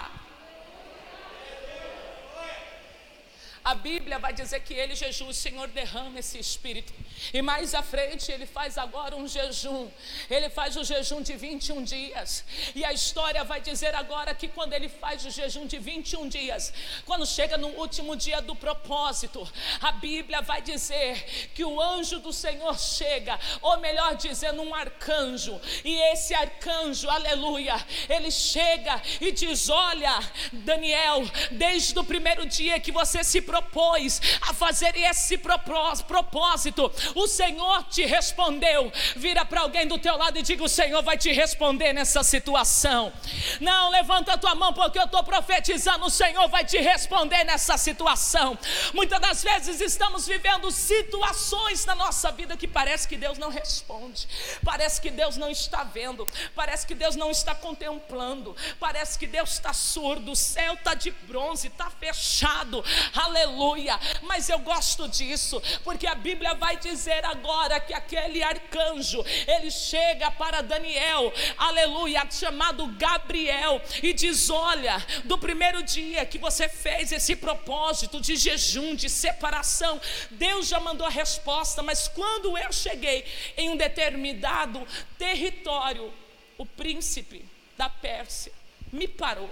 A 3.65 3.73
Bíblia 3.73 4.19
vai 4.19 4.31
dizer 4.31 4.59
que 4.59 4.75
ele 4.75 4.93
jejum, 4.93 5.27
o 5.29 5.33
Senhor 5.33 5.67
derrama 5.69 6.19
esse 6.19 6.37
espírito. 6.37 6.93
E 7.33 7.41
mais 7.41 7.73
à 7.73 7.81
frente 7.81 8.31
ele 8.31 8.45
faz 8.45 8.77
agora 8.77 9.15
um 9.15 9.27
jejum. 9.27 9.89
Ele 10.29 10.49
faz 10.49 10.75
o 10.75 10.83
jejum 10.83 11.21
de 11.21 11.35
21 11.35 11.83
dias. 11.83 12.43
E 12.73 12.83
a 12.83 12.93
história 12.93 13.43
vai 13.43 13.61
dizer 13.61 13.93
agora 13.95 14.33
que 14.33 14.47
quando 14.47 14.73
ele 14.73 14.89
faz 14.89 15.25
o 15.25 15.31
jejum 15.31 15.65
de 15.65 15.77
21 15.77 16.27
dias, 16.29 16.73
quando 17.05 17.25
chega 17.25 17.57
no 17.57 17.67
último 17.69 18.15
dia 18.15 18.41
do 18.41 18.55
propósito, 18.55 19.47
a 19.81 19.91
Bíblia 19.91 20.41
vai 20.41 20.61
dizer 20.61 21.49
que 21.53 21.63
o 21.63 21.81
anjo 21.81 22.19
do 22.19 22.33
Senhor 22.33 22.77
chega, 22.79 23.39
ou 23.61 23.77
melhor 23.79 24.15
dizendo, 24.15 24.61
um 24.61 24.73
arcanjo. 24.73 25.59
E 25.83 25.95
esse 26.11 26.33
arcanjo, 26.33 27.09
aleluia, 27.09 27.75
ele 28.09 28.31
chega 28.31 29.01
e 29.21 29.31
diz: 29.31 29.69
Olha, 29.69 30.19
Daniel, 30.51 31.23
desde 31.51 31.97
o 31.97 32.03
primeiro 32.03 32.45
dia 32.45 32.79
que 32.79 32.91
você 32.91 33.23
se 33.23 33.41
propôs 33.41 34.21
a 34.41 34.53
fazer 34.53 34.95
esse 34.95 35.37
propósito, 35.37 36.91
o 37.13 37.27
Senhor 37.27 37.83
te 37.85 38.05
respondeu. 38.05 38.91
Vira 39.15 39.45
para 39.45 39.61
alguém 39.61 39.87
do 39.87 39.97
teu 39.97 40.17
lado 40.17 40.37
e 40.37 40.41
diga: 40.41 40.63
O 40.63 40.69
Senhor 40.69 41.01
vai 41.03 41.17
te 41.17 41.31
responder 41.31 41.93
nessa 41.93 42.23
situação. 42.23 43.13
Não, 43.59 43.89
levanta 43.89 44.33
a 44.33 44.37
tua 44.37 44.55
mão, 44.55 44.73
porque 44.73 44.99
eu 44.99 45.05
estou 45.05 45.23
profetizando. 45.23 46.05
O 46.05 46.09
Senhor 46.09 46.47
vai 46.49 46.65
te 46.65 46.77
responder 46.77 47.43
nessa 47.43 47.77
situação. 47.77 48.57
Muitas 48.93 49.19
das 49.19 49.43
vezes 49.43 49.81
estamos 49.81 50.27
vivendo 50.27 50.71
situações 50.71 51.85
na 51.85 51.95
nossa 51.95 52.31
vida 52.31 52.57
que 52.57 52.67
parece 52.67 53.07
que 53.07 53.17
Deus 53.17 53.37
não 53.37 53.49
responde, 53.49 54.27
parece 54.63 54.99
que 54.99 55.11
Deus 55.11 55.37
não 55.37 55.49
está 55.49 55.83
vendo, 55.83 56.27
parece 56.55 56.85
que 56.85 56.95
Deus 56.95 57.15
não 57.15 57.29
está 57.29 57.53
contemplando, 57.53 58.55
parece 58.79 59.17
que 59.17 59.27
Deus 59.27 59.51
está 59.53 59.73
surdo, 59.73 60.31
o 60.31 60.35
céu 60.35 60.73
está 60.73 60.93
de 60.93 61.11
bronze, 61.11 61.67
está 61.67 61.89
fechado. 61.89 62.83
Aleluia. 63.13 63.99
Mas 64.23 64.49
eu 64.49 64.59
gosto 64.59 65.07
disso, 65.07 65.61
porque 65.83 66.07
a 66.07 66.15
Bíblia 66.15 66.55
vai 66.55 66.77
dizer 66.77 66.94
agora 67.23 67.79
que 67.79 67.93
aquele 67.93 68.41
arcanjo, 68.41 69.23
ele 69.47 69.69
chega 69.69 70.31
para 70.31 70.61
Daniel, 70.61 71.31
aleluia, 71.57 72.25
chamado 72.29 72.87
Gabriel, 72.97 73.81
e 74.01 74.13
diz: 74.13 74.49
Olha, 74.49 74.97
do 75.25 75.37
primeiro 75.37 75.83
dia 75.83 76.25
que 76.25 76.37
você 76.37 76.69
fez 76.69 77.11
esse 77.11 77.35
propósito 77.35 78.19
de 78.19 78.35
jejum, 78.35 78.95
de 78.95 79.09
separação, 79.09 79.99
Deus 80.31 80.67
já 80.67 80.79
mandou 80.79 81.05
a 81.05 81.09
resposta, 81.09 81.81
mas 81.83 82.07
quando 82.07 82.57
eu 82.57 82.71
cheguei 82.71 83.25
em 83.57 83.69
um 83.69 83.77
determinado 83.77 84.85
território, 85.17 86.13
o 86.57 86.65
príncipe 86.65 87.45
da 87.77 87.89
Pérsia 87.89 88.51
me 88.91 89.07
parou, 89.07 89.49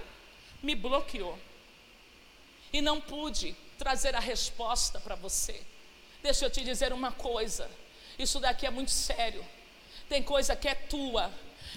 me 0.62 0.74
bloqueou 0.74 1.38
e 2.72 2.80
não 2.80 3.00
pude 3.00 3.54
trazer 3.78 4.14
a 4.14 4.20
resposta 4.20 4.98
para 5.00 5.14
você. 5.14 5.60
Deixa 6.24 6.46
eu 6.46 6.50
te 6.50 6.64
dizer 6.64 6.90
uma 6.90 7.12
coisa: 7.12 7.70
isso 8.18 8.40
daqui 8.40 8.64
é 8.64 8.70
muito 8.70 8.90
sério. 8.90 9.44
Tem 10.08 10.22
coisa 10.22 10.56
que 10.56 10.66
é 10.66 10.74
tua, 10.74 11.30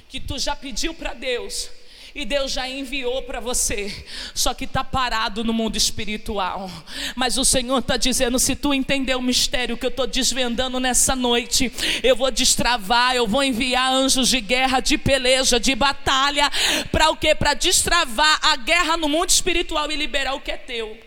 que 0.07 0.21
tu 0.21 0.39
já 0.39 0.55
pediu 0.55 0.93
para 0.93 1.13
Deus, 1.13 1.69
e 2.15 2.23
Deus 2.23 2.53
já 2.53 2.65
enviou 2.65 3.23
para 3.23 3.41
você, 3.41 4.05
só 4.33 4.53
que 4.53 4.63
está 4.63 4.85
parado 4.85 5.43
no 5.43 5.51
mundo 5.51 5.75
espiritual. 5.75 6.71
Mas 7.13 7.37
o 7.37 7.43
Senhor 7.43 7.79
está 7.79 7.97
dizendo: 7.97 8.39
se 8.39 8.55
tu 8.55 8.73
entender 8.73 9.15
o 9.15 9.21
mistério 9.21 9.75
que 9.75 9.85
eu 9.85 9.89
estou 9.89 10.07
desvendando 10.07 10.79
nessa 10.79 11.13
noite, 11.13 11.69
eu 12.01 12.15
vou 12.15 12.31
destravar, 12.31 13.17
eu 13.17 13.27
vou 13.27 13.43
enviar 13.43 13.91
anjos 13.91 14.29
de 14.29 14.39
guerra, 14.39 14.79
de 14.79 14.97
peleja, 14.97 15.59
de 15.59 15.75
batalha, 15.75 16.49
para 16.89 17.09
o 17.09 17.17
quê? 17.17 17.35
Para 17.35 17.53
destravar 17.53 18.39
a 18.41 18.55
guerra 18.55 18.95
no 18.95 19.09
mundo 19.09 19.29
espiritual 19.29 19.91
e 19.91 19.97
liberar 19.97 20.35
o 20.35 20.39
que 20.39 20.51
é 20.51 20.57
teu. 20.57 21.06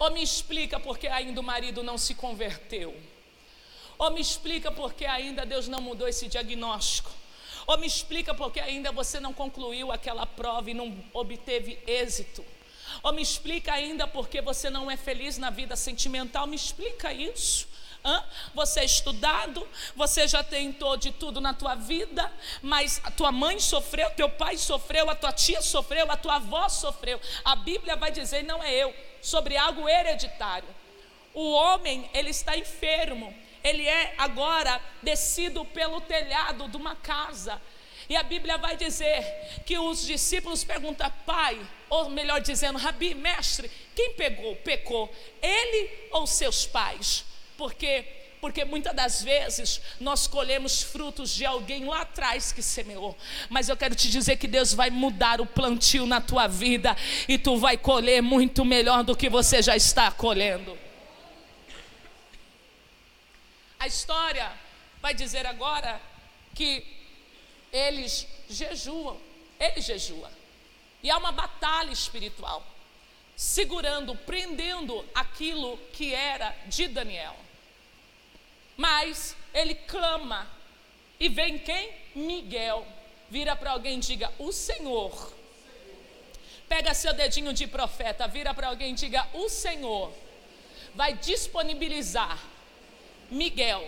Ou 0.00 0.10
me 0.10 0.22
explica 0.22 0.80
porque 0.80 1.06
ainda 1.06 1.42
o 1.42 1.44
marido 1.44 1.82
não 1.82 1.98
se 1.98 2.14
converteu. 2.14 2.98
Ou 3.98 4.10
me 4.10 4.20
explica 4.20 4.72
porque 4.72 5.04
ainda 5.04 5.44
Deus 5.44 5.68
não 5.68 5.82
mudou 5.82 6.08
esse 6.08 6.26
diagnóstico. 6.26 7.10
Ou 7.66 7.76
me 7.76 7.86
explica 7.86 8.32
porque 8.34 8.58
ainda 8.58 8.90
você 8.90 9.20
não 9.20 9.34
concluiu 9.34 9.92
aquela 9.92 10.24
prova 10.24 10.70
e 10.70 10.74
não 10.74 11.04
obteve 11.12 11.78
êxito. 11.86 12.42
Ou 13.02 13.12
me 13.12 13.20
explica 13.20 13.74
ainda 13.74 14.06
porque 14.06 14.40
você 14.40 14.70
não 14.70 14.90
é 14.90 14.96
feliz 14.96 15.36
na 15.36 15.50
vida 15.50 15.76
sentimental. 15.76 16.46
Me 16.46 16.56
explica 16.56 17.12
isso. 17.12 17.68
Hã? 18.04 18.24
Você 18.54 18.80
é 18.80 18.84
estudado, 18.84 19.66
você 19.94 20.26
já 20.26 20.42
tentou 20.42 20.96
de 20.96 21.12
tudo 21.12 21.40
na 21.40 21.52
tua 21.52 21.74
vida, 21.74 22.32
mas 22.62 23.00
a 23.04 23.10
tua 23.10 23.30
mãe 23.30 23.58
sofreu, 23.58 24.10
teu 24.12 24.28
pai 24.28 24.56
sofreu, 24.56 25.10
a 25.10 25.14
tua 25.14 25.32
tia 25.32 25.60
sofreu, 25.60 26.10
a 26.10 26.16
tua 26.16 26.36
avó 26.36 26.68
sofreu. 26.68 27.20
A 27.44 27.54
Bíblia 27.56 27.96
vai 27.96 28.10
dizer, 28.10 28.42
não 28.44 28.62
é 28.62 28.72
eu, 28.72 28.94
sobre 29.20 29.56
algo 29.56 29.88
hereditário. 29.88 30.68
O 31.34 31.52
homem, 31.52 32.10
ele 32.14 32.30
está 32.30 32.56
enfermo, 32.56 33.34
ele 33.62 33.86
é 33.86 34.14
agora 34.16 34.80
descido 35.02 35.64
pelo 35.66 36.00
telhado 36.00 36.68
de 36.68 36.76
uma 36.76 36.96
casa. 36.96 37.60
E 38.08 38.16
a 38.16 38.22
Bíblia 38.22 38.58
vai 38.58 38.76
dizer 38.76 39.22
que 39.64 39.78
os 39.78 40.04
discípulos 40.04 40.64
perguntam, 40.64 41.08
pai, 41.24 41.60
ou 41.88 42.08
melhor 42.08 42.40
dizendo, 42.40 42.78
rabi, 42.78 43.14
mestre, 43.14 43.70
quem 43.94 44.14
pegou, 44.14 44.56
pecou? 44.56 45.14
Ele 45.40 46.08
ou 46.10 46.26
seus 46.26 46.66
pais? 46.66 47.29
Porque 47.60 48.06
porque 48.40 48.64
muitas 48.64 48.96
das 48.96 49.22
vezes 49.22 49.82
nós 50.00 50.26
colhemos 50.26 50.82
frutos 50.82 51.34
de 51.34 51.44
alguém 51.44 51.84
lá 51.84 52.00
atrás 52.00 52.52
que 52.52 52.62
semeou. 52.62 53.14
Mas 53.50 53.68
eu 53.68 53.76
quero 53.76 53.94
te 53.94 54.10
dizer 54.10 54.38
que 54.38 54.48
Deus 54.48 54.72
vai 54.72 54.88
mudar 54.88 55.42
o 55.42 55.46
plantio 55.46 56.06
na 56.06 56.22
tua 56.22 56.46
vida 56.46 56.96
e 57.28 57.36
tu 57.36 57.58
vai 57.58 57.76
colher 57.76 58.22
muito 58.22 58.64
melhor 58.64 59.04
do 59.04 59.14
que 59.14 59.28
você 59.28 59.60
já 59.60 59.76
está 59.76 60.10
colhendo. 60.10 60.76
A 63.78 63.86
história 63.86 64.50
vai 65.02 65.12
dizer 65.12 65.44
agora 65.44 66.00
que 66.54 66.82
eles 67.70 68.26
jejuam, 68.48 69.18
ele 69.58 69.82
jejua. 69.82 70.30
E 71.02 71.10
há 71.10 71.18
uma 71.18 71.32
batalha 71.32 71.92
espiritual, 71.92 72.66
segurando, 73.36 74.16
prendendo 74.16 75.04
aquilo 75.14 75.76
que 75.92 76.14
era 76.14 76.56
de 76.66 76.88
Daniel. 76.88 77.36
Mas 78.80 79.36
ele 79.52 79.74
clama. 79.74 80.48
E 81.18 81.28
vem 81.28 81.58
quem? 81.58 81.92
Miguel. 82.14 82.86
Vira 83.28 83.54
para 83.54 83.72
alguém 83.72 83.98
e 83.98 84.00
diga: 84.00 84.32
O 84.38 84.50
Senhor. 84.52 85.34
Pega 86.66 86.94
seu 86.94 87.12
dedinho 87.12 87.52
de 87.52 87.66
profeta, 87.66 88.26
vira 88.26 88.54
para 88.54 88.68
alguém 88.68 88.92
e 88.92 88.94
diga: 88.94 89.28
O 89.34 89.50
Senhor 89.50 90.10
vai 90.94 91.12
disponibilizar 91.12 92.38
Miguel 93.30 93.84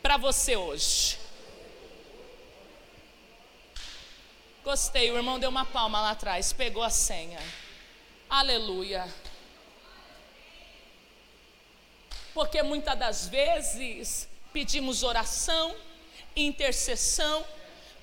para 0.00 0.16
você 0.16 0.54
hoje. 0.56 1.18
Gostei, 4.62 5.10
o 5.10 5.16
irmão 5.16 5.40
deu 5.40 5.50
uma 5.50 5.64
palma 5.64 6.00
lá 6.00 6.10
atrás, 6.10 6.52
pegou 6.52 6.84
a 6.84 6.90
senha. 6.90 7.40
Aleluia. 8.30 9.12
Porque 12.34 12.62
muitas 12.62 12.98
das 12.98 13.28
vezes 13.28 14.28
pedimos 14.52 15.02
oração, 15.02 15.74
intercessão, 16.34 17.44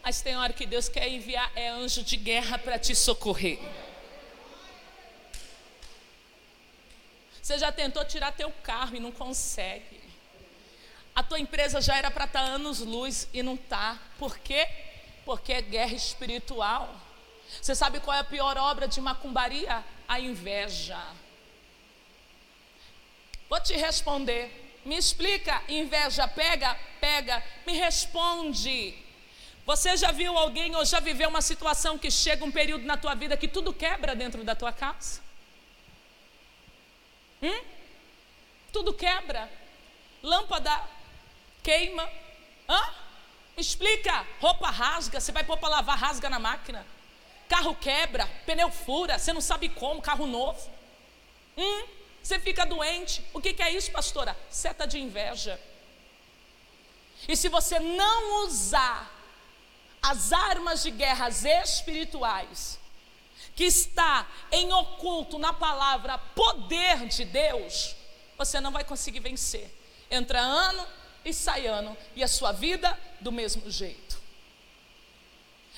mas 0.03 0.21
tem 0.21 0.37
hora 0.37 0.53
que 0.53 0.65
Deus 0.65 0.87
quer 0.87 1.07
enviar 1.07 1.51
é 1.55 1.69
anjo 1.69 2.03
de 2.03 2.15
guerra 2.15 2.59
para 2.59 2.77
te 2.77 2.95
socorrer. 2.95 3.59
Você 7.41 7.57
já 7.57 7.71
tentou 7.71 8.03
tirar 8.05 8.31
teu 8.31 8.51
carro 8.63 8.95
e 8.95 8.99
não 8.99 9.11
consegue. 9.11 10.01
A 11.15 11.23
tua 11.23 11.39
empresa 11.39 11.79
já 11.79 11.95
era 11.95 12.11
para 12.11 12.25
estar 12.25 12.41
tá 12.41 12.45
anos 12.45 12.79
luz 12.79 13.27
e 13.33 13.41
não 13.41 13.55
está. 13.55 13.99
Por 14.19 14.37
quê? 14.39 14.67
Porque 15.23 15.53
é 15.53 15.61
guerra 15.61 15.93
espiritual. 15.93 16.93
Você 17.61 17.73
sabe 17.73 17.99
qual 17.99 18.17
é 18.17 18.19
a 18.19 18.23
pior 18.23 18.57
obra 18.57 18.87
de 18.87 18.99
macumbaria? 18.99 19.83
A 20.07 20.19
inveja. 20.19 20.99
Vou 23.49 23.59
te 23.59 23.75
responder. 23.75 24.63
Me 24.85 24.95
explica, 24.97 25.63
inveja 25.67 26.27
pega, 26.27 26.77
pega, 26.99 27.43
me 27.65 27.73
responde. 27.73 28.95
Você 29.65 29.97
já 29.97 30.11
viu 30.11 30.37
alguém 30.37 30.75
ou 30.75 30.85
já 30.85 30.99
viveu 30.99 31.27
uma 31.27 31.41
situação 31.41 31.97
que 31.97 32.11
chega 32.11 32.45
um 32.45 32.51
período 32.51 32.85
na 32.85 32.95
tua 32.95 33.15
vida 33.15 33.35
que 33.35 33.47
tudo 33.47 33.73
quebra 33.73 34.15
dentro 34.15 34.43
da 34.43 34.55
tua 34.55 34.71
casa? 34.71 35.21
Hum? 37.41 37.63
Tudo 38.71 38.93
quebra. 38.93 39.51
Lâmpada 40.21 40.83
queima. 41.63 42.07
Hã? 42.69 42.93
Explica. 43.57 44.25
Roupa 44.39 44.69
rasga. 44.69 45.19
Você 45.19 45.31
vai 45.31 45.43
pôr 45.43 45.57
para 45.57 45.69
lavar, 45.69 45.97
rasga 45.97 46.29
na 46.29 46.37
máquina. 46.37 46.85
Carro 47.47 47.75
quebra, 47.75 48.27
pneu 48.45 48.71
fura, 48.71 49.19
você 49.19 49.31
não 49.31 49.41
sabe 49.41 49.69
como, 49.69 50.01
carro 50.01 50.25
novo. 50.25 50.59
Hum? 51.57 51.87
Você 52.25 52.39
fica 52.39 52.65
doente. 52.65 53.23
O 53.31 53.39
que, 53.39 53.53
que 53.53 53.61
é 53.61 53.69
isso, 53.69 53.91
pastora? 53.91 54.35
Seta 54.49 54.87
de 54.87 54.97
inveja. 54.97 55.61
E 57.27 57.35
se 57.37 57.47
você 57.47 57.77
não 57.79 58.43
usar 58.45 59.11
as 60.01 60.33
armas 60.33 60.81
de 60.81 60.89
guerras 60.89 61.45
espirituais, 61.45 62.79
que 63.55 63.65
está 63.65 64.27
em 64.51 64.73
oculto 64.73 65.37
na 65.37 65.53
palavra 65.53 66.17
poder 66.17 67.05
de 67.07 67.25
Deus, 67.25 67.95
você 68.35 68.59
não 68.59 68.71
vai 68.71 68.83
conseguir 68.83 69.19
vencer. 69.19 69.71
Entra 70.09 70.39
ano 70.39 70.83
e 71.23 71.31
sai 71.31 71.67
ano, 71.67 71.95
e 72.15 72.23
a 72.23 72.27
sua 72.27 72.51
vida 72.51 72.99
do 73.21 73.31
mesmo 73.31 73.69
jeito. 73.69 74.19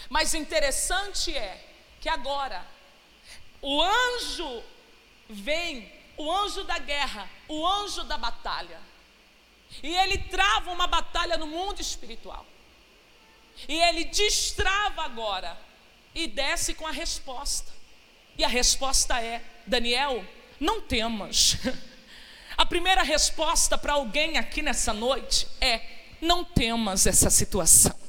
Mas 0.10 0.34
interessante 0.34 1.36
é 1.36 1.62
que 2.00 2.08
agora 2.08 2.66
o 3.62 3.82
anjo 3.82 4.64
vem, 5.30 5.92
o 6.18 6.32
anjo 6.32 6.64
da 6.64 6.80
guerra, 6.80 7.30
o 7.48 7.66
anjo 7.66 8.04
da 8.04 8.18
batalha. 8.18 8.80
E 9.84 9.96
ele 9.96 10.18
trava 10.18 10.72
uma 10.72 10.88
batalha 10.88 11.38
no 11.38 11.48
mundo 11.48 11.80
espiritual. 11.80 12.46
E 13.68 13.76
ele 13.76 14.06
destrava 14.06 15.04
agora 15.04 15.58
e 16.14 16.28
desce 16.28 16.74
com 16.74 16.88
a 16.88 16.92
resposta. 16.92 17.72
E 18.38 18.44
a 18.44 18.48
resposta 18.48 19.22
é: 19.22 19.44
Daniel, 19.66 20.26
não 20.60 20.82
temas. 20.82 21.58
A 22.58 22.66
primeira 22.66 23.04
resposta 23.04 23.78
para 23.78 23.94
alguém 23.94 24.38
aqui 24.38 24.64
nessa 24.64 24.92
noite 24.92 25.48
é: 25.62 25.80
não 26.20 26.44
temas 26.44 27.06
essa 27.06 27.30
situação. 27.30 28.07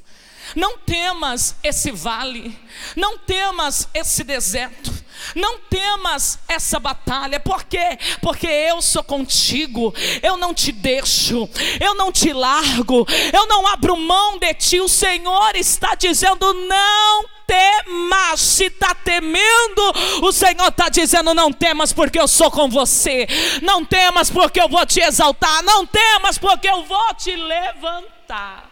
Não 0.55 0.79
temas 0.79 1.57
esse 1.63 1.91
vale, 1.91 2.59
não 2.97 3.19
temas 3.19 3.89
esse 3.93 4.25
deserto, 4.25 4.93
não 5.35 5.59
temas 5.59 6.39
essa 6.49 6.79
batalha, 6.79 7.41
por 7.41 7.65
quê? 7.65 7.99
Porque 8.21 8.47
eu 8.47 8.81
sou 8.81 9.03
contigo, 9.03 9.95
eu 10.23 10.37
não 10.37 10.55
te 10.55 10.73
deixo, 10.73 11.49
eu 11.81 11.95
não 11.95 12.11
te 12.11 12.33
largo, 12.33 13.07
eu 13.33 13.47
não 13.47 13.67
abro 13.67 13.97
mão 13.97 14.39
de 14.39 14.55
ti. 14.55 14.81
O 14.81 14.89
Senhor 14.89 15.55
está 15.55 15.95
dizendo: 15.95 16.53
não 16.55 17.25
temas, 17.47 18.41
se 18.41 18.65
está 18.65 18.95
temendo, 18.95 19.93
o 20.23 20.33
Senhor 20.33 20.69
está 20.69 20.89
dizendo: 20.89 21.35
não 21.35 21.53
temas, 21.53 21.93
porque 21.93 22.19
eu 22.19 22.29
sou 22.29 22.51
com 22.51 22.69
você, 22.69 23.27
não 23.63 23.85
temas, 23.85 24.31
porque 24.31 24.61
eu 24.61 24.69
vou 24.69 24.85
te 24.87 25.01
exaltar, 25.01 25.63
não 25.63 25.87
temas, 25.87 26.39
porque 26.39 26.69
eu 26.69 26.85
vou 26.85 27.15
te 27.15 27.35
levantar. 27.35 28.68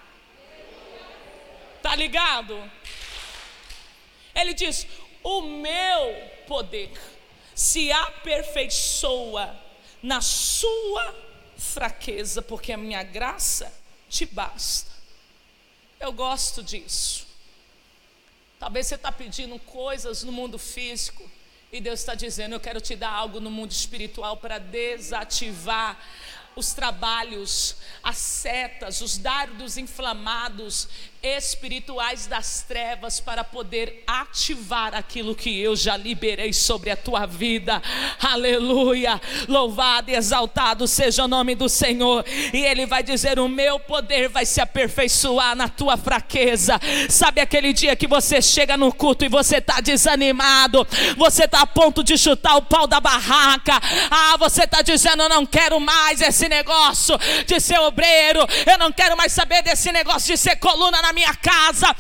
Está 1.86 1.94
ligado? 1.94 2.68
Ele 4.34 4.52
diz: 4.52 4.88
o 5.22 5.42
meu 5.42 6.30
poder 6.48 6.90
se 7.54 7.92
aperfeiçoa 7.92 9.56
na 10.02 10.20
sua 10.20 11.14
fraqueza, 11.56 12.42
porque 12.42 12.72
a 12.72 12.76
minha 12.76 13.04
graça 13.04 13.72
te 14.08 14.26
basta. 14.26 14.90
Eu 16.00 16.12
gosto 16.12 16.60
disso. 16.60 17.24
Talvez 18.58 18.88
você 18.88 18.96
está 18.96 19.12
pedindo 19.12 19.56
coisas 19.60 20.24
no 20.24 20.32
mundo 20.32 20.58
físico 20.58 21.30
e 21.70 21.80
Deus 21.80 22.00
está 22.00 22.16
dizendo: 22.16 22.56
Eu 22.56 22.60
quero 22.60 22.80
te 22.80 22.96
dar 22.96 23.12
algo 23.12 23.38
no 23.38 23.48
mundo 23.48 23.70
espiritual 23.70 24.36
para 24.38 24.58
desativar 24.58 25.96
os 26.58 26.72
trabalhos, 26.72 27.76
as 28.02 28.16
setas, 28.16 29.02
os 29.02 29.18
dardos 29.18 29.76
inflamados 29.76 30.88
espirituais 31.22 32.26
das 32.26 32.62
trevas 32.62 33.18
para 33.18 33.42
poder 33.42 34.04
ativar 34.06 34.94
aquilo 34.94 35.34
que 35.34 35.60
eu 35.60 35.74
já 35.74 35.96
liberei 35.96 36.52
sobre 36.52 36.90
a 36.90 36.96
tua 36.96 37.26
vida. 37.26 37.82
Aleluia! 38.20 39.20
Louvado 39.48 40.10
e 40.10 40.14
exaltado 40.14 40.86
seja 40.86 41.24
o 41.24 41.28
nome 41.28 41.54
do 41.54 41.68
Senhor. 41.68 42.24
E 42.52 42.58
ele 42.58 42.86
vai 42.86 43.02
dizer: 43.02 43.38
"O 43.38 43.48
meu 43.48 43.80
poder 43.80 44.28
vai 44.28 44.46
se 44.46 44.60
aperfeiçoar 44.60 45.56
na 45.56 45.68
tua 45.68 45.96
fraqueza". 45.96 46.80
Sabe 47.10 47.40
aquele 47.40 47.72
dia 47.72 47.96
que 47.96 48.06
você 48.06 48.40
chega 48.40 48.76
no 48.76 48.92
culto 48.92 49.24
e 49.24 49.28
você 49.28 49.56
está 49.56 49.80
desanimado, 49.80 50.86
você 51.16 51.44
está 51.44 51.62
a 51.62 51.66
ponto 51.66 52.04
de 52.04 52.16
chutar 52.16 52.56
o 52.56 52.62
pau 52.62 52.86
da 52.86 53.00
barraca. 53.00 53.80
Ah, 54.10 54.36
você 54.38 54.62
está 54.62 54.80
dizendo: 54.80 55.22
"Eu 55.22 55.28
não 55.28 55.44
quero 55.44 55.80
mais 55.80 56.20
esse 56.20 56.45
negócio 56.48 57.18
de 57.46 57.60
ser 57.60 57.78
obreiro. 57.80 58.46
Eu 58.66 58.78
não 58.78 58.92
quero 58.92 59.16
mais 59.16 59.32
saber 59.32 59.62
desse 59.62 59.90
negócio 59.92 60.28
de 60.28 60.36
ser 60.36 60.56
coluna 60.56 61.02
na 61.02 61.12
minha 61.12 61.34
casa. 61.34 61.94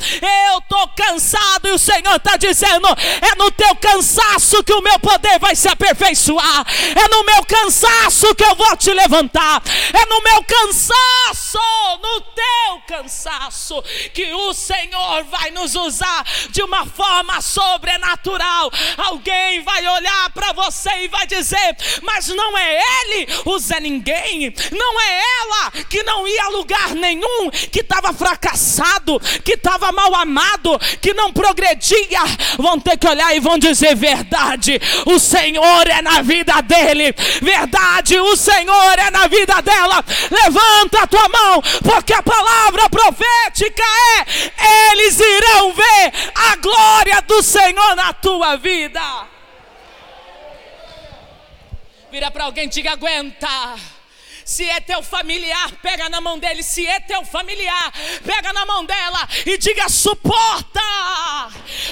Eu 0.48 0.58
estou 0.58 0.88
cansado 0.88 1.68
e 1.68 1.72
o 1.72 1.78
Senhor 1.78 2.16
está 2.16 2.36
dizendo: 2.36 2.88
é 3.20 3.34
no 3.36 3.50
teu 3.50 3.74
cansaço 3.76 4.62
que 4.62 4.72
o 4.72 4.82
meu 4.82 4.98
poder 5.00 5.38
vai 5.38 5.54
se 5.54 5.68
aperfeiçoar. 5.68 6.64
É 6.94 7.08
no 7.08 7.24
meu 7.24 7.44
cansaço 7.44 8.34
que 8.34 8.44
eu 8.44 8.54
vou 8.54 8.76
te 8.76 8.92
levantar. 8.92 9.62
É 9.92 10.06
no 10.06 10.22
meu 10.22 10.42
cansaço, 10.44 11.58
no 12.02 12.20
teu 12.20 12.80
cansaço, 12.86 13.82
que 14.14 14.32
o 14.32 14.54
Senhor 14.54 15.24
vai 15.24 15.50
nos 15.50 15.74
usar 15.74 16.24
de 16.50 16.62
uma 16.62 16.86
forma 16.86 17.40
sobrenatural. 17.40 18.70
Alguém 18.96 19.62
vai 19.62 19.86
olhar 19.86 20.30
para 20.30 20.52
você 20.52 20.90
e 21.02 21.08
vai 21.08 21.26
dizer: 21.26 21.76
Mas 22.02 22.28
não 22.28 22.56
é 22.56 22.80
ele 23.00 23.26
Zé 23.66 23.80
Ninguém, 23.80 24.35
não 24.72 25.00
é 25.00 25.22
ela 25.40 25.70
que 25.88 26.02
não 26.02 26.26
ia 26.26 26.44
a 26.44 26.48
lugar 26.48 26.94
nenhum, 26.94 27.50
que 27.50 27.80
estava 27.80 28.12
fracassado 28.12 29.20
que 29.44 29.52
estava 29.52 29.92
mal 29.92 30.14
amado, 30.14 30.78
que 31.00 31.14
não 31.14 31.32
progredia, 31.32 32.20
vão 32.56 32.78
ter 32.78 32.96
que 32.98 33.08
olhar 33.08 33.34
e 33.34 33.40
vão 33.40 33.58
dizer: 33.58 33.94
verdade, 33.94 34.80
o 35.06 35.18
Senhor 35.18 35.88
é 35.88 36.02
na 36.02 36.22
vida 36.22 36.60
dele, 36.62 37.14
verdade, 37.40 38.18
o 38.18 38.36
Senhor 38.36 38.98
é 38.98 39.10
na 39.10 39.26
vida 39.26 39.60
dela. 39.62 40.04
Levanta 40.30 41.02
a 41.02 41.06
tua 41.06 41.28
mão, 41.28 41.62
porque 41.82 42.12
a 42.12 42.22
palavra 42.22 42.88
profética 42.88 43.82
é: 43.82 44.92
eles 44.92 45.18
irão 45.18 45.72
ver 45.72 46.12
a 46.34 46.56
glória 46.56 47.22
do 47.22 47.42
Senhor 47.42 47.96
na 47.96 48.12
tua 48.12 48.56
vida. 48.56 49.02
Vira 52.10 52.30
para 52.30 52.44
alguém 52.44 52.68
diga: 52.68 52.92
aguenta. 52.92 53.95
Se 54.46 54.62
é 54.62 54.80
teu 54.80 55.02
familiar, 55.02 55.72
pega 55.82 56.08
na 56.08 56.20
mão 56.20 56.38
dele. 56.38 56.62
Se 56.62 56.86
é 56.86 57.00
teu 57.00 57.24
familiar, 57.24 57.92
pega 58.24 58.52
na 58.52 58.64
mão 58.64 58.84
dela 58.84 59.28
e 59.44 59.58
diga: 59.58 59.88
suporta. 59.88 60.80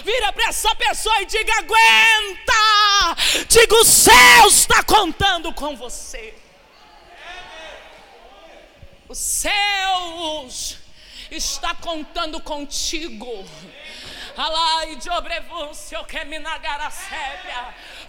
Vira 0.05 0.33
para 0.33 0.51
essa 0.51 0.73
pessoa 0.77 1.21
e 1.23 1.27
diga: 1.27 1.53
aguenta. 1.59 3.45
Diga: 3.49 3.75
o 3.75 3.85
céu 3.85 4.47
está 4.47 4.85
contando 4.85 5.53
com 5.53 5.75
você. 5.75 6.33
Os 9.09 9.19
céus 9.19 10.77
está 11.33 11.75
contando 11.75 12.40
contigo. 12.40 13.45
Alai 14.37 14.97
de 14.97 15.09
obrevúncio 15.11 16.05
que 16.07 16.25
me 16.25 16.40
nagara 16.40 16.90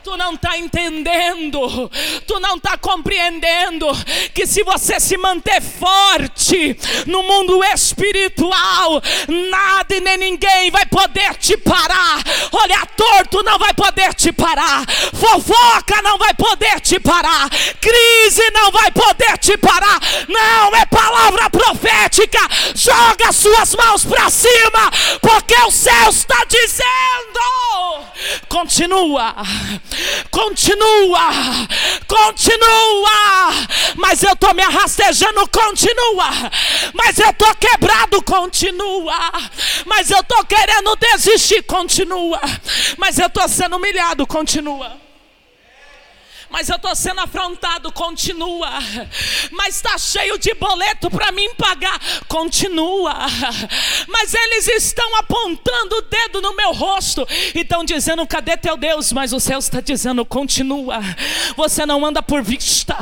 Tu 0.04 0.18
não 0.18 0.34
está 0.34 0.58
entendendo, 0.58 1.90
tu 2.28 2.40
não 2.40 2.58
está 2.58 2.78
compreendendo 2.78 3.88
que 4.34 4.46
se 4.46 4.64
você 4.64 5.00
se 5.00 5.18
manter 5.18 5.62
forte 5.62 6.78
no 7.08 7.24
mundo 7.24 7.64
espiritual, 7.64 9.02
nada 9.50 9.96
e 9.96 10.02
nem 10.02 10.18
ninguém 10.18 10.70
vai 10.70 10.86
poder 10.86 11.36
te 11.36 11.58
parar. 11.58 12.22
Olhar 12.52 12.86
torto 12.88 13.42
não 13.44 13.58
vai 13.58 13.74
poder 13.74 14.14
te 14.14 14.32
parar, 14.32 14.86
fofoca 15.14 16.02
não 16.04 16.20
vai 16.20 16.34
poder 16.36 16.80
te 16.82 17.00
parar, 17.00 17.50
crise 17.82 18.50
não 18.52 18.72
vai 18.72 18.92
poder 18.92 19.38
te 19.40 19.58
parar. 19.58 20.00
Não 20.28 20.76
é 20.76 20.86
palavra 20.86 21.50
profética. 21.50 22.40
Joga 22.76 23.32
suas 23.32 23.76
mãos 23.76 24.06
para 24.06 24.30
cima, 24.30 24.92
porque 25.22 25.56
o 25.62 25.72
está 26.16 26.44
dizendo: 26.46 28.06
continua, 28.48 29.36
continua, 30.32 31.30
continua. 32.08 33.52
Mas 33.96 34.24
eu 34.24 34.34
estou 34.34 34.54
me 34.54 34.64
arrastejando, 34.64 35.48
continua. 35.50 36.30
Mas 36.94 37.20
eu 37.20 37.30
estou 37.30 37.54
quebrado, 37.56 38.22
continua. 38.24 39.32
Mas 39.86 40.10
eu 40.10 40.20
estou 40.20 40.44
querendo 40.46 40.96
desistir, 40.96 41.62
continua. 41.64 42.40
Mas 42.98 43.20
eu 43.20 43.28
estou 43.28 43.48
sendo 43.48 43.76
humilhado, 43.76 44.26
continua 44.26 45.05
mas 46.56 46.70
eu 46.70 46.78
estou 46.78 46.96
sendo 46.96 47.20
afrontado, 47.20 47.92
continua. 47.92 48.70
Mas 49.52 49.76
está 49.76 49.98
cheio 49.98 50.38
de 50.38 50.54
boleto 50.54 51.12
para 51.12 51.30
mim 51.34 51.54
pagar, 51.56 52.00
continua. 52.30 53.14
Mas 54.08 54.34
eles 54.34 54.66
estão 54.70 55.18
apontando 55.18 55.98
o 55.98 56.02
dedo 56.04 56.42
no 56.42 56.56
meu 56.56 56.72
rosto 56.72 57.28
e 57.54 57.60
estão 57.60 57.84
dizendo: 57.84 58.26
cadê 58.26 58.56
teu 58.56 58.78
Deus? 58.78 59.12
Mas 59.12 59.34
o 59.34 59.40
céu 59.40 59.60
está 59.60 59.82
dizendo: 59.82 60.26
continua. 60.26 61.02
Você 61.58 61.86
não 61.86 62.06
anda 62.06 62.24
por 62.24 62.42
vista, 62.42 62.96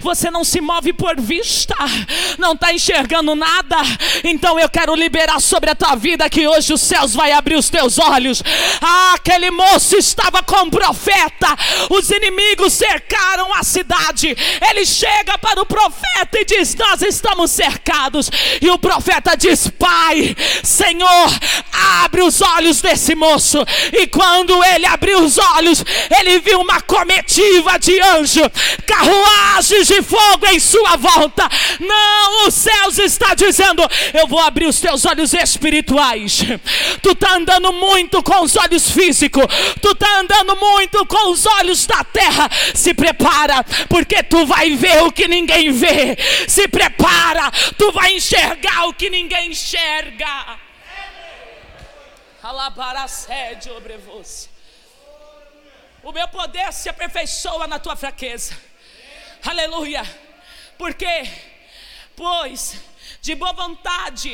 você 0.00 0.28
não 0.28 0.42
se 0.42 0.60
move 0.60 0.92
por 0.92 1.20
vista, 1.20 1.76
não 2.36 2.54
está 2.54 2.72
enxergando 2.72 3.36
nada. 3.36 3.76
Então 4.24 4.58
eu 4.58 4.68
quero 4.68 4.92
liberar 4.96 5.40
sobre 5.40 5.70
a 5.70 5.74
tua 5.76 5.94
vida 5.94 6.28
que 6.28 6.48
hoje 6.48 6.72
os 6.72 6.80
céus 6.80 7.14
vai 7.14 7.30
abrir 7.30 7.54
os 7.54 7.70
teus 7.70 7.96
olhos. 7.96 8.42
Ah, 8.82 9.12
aquele 9.14 9.52
moço 9.52 9.96
estava 9.96 10.42
com 10.42 10.62
o 10.62 10.70
profeta, 10.70 11.56
os 11.90 12.10
inimigos 12.10 12.87
cercaram 12.88 13.52
a 13.54 13.62
cidade. 13.62 14.36
Ele 14.70 14.86
chega 14.86 15.36
para 15.38 15.60
o 15.60 15.66
profeta 15.66 16.40
e 16.40 16.44
diz: 16.44 16.74
Nós 16.74 17.02
estamos 17.02 17.50
cercados. 17.50 18.30
E 18.60 18.70
o 18.70 18.78
profeta 18.78 19.36
diz: 19.36 19.68
Pai, 19.68 20.34
Senhor, 20.62 21.30
abre 22.02 22.22
os 22.22 22.40
olhos 22.40 22.80
desse 22.80 23.14
moço. 23.14 23.58
E 23.92 24.06
quando 24.06 24.62
ele 24.64 24.86
abriu 24.86 25.22
os 25.22 25.38
olhos, 25.38 25.84
ele 26.18 26.38
viu 26.40 26.60
uma 26.60 26.80
comitiva 26.80 27.78
de 27.78 28.00
anjo, 28.00 28.42
carruagens 28.86 29.86
de 29.86 30.02
fogo 30.02 30.46
em 30.46 30.58
sua 30.58 30.96
volta. 30.96 31.48
Não, 31.80 32.46
os 32.46 32.54
céus 32.54 32.98
está 32.98 33.34
dizendo: 33.34 33.82
Eu 34.14 34.26
vou 34.26 34.40
abrir 34.40 34.66
os 34.66 34.80
teus 34.80 35.04
olhos 35.04 35.34
espirituais. 35.34 36.38
Tu 37.02 37.10
está 37.10 37.36
andando 37.36 37.72
muito 37.72 38.22
com 38.22 38.42
os 38.42 38.56
olhos 38.56 38.90
físicos, 38.90 39.44
tu 39.82 39.90
está 39.90 40.20
andando 40.20 40.56
muito 40.56 41.04
com 41.06 41.30
os 41.30 41.46
olhos 41.46 41.86
da 41.86 42.02
terra 42.04 42.48
se 42.78 42.94
prepara, 42.94 43.64
porque 43.88 44.22
tu 44.22 44.46
vai 44.46 44.74
ver 44.76 45.02
o 45.02 45.12
que 45.12 45.26
ninguém 45.28 45.72
vê. 45.72 46.16
Se 46.48 46.68
prepara, 46.68 47.50
tu 47.76 47.92
vai 47.92 48.14
enxergar 48.14 48.86
o 48.86 48.94
que 48.94 49.10
ninguém 49.10 49.50
enxerga. 49.50 50.58
sede 53.08 53.70
obrevose. 53.70 54.48
O 56.02 56.12
meu 56.12 56.28
poder 56.28 56.72
se 56.72 56.88
aperfeiçoa 56.88 57.66
na 57.66 57.78
tua 57.78 57.96
fraqueza. 57.96 58.56
Aleluia. 59.44 60.02
Porque, 60.78 61.28
pois, 62.16 62.76
de 63.20 63.34
boa 63.34 63.52
vontade 63.52 64.30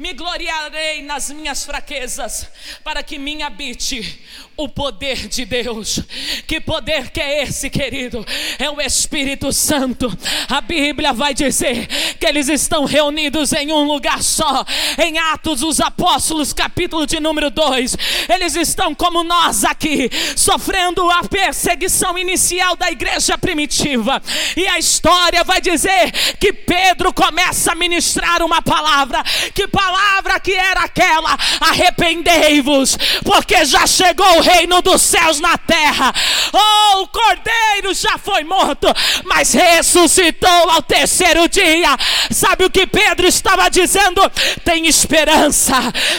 me 0.00 0.14
gloriarei 0.14 1.02
nas 1.02 1.28
minhas 1.28 1.62
fraquezas, 1.62 2.48
para 2.82 3.02
que 3.02 3.18
me 3.18 3.42
habite 3.42 4.18
o 4.56 4.66
poder 4.66 5.28
de 5.28 5.44
Deus. 5.44 6.00
Que 6.46 6.58
poder 6.58 7.10
que 7.10 7.20
é 7.20 7.42
esse, 7.42 7.68
querido? 7.68 8.24
É 8.58 8.70
o 8.70 8.80
Espírito 8.80 9.52
Santo. 9.52 10.10
A 10.48 10.62
Bíblia 10.62 11.12
vai 11.12 11.34
dizer 11.34 11.86
que 12.18 12.26
eles 12.26 12.48
estão 12.48 12.86
reunidos 12.86 13.52
em 13.52 13.72
um 13.72 13.84
lugar 13.84 14.22
só. 14.22 14.64
Em 14.98 15.18
Atos 15.18 15.60
dos 15.60 15.80
Apóstolos, 15.80 16.54
capítulo 16.54 17.06
de 17.06 17.20
número 17.20 17.50
2, 17.50 17.96
eles 18.28 18.56
estão 18.56 18.94
como 18.94 19.22
nós 19.22 19.64
aqui, 19.64 20.10
sofrendo 20.34 21.10
a 21.10 21.24
perseguição 21.24 22.16
inicial 22.16 22.74
da 22.74 22.90
igreja 22.90 23.36
primitiva. 23.36 24.22
E 24.56 24.66
a 24.66 24.78
história 24.78 25.44
vai 25.44 25.60
dizer 25.60 26.10
que 26.38 26.54
Pedro 26.54 27.12
começa 27.12 27.72
a 27.72 27.74
ministrar 27.74 28.42
uma 28.42 28.62
palavra. 28.62 29.22
Que 29.54 29.68
palavra 29.90 30.38
que 30.38 30.52
era 30.52 30.82
aquela? 30.82 31.36
Arrependei-vos, 31.60 32.96
porque 33.24 33.64
já 33.64 33.86
chegou 33.86 34.38
o 34.38 34.40
reino 34.40 34.80
dos 34.82 35.02
céus 35.02 35.40
na 35.40 35.58
terra. 35.58 36.14
Oh, 36.52 37.02
o 37.02 37.08
cordeiro 37.08 37.92
já 37.92 38.16
foi 38.16 38.44
morto, 38.44 38.86
mas 39.24 39.52
ressuscitou 39.52 40.70
ao 40.70 40.82
terceiro 40.82 41.48
dia. 41.48 41.96
Sabe 42.30 42.64
o 42.64 42.70
que 42.70 42.86
Pedro 42.86 43.26
estava 43.26 43.68
dizendo? 43.68 44.20
Tem 44.64 44.86
esperança, 44.86 45.74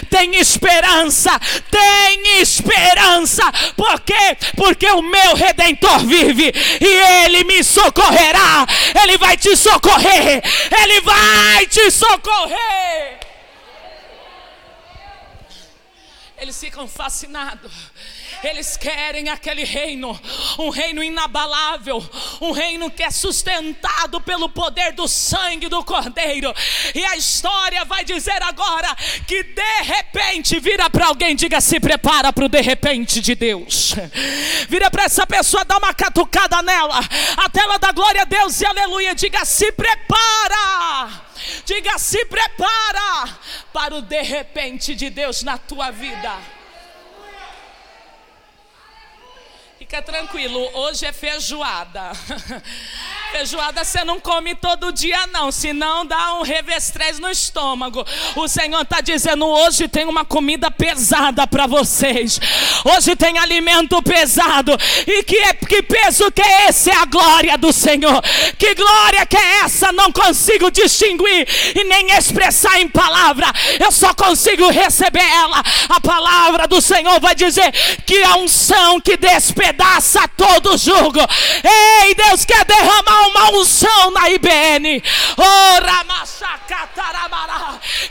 tem 0.09 0.35
esperança, 0.35 1.31
tem 1.69 2.41
esperança. 2.41 3.43
Por 3.77 4.01
quê? 4.01 4.37
Porque 4.55 4.87
o 4.87 5.01
meu 5.01 5.35
redentor 5.35 5.99
vive 5.99 6.51
e 6.81 7.23
ele 7.23 7.43
me 7.45 7.63
socorrerá. 7.63 8.65
Ele 9.01 9.17
vai 9.17 9.37
te 9.37 9.55
socorrer. 9.55 10.41
Ele 10.71 11.01
vai 11.01 11.65
te 11.67 11.89
socorrer. 11.91 13.20
Eles 16.41 16.59
ficam 16.59 16.87
fascinados 16.87 17.71
eles 18.43 18.75
querem 18.75 19.29
aquele 19.29 19.63
reino, 19.63 20.19
um 20.57 20.69
reino 20.69 21.03
inabalável, 21.03 22.03
um 22.39 22.51
reino 22.51 22.89
que 22.89 23.03
é 23.03 23.11
sustentado 23.11 24.19
pelo 24.21 24.49
poder 24.49 24.93
do 24.93 25.07
sangue 25.07 25.67
do 25.67 25.83
Cordeiro. 25.83 26.53
E 26.95 27.03
a 27.05 27.15
história 27.15 27.85
vai 27.85 28.03
dizer 28.03 28.41
agora 28.41 28.95
que 29.27 29.43
de 29.43 29.83
repente 29.83 30.59
vira 30.59 30.89
para 30.89 31.07
alguém, 31.07 31.35
diga: 31.35 31.61
se 31.61 31.79
prepara 31.79 32.33
para 32.33 32.45
o 32.45 32.49
de 32.49 32.61
repente 32.61 33.21
de 33.21 33.35
Deus. 33.35 33.93
Vira 34.67 34.89
para 34.89 35.03
essa 35.03 35.27
pessoa, 35.27 35.63
dá 35.65 35.77
uma 35.77 35.93
catucada 35.93 36.61
nela, 36.61 36.99
a 37.37 37.49
tela 37.49 37.77
da 37.77 37.91
glória 37.91 38.21
a 38.21 38.25
Deus 38.25 38.59
e 38.61 38.65
aleluia. 38.65 39.13
Diga: 39.13 39.45
se 39.45 39.71
prepara. 39.71 41.30
Diga: 41.65 41.97
se 41.97 42.25
prepara 42.25 43.39
para 43.73 43.95
o 43.95 44.01
de 44.01 44.21
repente 44.21 44.95
de 44.95 45.09
Deus 45.09 45.43
na 45.43 45.57
tua 45.57 45.91
vida. 45.91 46.60
Fica 49.91 50.03
tranquilo, 50.03 50.69
hoje 50.73 51.05
é 51.05 51.11
feijoada. 51.11 52.13
Feijoada 53.33 53.83
você 53.83 54.03
não 54.03 54.19
come 54.19 54.55
todo 54.55 54.91
dia, 54.91 55.27
não, 55.27 55.51
senão 55.51 56.05
dá 56.05 56.35
um 56.35 56.43
revestrez 56.43 57.17
no 57.17 57.29
estômago. 57.29 58.05
O 58.35 58.47
Senhor 58.47 58.81
está 58.81 59.01
dizendo: 59.01 59.45
hoje 59.45 59.89
tem 59.89 60.05
uma 60.05 60.23
comida 60.23 60.71
pesada 60.71 61.45
para 61.45 61.67
vocês. 61.67 62.39
Hoje 62.85 63.15
tem 63.17 63.37
alimento 63.37 64.01
pesado. 64.01 64.77
E 65.07 65.23
que, 65.23 65.53
que 65.67 65.83
peso 65.83 66.31
que 66.31 66.41
é 66.41 66.69
esse? 66.69 66.89
É 66.89 66.95
a 66.95 67.05
glória 67.05 67.57
do 67.57 67.73
Senhor. 67.73 68.21
Que 68.57 68.75
glória 68.75 69.25
que 69.25 69.37
é 69.37 69.59
essa? 69.59 69.91
Não 69.91 70.11
consigo 70.11 70.71
distinguir 70.71 71.47
e 71.75 71.83
nem 71.85 72.11
expressar 72.11 72.79
em 72.79 72.87
palavra. 72.87 73.47
Eu 73.79 73.91
só 73.91 74.13
consigo 74.13 74.69
receber 74.69 75.23
ela. 75.23 75.61
A 75.89 75.99
palavra 75.99 76.67
do 76.67 76.81
Senhor 76.81 77.19
vai 77.19 77.35
dizer 77.35 77.71
que 78.05 78.23
a 78.23 78.35
unção 78.37 78.99
que 78.99 79.15
despedaça 79.15 79.80
todo 80.37 80.77
jugo. 80.77 81.19
Ei, 81.63 82.13
Deus 82.15 82.45
quer 82.45 82.65
derramar 82.65 83.27
uma 83.27 83.51
unção 83.51 84.11
na 84.11 84.29
IBN. 84.29 85.01
Oh, 85.37 85.81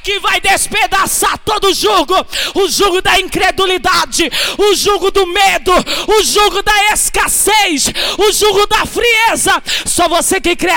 que 0.02 0.18
vai 0.20 0.40
despedaçar 0.40 1.38
todo 1.38 1.68
o 1.68 1.74
jugo, 1.74 2.14
o 2.54 2.68
jugo 2.68 3.02
da 3.02 3.20
incredulidade, 3.20 4.30
o 4.58 4.74
jugo 4.74 5.10
do 5.10 5.26
medo, 5.26 5.72
o 6.08 6.22
jugo 6.22 6.62
da 6.62 6.92
escassez, 6.92 7.92
o 8.18 8.32
jugo 8.32 8.66
da 8.66 8.86
frieza. 8.86 9.62
Só 9.84 10.08
você 10.08 10.40
que 10.40 10.56
crê 10.56 10.70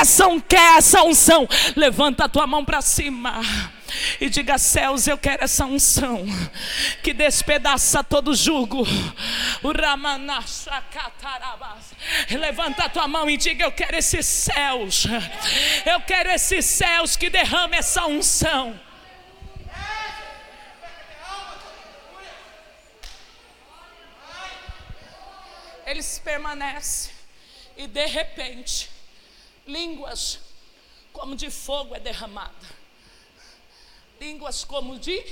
quer 0.48 0.78
essa 0.78 1.04
unção, 1.04 1.48
levanta 1.76 2.26
a 2.26 2.30
tua 2.30 2.48
mão 2.48 2.66
para 2.66 2.82
cima 2.82 3.42
e 4.20 4.30
diga: 4.30 4.58
Céus, 4.58 5.08
eu 5.08 5.18
quero 5.18 5.44
essa 5.44 5.66
unção 5.66 6.26
que 7.02 7.14
despedaça 7.14 8.04
todo 8.04 8.36
jugo. 8.36 8.84
Levanta 12.30 12.86
a 12.86 12.90
tua 12.90 13.08
mão 13.08 13.30
e 13.30 13.38
diga: 13.38 13.66
Eu 13.66 13.72
quero 13.72 13.96
esses 13.96 14.26
céus, 14.26 15.06
eu 15.86 16.00
quero 16.02 16.30
esses 16.30 16.66
céus 16.66 17.16
que 17.16 17.30
derramem 17.30 17.80
essa 17.80 18.06
unção. 18.06 18.80
Eles 25.86 26.18
permanecem 26.20 27.14
e 27.76 27.88
de 27.88 28.06
repente, 28.06 28.90
línguas 29.68 30.40
como 31.12 31.36
de 31.36 31.50
fogo 31.52 31.96
é 31.96 32.00
derramada 32.00 32.73
línguas 34.20 34.64
como 34.64 34.98
de 34.98 35.24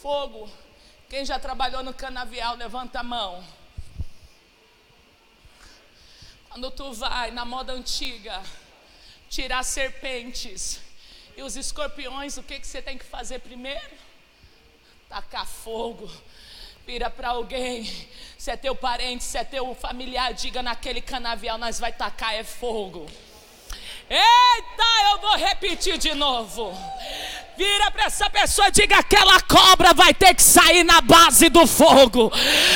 fogo. 0.00 0.50
Quem 1.08 1.24
já 1.24 1.38
trabalhou 1.38 1.82
no 1.82 1.92
canavial, 1.92 2.56
levanta 2.56 3.00
a 3.00 3.02
mão. 3.02 3.44
Quando 6.48 6.70
tu 6.70 6.92
vai 6.92 7.30
na 7.30 7.44
moda 7.44 7.72
antiga, 7.72 8.42
tirar 9.28 9.62
serpentes 9.62 10.80
e 11.36 11.42
os 11.42 11.56
escorpiões, 11.56 12.36
o 12.36 12.42
que, 12.42 12.60
que 12.60 12.66
você 12.66 12.82
tem 12.82 12.98
que 12.98 13.04
fazer 13.04 13.38
primeiro? 13.38 13.96
Tacar 15.08 15.46
fogo. 15.46 16.10
Vira 16.84 17.08
para 17.08 17.28
alguém, 17.28 17.84
se 18.36 18.50
é 18.50 18.56
teu 18.56 18.74
parente, 18.74 19.22
se 19.22 19.38
é 19.38 19.44
teu 19.44 19.74
familiar, 19.74 20.34
diga 20.34 20.62
naquele 20.62 21.00
canavial, 21.00 21.56
nós 21.56 21.78
vai 21.78 21.92
tacar 21.92 22.34
é 22.34 22.42
fogo. 22.42 23.06
Eita, 24.14 25.10
eu 25.10 25.18
vou 25.20 25.36
repetir 25.38 25.96
de 25.96 26.12
novo. 26.12 26.76
Vira 27.56 27.90
para 27.90 28.04
essa 28.04 28.28
pessoa 28.28 28.68
e 28.68 28.72
diga: 28.72 28.98
aquela 28.98 29.40
cobra 29.40 29.94
vai 29.94 30.12
ter 30.12 30.34
que 30.34 30.42
sair 30.42 30.84
na 30.84 31.00
base 31.00 31.48
do 31.48 31.66
fogo. 31.66 32.30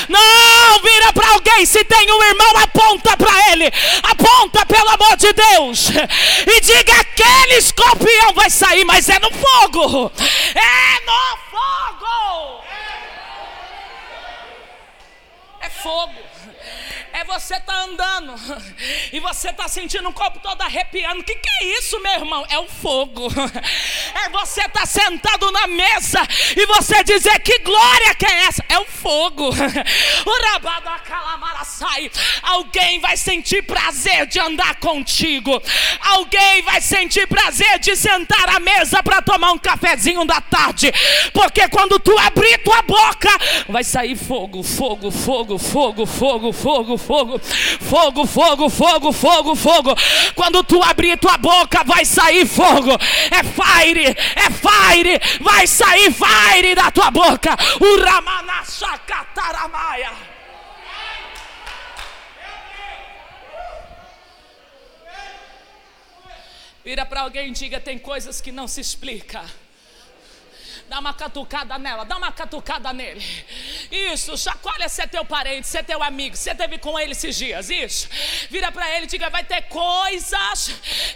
Não, 0.09 0.83
vira 0.83 1.13
para 1.13 1.29
alguém. 1.33 1.67
Se 1.67 1.85
tem 1.85 2.11
um 2.11 2.25
irmão, 2.25 2.57
aponta 2.57 3.15
para 3.19 3.53
ele. 3.53 3.71
Aponta, 4.03 4.65
pelo 4.65 4.89
amor 4.89 5.15
de 5.19 5.31
Deus. 5.35 5.91
E 6.47 6.61
diga: 6.63 7.01
aquele 7.01 7.59
escorpião 7.59 8.33
vai 8.33 8.49
sair, 8.49 8.87
mas 8.87 9.07
é 9.11 9.19
no 9.19 9.31
fogo. 9.31 10.11
É 10.55 11.05
no 11.05 11.37
fogo. 11.51 12.65
É 15.61 15.69
fogo. 15.69 16.26
É 17.17 17.25
você 17.25 17.59
tá 17.61 17.85
andando 17.85 18.35
e 19.11 19.19
você 19.21 19.51
tá 19.51 19.67
sentindo 19.69 20.07
o 20.07 20.13
corpo 20.13 20.39
todo 20.39 20.61
arrepiando. 20.61 21.23
O 21.23 21.25
que, 21.25 21.35
que 21.35 21.49
é 21.49 21.79
isso, 21.79 21.99
meu 22.01 22.13
irmão? 22.13 22.45
É 22.51 22.59
o 22.59 22.69
fogo. 22.69 23.29
É 24.15 24.29
você 24.31 24.67
tá 24.69 24.85
sentado 24.87 25.53
na 25.53 25.67
mesa 25.67 26.21
e 26.57 26.67
você 26.67 27.05
dizer 27.05 27.39
que 27.41 27.59
glória 27.61 28.15
que 28.15 28.27
é 28.27 28.45
essa? 28.47 28.65
É 28.69 28.79
o 28.79 28.85
fogo. 28.85 29.51
Sai. 31.77 32.11
Alguém 32.43 32.99
vai 33.01 33.19
sentir 33.19 33.63
prazer 33.63 34.27
de 34.27 34.41
andar 34.41 34.77
contigo. 34.77 35.63
Alguém 36.01 36.63
vai 36.63 36.81
sentir 36.81 37.27
prazer 37.27 37.79
de 37.79 37.95
sentar 37.95 38.49
à 38.49 38.59
mesa 38.59 39.03
para 39.03 39.21
tomar 39.21 39.53
um 39.53 39.59
cafezinho 39.59 40.25
da 40.25 40.41
tarde. 40.41 40.91
Porque 41.35 41.69
quando 41.69 41.99
tu 41.99 42.17
abrir 42.19 42.59
tua 42.59 42.81
boca, 42.81 43.29
vai 43.69 43.85
sair 43.85 44.17
fogo, 44.17 44.63
fogo, 44.63 45.11
fogo, 45.11 45.59
fogo, 45.59 46.07
fogo, 46.07 46.53
fogo, 46.53 46.97
fogo, 46.97 46.97
fogo, 47.07 48.27
fogo, 48.27 48.69
fogo, 48.69 49.13
fogo, 49.13 49.55
fogo. 49.55 49.95
Quando 50.35 50.65
tu 50.65 50.83
abrir 50.83 51.17
tua 51.19 51.39
boca, 51.39 51.85
vai 51.85 52.05
sair 52.05 52.45
fogo. 52.47 52.91
É 53.31 53.45
fire, 53.45 54.17
é 54.35 54.51
fire, 54.51 55.21
vai 55.41 55.67
sair 55.67 56.13
fire 56.13 56.75
da 56.75 56.91
tua 56.91 57.11
boca. 57.11 57.57
O 57.81 58.05
Ramanachakataramaia. 58.05 60.11
Vira 66.85 67.05
para 67.05 67.23
alguém 67.23 67.49
e 67.49 67.53
diga: 67.53 67.81
tem 67.81 67.99
coisas 67.99 68.41
que 68.41 68.53
não 68.53 68.69
se 68.69 68.81
explica. 68.81 69.45
Dá 70.89 71.01
uma 71.01 71.13
catucada 71.13 71.77
nela, 71.79 72.05
dá 72.05 72.17
uma 72.17 72.31
catucada 72.31 72.93
nele. 72.93 73.25
Isso, 73.91 74.39
chacoalha 74.39 74.89
se 74.89 75.03
é 75.03 75.07
teu 75.07 75.25
parente, 75.25 75.67
se 75.67 75.79
é 75.79 75.83
teu 75.83 76.01
amigo, 76.01 76.37
você 76.37 76.55
teve 76.55 76.79
com 76.79 76.99
ele 76.99 77.11
esses 77.13 77.37
dias. 77.37 77.71
Isso. 77.71 78.09
Vira 78.49 78.71
para 78.71 78.89
ele 78.95 79.07
e 79.07 79.09
diga: 79.09 79.29
vai 79.29 79.43
ter 79.43 79.63
coisas 79.63 80.71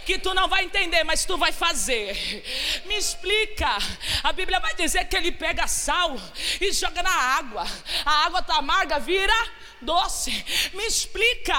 que 0.05 0.19
tu 0.19 0.33
não 0.33 0.49
vai 0.49 0.65
entender, 0.65 1.03
mas 1.05 1.23
tu 1.23 1.37
vai 1.37 1.53
fazer. 1.53 2.43
Me 2.85 2.97
explica. 2.97 3.77
A 4.23 4.33
Bíblia 4.33 4.59
vai 4.59 4.75
dizer 4.75 5.05
que 5.05 5.15
ele 5.15 5.31
pega 5.31 5.65
sal 5.67 6.19
e 6.59 6.73
joga 6.73 7.01
na 7.01 7.13
água. 7.13 7.65
A 8.05 8.25
água 8.25 8.41
tá 8.41 8.55
amarga, 8.55 8.99
vira 8.99 9.33
doce. 9.81 10.31
Me 10.73 10.85
explica. 10.85 11.55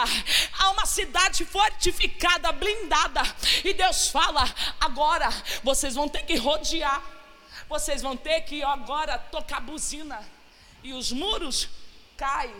Há 0.58 0.70
uma 0.70 0.84
cidade 0.84 1.44
fortificada, 1.46 2.52
blindada. 2.52 3.22
E 3.64 3.72
Deus 3.72 4.08
fala: 4.08 4.44
agora 4.78 5.30
vocês 5.62 5.94
vão 5.94 6.08
ter 6.08 6.22
que 6.24 6.36
rodear 6.36 7.02
vocês 7.68 8.02
vão 8.02 8.16
ter 8.16 8.42
que 8.42 8.62
agora 8.62 9.18
tocar 9.18 9.60
buzina 9.60 10.26
e 10.82 10.92
os 10.92 11.12
muros 11.12 11.68
caem. 12.16 12.54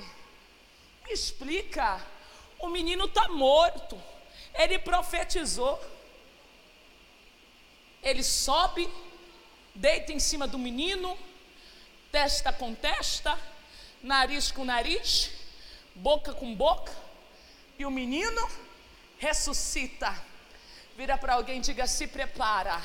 Me 1.05 1.13
explica, 1.13 2.01
o 2.59 2.69
menino 2.69 3.07
está 3.07 3.29
morto, 3.29 4.01
ele 4.55 4.79
profetizou. 4.79 5.81
Ele 8.03 8.23
sobe, 8.25 8.91
deita 9.75 10.13
em 10.13 10.19
cima 10.19 10.49
do 10.49 10.59
menino, 10.59 11.17
testa 12.11 12.53
com 12.53 12.75
testa, 12.75 13.39
nariz 14.03 14.51
com 14.51 14.65
nariz, 14.65 15.31
boca 15.95 16.35
com 16.35 16.53
boca, 16.53 16.93
e 17.79 17.87
o 17.87 17.91
menino 17.91 18.51
ressuscita. 19.19 20.13
Vira 20.97 21.17
para 21.17 21.35
alguém 21.35 21.59
e 21.59 21.61
diga: 21.61 21.87
se 21.87 22.09
prepara 22.09 22.83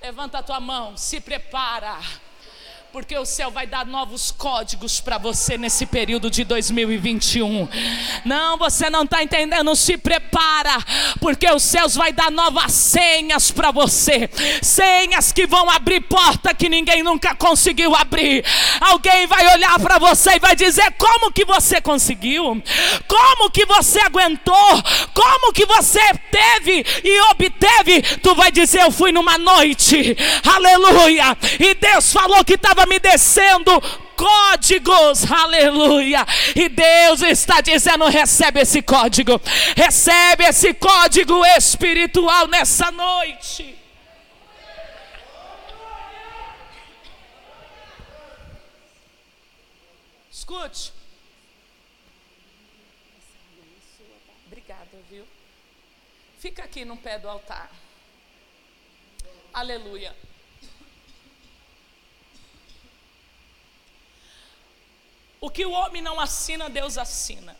Levanta 0.00 0.38
a 0.38 0.42
tua 0.42 0.60
mão, 0.60 0.96
se 0.96 1.20
prepara 1.20 1.98
porque 2.92 3.16
o 3.18 3.26
céu 3.26 3.50
vai 3.50 3.66
dar 3.66 3.84
novos 3.84 4.30
códigos 4.30 4.98
para 4.98 5.18
você 5.18 5.58
nesse 5.58 5.84
período 5.84 6.30
de 6.30 6.42
2021. 6.42 7.68
Não, 8.24 8.56
você 8.56 8.88
não 8.88 9.02
está 9.02 9.22
entendendo, 9.22 9.76
se 9.76 9.98
prepara, 9.98 10.72
porque 11.20 11.50
os 11.50 11.62
céus 11.62 11.94
vai 11.94 12.12
dar 12.12 12.30
novas 12.30 12.72
senhas 12.72 13.50
para 13.50 13.70
você, 13.70 14.30
senhas 14.62 15.32
que 15.32 15.46
vão 15.46 15.68
abrir 15.68 16.00
porta 16.00 16.54
que 16.54 16.68
ninguém 16.68 17.02
nunca 17.02 17.34
conseguiu 17.34 17.94
abrir. 17.94 18.42
Alguém 18.80 19.26
vai 19.26 19.46
olhar 19.54 19.78
para 19.78 19.98
você 19.98 20.36
e 20.36 20.40
vai 20.40 20.56
dizer: 20.56 20.90
como 20.96 21.30
que 21.30 21.44
você 21.44 21.82
conseguiu? 21.82 22.62
Como 23.06 23.50
que 23.50 23.66
você 23.66 24.00
aguentou? 24.00 24.82
Como 25.12 25.52
que 25.52 25.66
você 25.66 26.00
teve 26.30 26.84
e 27.04 27.20
obteve? 27.32 28.00
Tu 28.22 28.34
vai 28.34 28.50
dizer: 28.50 28.80
eu 28.80 28.90
fui 28.90 29.12
numa 29.12 29.36
noite, 29.36 30.16
aleluia, 30.54 31.36
e 31.60 31.74
Deus 31.74 32.12
falou 32.12 32.42
que 32.44 32.54
estava 32.54 32.77
estava 32.78 32.86
me 32.86 32.98
descendo 33.00 33.80
códigos, 34.16 35.30
aleluia. 35.30 36.24
E 36.54 36.68
Deus 36.68 37.22
está 37.22 37.60
dizendo: 37.60 38.06
recebe 38.06 38.60
esse 38.60 38.82
código, 38.82 39.40
recebe 39.76 40.44
esse 40.44 40.72
código 40.74 41.44
espiritual 41.44 42.46
nessa 42.46 42.90
noite. 42.92 43.76
Escute. 50.30 50.92
Obrigada, 54.46 54.98
viu? 55.10 55.26
Fica 56.38 56.62
aqui 56.62 56.84
no 56.84 56.96
pé 56.96 57.18
do 57.18 57.28
altar. 57.28 57.70
Aleluia. 59.52 60.14
O 65.40 65.50
que 65.50 65.64
o 65.64 65.70
homem 65.70 66.02
não 66.02 66.18
assina, 66.18 66.68
Deus 66.68 66.98
assina. 66.98 67.56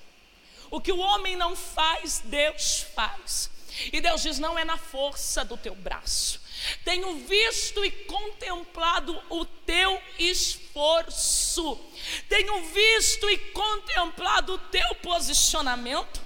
O 0.71 0.81
que 0.81 0.93
o 0.93 0.99
homem 0.99 1.37
não 1.37 1.57
faz, 1.57 2.21
Deus 2.25 2.87
faz. 2.95 3.51
E 3.93 4.01
Deus 4.01 4.23
diz: 4.23 4.39
não 4.39 4.59
é 4.59 4.65
na 4.65 4.77
força 4.77 5.45
do 5.45 5.57
teu 5.57 5.75
braço. 5.75 6.41
Tenho 6.85 7.15
visto 7.21 7.85
e 7.85 7.91
contemplado 7.91 9.17
o 9.31 9.45
teu 9.45 10.03
esforço. 10.19 11.79
Tenho 12.29 12.63
visto 12.69 13.31
e 13.31 13.39
contemplado 13.39 14.55
o 14.55 14.59
teu 14.59 14.95
posicionamento. 14.97 16.21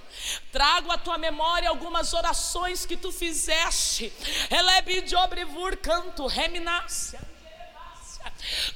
Trago 0.51 0.91
à 0.91 0.97
tua 0.97 1.17
memória 1.17 1.69
algumas 1.69 2.13
orações 2.13 2.85
que 2.85 2.97
tu 2.97 3.11
fizeste. 3.11 4.11
Elebe 4.49 5.01
de 5.01 5.15
obrevur 5.15 5.77
canto, 5.77 6.25
reminácia. 6.25 7.21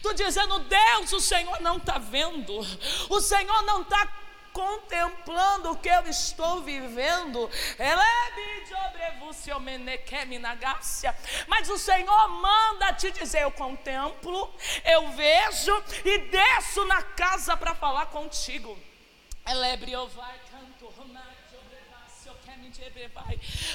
Tu 0.01 0.13
dizendo, 0.13 0.59
Deus, 0.59 1.11
o 1.13 1.20
Senhor 1.20 1.59
não 1.61 1.78
está 1.78 1.97
vendo, 1.97 2.59
o 3.09 3.22
Senhor 3.22 3.61
não 3.63 3.82
está 3.82 4.07
contemplando 4.57 5.72
o 5.72 5.78
que 5.78 5.88
eu 5.88 6.07
estou 6.07 6.63
vivendo. 6.63 7.47
Mas 11.47 11.70
o 11.70 11.78
Senhor 11.78 12.28
manda 12.30 12.93
te 12.93 13.11
dizer: 13.11 13.43
eu 13.43 13.51
contemplo, 13.51 14.51
eu 14.84 15.09
vejo 15.09 15.84
e 16.03 16.18
desço 16.30 16.84
na 16.86 17.03
casa 17.03 17.55
para 17.55 17.76
falar 17.76 18.07
contigo. 18.07 18.78
Elebre, 19.45 19.91
vai 20.07 20.36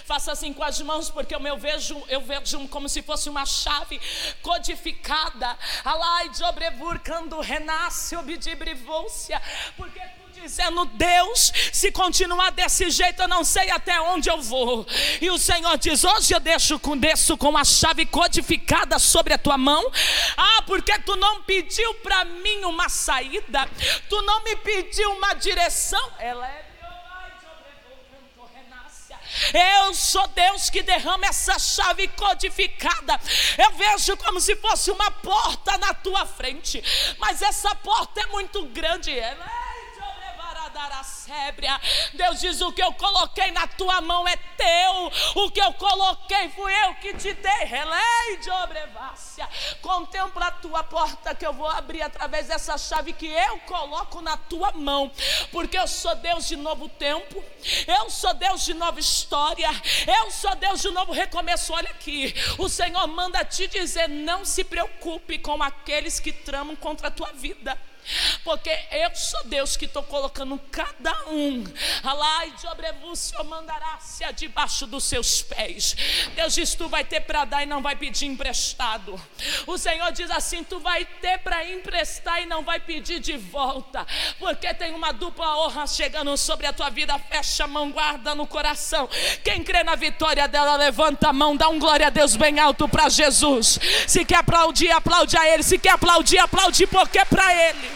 Faça 0.04 0.32
assim 0.32 0.52
com 0.52 0.62
as 0.62 0.80
mãos, 0.80 1.10
porque 1.10 1.34
eu 1.34 1.58
vejo, 1.58 2.02
eu 2.08 2.20
vejo 2.20 2.68
como 2.68 2.88
se 2.88 3.02
fosse 3.02 3.28
uma 3.28 3.46
chave 3.46 4.00
codificada. 4.42 5.56
Alai 5.84 6.28
de 6.30 6.42
obreburcando 6.44 7.40
renasce 7.40 8.16
obdibrivôncia. 8.16 9.40
Porque 9.76 10.00
dizendo, 10.42 10.84
Deus, 10.86 11.52
se 11.72 11.92
continuar 11.92 12.50
desse 12.50 12.90
jeito, 12.90 13.22
eu 13.22 13.28
não 13.28 13.44
sei 13.44 13.70
até 13.70 14.00
onde 14.00 14.28
eu 14.28 14.40
vou. 14.40 14.86
E 15.20 15.30
o 15.30 15.38
Senhor 15.38 15.76
diz: 15.78 16.04
Hoje 16.04 16.34
eu 16.34 16.40
deixo 16.40 16.78
com, 16.78 16.96
desço 16.96 17.36
com 17.36 17.56
a 17.56 17.64
chave 17.64 18.04
codificada 18.06 18.98
sobre 18.98 19.34
a 19.34 19.38
tua 19.38 19.56
mão. 19.56 19.90
Ah, 20.36 20.62
porque 20.66 20.98
tu 21.00 21.16
não 21.16 21.42
pediu 21.42 21.94
para 21.94 22.24
mim 22.24 22.64
uma 22.64 22.88
saída, 22.88 23.68
tu 24.08 24.20
não 24.22 24.42
me 24.42 24.56
pediu 24.56 25.12
uma 25.12 25.34
direção. 25.34 26.10
Ela 26.18 26.48
é 26.48 26.71
Eu 29.52 29.94
sou 29.94 30.26
Deus 30.28 30.68
que 30.70 30.82
derrama 30.82 31.26
essa 31.26 31.58
chave 31.58 32.08
codificada. 32.08 33.20
Eu 33.58 33.72
vejo 33.72 34.16
como 34.16 34.40
se 34.40 34.56
fosse 34.56 34.90
uma 34.90 35.10
porta 35.10 35.76
na 35.78 35.94
tua 35.94 36.26
frente, 36.26 36.82
mas 37.18 37.42
essa 37.42 37.74
porta 37.74 38.20
é 38.20 38.26
muito 38.26 38.64
grande. 38.66 39.16
Ela 39.18 39.44
é 39.44 39.61
Deus 42.14 42.40
diz: 42.40 42.60
O 42.60 42.72
que 42.72 42.82
eu 42.82 42.92
coloquei 42.94 43.50
na 43.50 43.66
tua 43.66 44.00
mão 44.00 44.26
é 44.26 44.36
teu, 44.36 45.42
o 45.42 45.50
que 45.50 45.60
eu 45.60 45.72
coloquei 45.74 46.48
fui 46.50 46.72
eu 46.84 46.94
que 46.96 47.14
te 47.14 47.32
dei. 47.34 47.64
Relei 47.64 48.36
de 48.40 48.50
obrevácia. 48.50 49.48
Contempla 49.80 50.46
a 50.46 50.50
tua 50.50 50.84
porta 50.84 51.34
que 51.34 51.46
eu 51.46 51.52
vou 51.52 51.68
abrir 51.68 52.02
através 52.02 52.48
dessa 52.48 52.76
chave 52.78 53.12
que 53.12 53.26
eu 53.26 53.58
coloco 53.60 54.20
na 54.20 54.36
tua 54.36 54.72
mão, 54.72 55.10
porque 55.50 55.78
eu 55.78 55.86
sou 55.86 56.14
Deus 56.16 56.46
de 56.48 56.56
novo 56.56 56.88
tempo, 56.88 57.42
eu 57.86 58.10
sou 58.10 58.34
Deus 58.34 58.64
de 58.64 58.74
nova 58.74 59.00
história, 59.00 59.68
eu 60.06 60.30
sou 60.30 60.54
Deus 60.56 60.80
de 60.80 60.90
novo 60.90 61.12
recomeço. 61.12 61.72
Olha 61.72 61.90
aqui, 61.90 62.34
o 62.58 62.68
Senhor 62.68 63.06
manda 63.06 63.44
te 63.44 63.66
dizer: 63.66 64.08
não 64.08 64.44
se 64.44 64.64
preocupe 64.64 65.38
com 65.38 65.62
aqueles 65.62 66.18
que 66.20 66.32
tramam 66.32 66.76
contra 66.76 67.08
a 67.08 67.10
tua 67.10 67.32
vida. 67.32 67.78
Porque 68.44 68.70
eu 68.90 69.14
sou 69.14 69.44
Deus 69.44 69.76
que 69.76 69.84
estou 69.84 70.02
colocando 70.02 70.58
cada 70.70 71.12
um, 71.28 71.64
alai 72.02 72.50
de 72.52 72.66
obrevúcio 72.66 73.42
mandará-se 73.44 74.24
debaixo 74.32 74.86
dos 74.86 75.04
seus 75.04 75.42
pés. 75.42 75.96
Deus 76.34 76.54
diz: 76.54 76.74
Tu 76.74 76.88
vai 76.88 77.04
ter 77.04 77.20
para 77.20 77.44
dar 77.44 77.62
e 77.62 77.66
não 77.66 77.82
vai 77.82 77.96
pedir 77.96 78.26
emprestado. 78.26 79.20
O 79.66 79.78
Senhor 79.78 80.10
diz 80.12 80.30
assim: 80.30 80.64
Tu 80.64 80.78
vai 80.80 81.04
ter 81.04 81.38
para 81.38 81.64
emprestar 81.68 82.42
e 82.42 82.46
não 82.46 82.62
vai 82.62 82.80
pedir 82.80 83.20
de 83.20 83.36
volta. 83.36 84.06
Porque 84.38 84.72
tem 84.74 84.94
uma 84.94 85.12
dupla 85.12 85.58
honra 85.58 85.86
chegando 85.86 86.36
sobre 86.36 86.66
a 86.66 86.72
tua 86.72 86.90
vida. 86.90 87.18
Fecha 87.18 87.64
a 87.64 87.68
mão, 87.68 87.90
guarda 87.90 88.34
no 88.34 88.46
coração. 88.46 89.08
Quem 89.44 89.62
crê 89.62 89.82
na 89.82 89.94
vitória 89.94 90.46
dela, 90.48 90.76
levanta 90.76 91.28
a 91.28 91.32
mão, 91.32 91.56
dá 91.56 91.68
um 91.68 91.78
glória 91.78 92.06
a 92.06 92.10
Deus 92.10 92.36
bem 92.36 92.58
alto 92.58 92.88
para 92.88 93.08
Jesus. 93.08 93.78
Se 94.06 94.24
quer 94.24 94.38
aplaudir, 94.38 94.90
aplaude 94.90 95.36
a 95.36 95.48
Ele. 95.48 95.62
Se 95.62 95.78
quer 95.78 95.90
aplaudir, 95.90 96.38
aplaude 96.38 96.86
porque 96.86 97.18
é 97.18 97.24
para 97.24 97.54
Ele. 97.54 97.91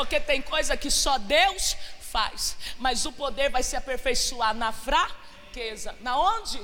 Porque 0.00 0.18
tem 0.18 0.40
coisa 0.40 0.78
que 0.78 0.90
só 0.90 1.18
Deus 1.18 1.76
faz. 2.00 2.56
Mas 2.78 3.04
o 3.04 3.12
poder 3.12 3.50
vai 3.50 3.62
se 3.62 3.76
aperfeiçoar 3.76 4.54
na 4.54 4.72
fraqueza. 4.72 5.94
Na 6.00 6.18
onde? 6.18 6.58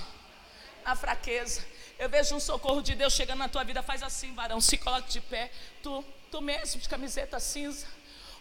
Na 0.83 0.97
fraqueza. 0.97 1.63
Eu 1.99 2.09
vejo 2.09 2.35
um 2.35 2.41
socorro 2.41 2.81
de 2.81 2.95
Deus 2.95 3.13
chegando 3.13 3.41
na 3.41 3.49
tua 3.49 3.63
vida. 3.63 3.83
Faz 3.83 4.03
assim, 4.03 4.35
varão. 4.35 4.59
Se 4.59 4.79
coloque 4.79 5.11
de 5.11 5.21
pé. 5.21 5.51
Tu, 5.83 6.03
tu 6.31 6.41
mesmo, 6.41 6.81
de 6.81 6.89
camiseta 6.89 7.39
cinza 7.39 7.87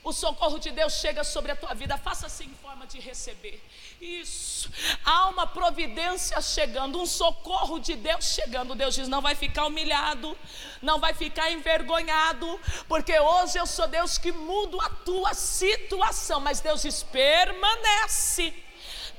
o 0.06 0.14
socorro 0.14 0.60
de 0.60 0.70
Deus 0.70 0.94
chega 0.94 1.24
sobre 1.24 1.52
a 1.52 1.56
tua 1.56 1.74
vida, 1.74 1.98
faça 1.98 2.28
assim 2.28 2.46
em 2.46 2.54
forma 2.62 2.86
de 2.86 3.00
receber. 3.00 3.60
Isso, 4.02 4.70
há 5.06 5.30
uma 5.30 5.48
providência 5.48 6.40
chegando, 6.42 7.02
um 7.02 7.06
socorro 7.06 7.80
de 7.80 7.96
Deus 7.96 8.26
chegando. 8.26 8.76
Deus 8.76 8.94
diz: 8.96 9.08
não 9.08 9.22
vai 9.22 9.36
ficar 9.36 9.66
humilhado, 9.68 10.38
não 10.82 11.00
vai 11.00 11.14
ficar 11.14 11.52
envergonhado, 11.52 12.60
porque 12.88 13.18
hoje 13.18 13.58
eu 13.58 13.66
sou 13.66 13.88
Deus 13.88 14.18
que 14.18 14.32
mudo 14.32 14.80
a 14.82 14.90
tua 14.90 15.34
situação. 15.34 16.40
Mas 16.42 16.60
Deus 16.60 16.82
diz: 16.82 17.04
permanece 17.04 18.54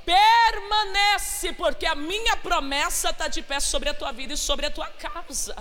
permanece, 0.07 1.53
porque 1.55 1.85
a 1.85 1.97
minha 1.97 2.37
promessa 2.37 3.11
está 3.11 3.27
de 3.27 3.43
pé 3.43 3.59
sobre 3.59 3.89
a 3.89 3.95
tua 3.95 4.13
vida 4.13 4.35
e 4.35 4.37
sobre 4.37 4.67
a 4.67 4.71
tua 4.71 4.87
casa. 4.87 5.57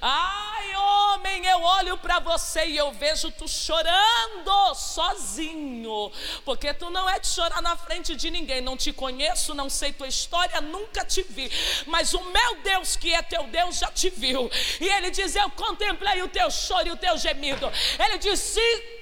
Ai, 0.00 0.76
homem, 0.76 1.44
eu 1.44 1.60
olho 1.60 1.98
para 1.98 2.20
você 2.20 2.64
e 2.66 2.76
eu 2.76 2.92
vejo 2.92 3.32
tu 3.32 3.48
chorando 3.48 4.74
sozinho, 4.76 6.12
porque 6.44 6.72
tu 6.72 6.88
não 6.90 7.10
é 7.10 7.18
de 7.18 7.26
chorar 7.26 7.60
na 7.60 7.76
frente 7.76 8.14
de 8.14 8.30
ninguém. 8.30 8.60
Não 8.60 8.76
te 8.76 8.92
conheço, 8.92 9.52
não 9.52 9.68
sei 9.68 9.92
tua 9.92 10.06
história, 10.06 10.60
nunca 10.60 11.04
te 11.04 11.22
vi, 11.22 11.50
mas 11.86 12.14
o 12.14 12.22
meu 12.22 12.62
Deus, 12.62 12.94
que 12.94 13.12
é 13.12 13.20
teu 13.20 13.44
Deus, 13.48 13.78
já 13.78 13.90
te 13.90 14.10
viu. 14.10 14.48
E 14.80 14.88
ele 14.88 15.10
diz: 15.10 15.34
Eu 15.34 15.50
contemplei 15.50 16.22
o 16.22 16.28
teu 16.28 16.48
choro 16.50 16.86
e 16.86 16.92
o 16.92 16.96
teu 16.96 17.18
gemido. 17.18 17.68
Ele 17.98 18.18
disse: 18.18 18.60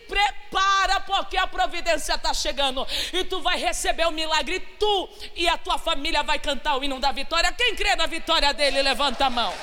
prepara, 0.08 1.00
porque 1.00 1.36
a 1.36 1.46
providência 1.46 2.14
está 2.14 2.32
chegando 2.32 2.86
e 3.12 3.24
tu 3.24 3.40
vai 3.40 3.58
receber 3.58 4.06
o 4.06 4.10
milagre. 4.10 4.60
Tu 4.60 5.08
e 5.34 5.48
a 5.48 5.56
tua 5.56 5.78
família 5.78 6.22
vai 6.22 6.38
cantar 6.38 6.76
o 6.76 6.84
hino 6.84 6.98
da 6.98 7.12
vitória. 7.12 7.52
Quem 7.52 7.74
crê 7.74 7.94
na 7.96 8.06
vitória 8.06 8.52
dele, 8.52 8.82
levanta 8.82 9.26
a 9.26 9.30
mão. 9.30 9.54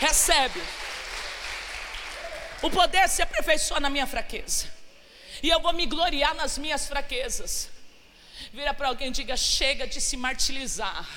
Recebe. 0.00 0.62
O 2.62 2.70
poder 2.70 3.08
se 3.08 3.20
aperfeiçoa 3.22 3.80
na 3.80 3.90
minha 3.90 4.06
fraqueza, 4.06 4.72
e 5.42 5.48
eu 5.48 5.60
vou 5.60 5.72
me 5.72 5.84
gloriar 5.84 6.32
nas 6.34 6.56
minhas 6.56 6.86
fraquezas. 6.86 7.68
Vira 8.52 8.72
para 8.72 8.88
alguém 8.88 9.08
e 9.08 9.10
diga: 9.10 9.36
chega 9.36 9.86
de 9.86 10.00
se 10.00 10.16
martirizar. 10.16 11.08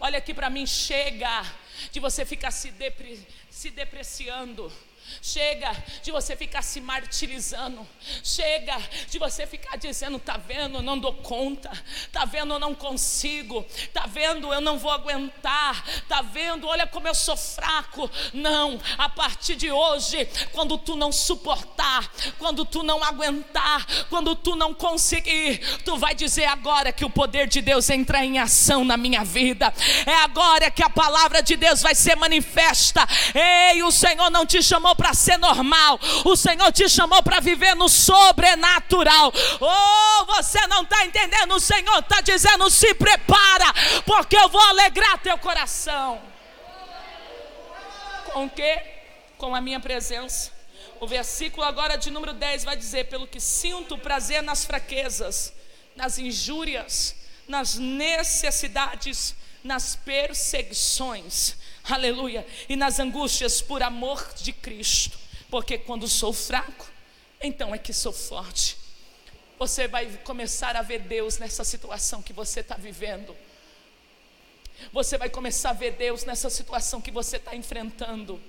Olha 0.00 0.18
aqui 0.18 0.32
para 0.32 0.50
mim, 0.50 0.66
chega 0.66 1.44
de 1.92 2.00
você 2.00 2.24
ficar 2.24 2.50
se, 2.50 2.70
depre, 2.70 3.26
se 3.50 3.70
depreciando. 3.70 4.72
Chega 5.22 5.70
de 6.02 6.10
você 6.10 6.36
ficar 6.36 6.62
se 6.62 6.80
martirizando. 6.80 7.86
Chega 8.22 8.76
de 9.08 9.18
você 9.18 9.46
ficar 9.46 9.76
dizendo: 9.76 10.18
tá 10.18 10.36
vendo, 10.36 10.78
eu 10.78 10.82
não 10.82 10.98
dou 10.98 11.14
conta. 11.14 11.70
Tá 12.12 12.24
vendo, 12.24 12.54
eu 12.54 12.58
não 12.58 12.74
consigo. 12.74 13.64
Tá 13.92 14.06
vendo, 14.06 14.52
eu 14.52 14.60
não 14.60 14.78
vou 14.78 14.90
aguentar. 14.90 15.84
Tá 16.08 16.22
vendo, 16.22 16.66
olha 16.66 16.86
como 16.86 17.08
eu 17.08 17.14
sou 17.14 17.36
fraco. 17.36 18.10
Não, 18.32 18.80
a 18.96 19.08
partir 19.08 19.56
de 19.56 19.70
hoje, 19.70 20.28
quando 20.52 20.78
tu 20.78 20.96
não 20.96 21.12
suportar, 21.12 22.10
quando 22.38 22.64
tu 22.64 22.82
não 22.82 23.02
aguentar, 23.02 23.86
quando 24.08 24.34
tu 24.34 24.56
não 24.56 24.72
conseguir, 24.72 25.58
tu 25.84 25.96
vai 25.96 26.14
dizer 26.14 26.46
agora 26.46 26.92
que 26.92 27.04
o 27.04 27.10
poder 27.10 27.46
de 27.46 27.60
Deus 27.60 27.90
entra 27.90 28.24
em 28.24 28.38
ação 28.38 28.84
na 28.84 28.96
minha 28.96 29.24
vida. 29.24 29.72
É 30.06 30.14
agora 30.16 30.70
que 30.70 30.82
a 30.82 30.90
palavra 30.90 31.42
de 31.42 31.56
Deus 31.56 31.82
vai 31.82 31.94
ser 31.94 32.16
manifesta. 32.16 33.06
Ei, 33.34 33.82
o 33.82 33.90
Senhor 33.90 34.30
não 34.30 34.46
te 34.46 34.62
chamou 34.62 34.94
para 35.00 35.14
ser 35.14 35.38
normal, 35.38 35.98
o 36.26 36.36
Senhor 36.36 36.70
te 36.72 36.86
chamou 36.86 37.22
para 37.22 37.40
viver 37.40 37.74
no 37.74 37.88
sobrenatural. 37.88 39.32
Oh, 39.58 40.24
você 40.26 40.66
não 40.66 40.82
está 40.82 41.06
entendendo? 41.06 41.54
O 41.54 41.60
Senhor 41.60 42.00
está 42.00 42.20
dizendo: 42.20 42.68
se 42.68 42.92
prepara, 42.92 43.72
porque 44.04 44.36
eu 44.36 44.50
vou 44.50 44.60
alegrar 44.60 45.16
teu 45.22 45.38
coração. 45.38 46.20
Com 48.26 48.44
o 48.44 48.50
que? 48.50 48.78
Com 49.38 49.54
a 49.54 49.60
minha 49.62 49.80
presença. 49.80 50.52
O 51.00 51.06
versículo 51.06 51.64
agora 51.64 51.96
de 51.96 52.10
número 52.10 52.34
10 52.34 52.64
vai 52.64 52.76
dizer: 52.76 53.08
Pelo 53.08 53.26
que 53.26 53.40
sinto 53.40 53.96
prazer 53.96 54.42
nas 54.42 54.66
fraquezas, 54.66 55.50
nas 55.96 56.18
injúrias, 56.18 57.16
nas 57.48 57.76
necessidades, 57.76 59.34
nas 59.64 59.96
perseguições 59.96 61.58
aleluia, 61.94 62.46
e 62.68 62.76
nas 62.76 62.98
angústias 62.98 63.60
por 63.60 63.82
amor 63.82 64.32
de 64.36 64.52
Cristo, 64.52 65.18
porque 65.50 65.78
quando 65.78 66.08
sou 66.08 66.32
fraco, 66.32 66.88
então 67.40 67.74
é 67.74 67.78
que 67.78 67.92
sou 67.92 68.12
forte. 68.12 68.76
Você 69.58 69.86
vai 69.86 70.06
começar 70.24 70.76
a 70.76 70.82
ver 70.82 71.00
Deus 71.00 71.38
nessa 71.38 71.64
situação 71.64 72.22
que 72.22 72.32
você 72.32 72.60
está 72.60 72.76
vivendo. 72.76 73.36
Você 74.92 75.18
vai 75.18 75.28
começar 75.28 75.70
a 75.70 75.74
ver 75.74 75.92
Deus 75.92 76.24
nessa 76.24 76.48
situação 76.48 77.00
que 77.00 77.10
você 77.10 77.36
está 77.36 77.54
enfrentando. 77.54 78.40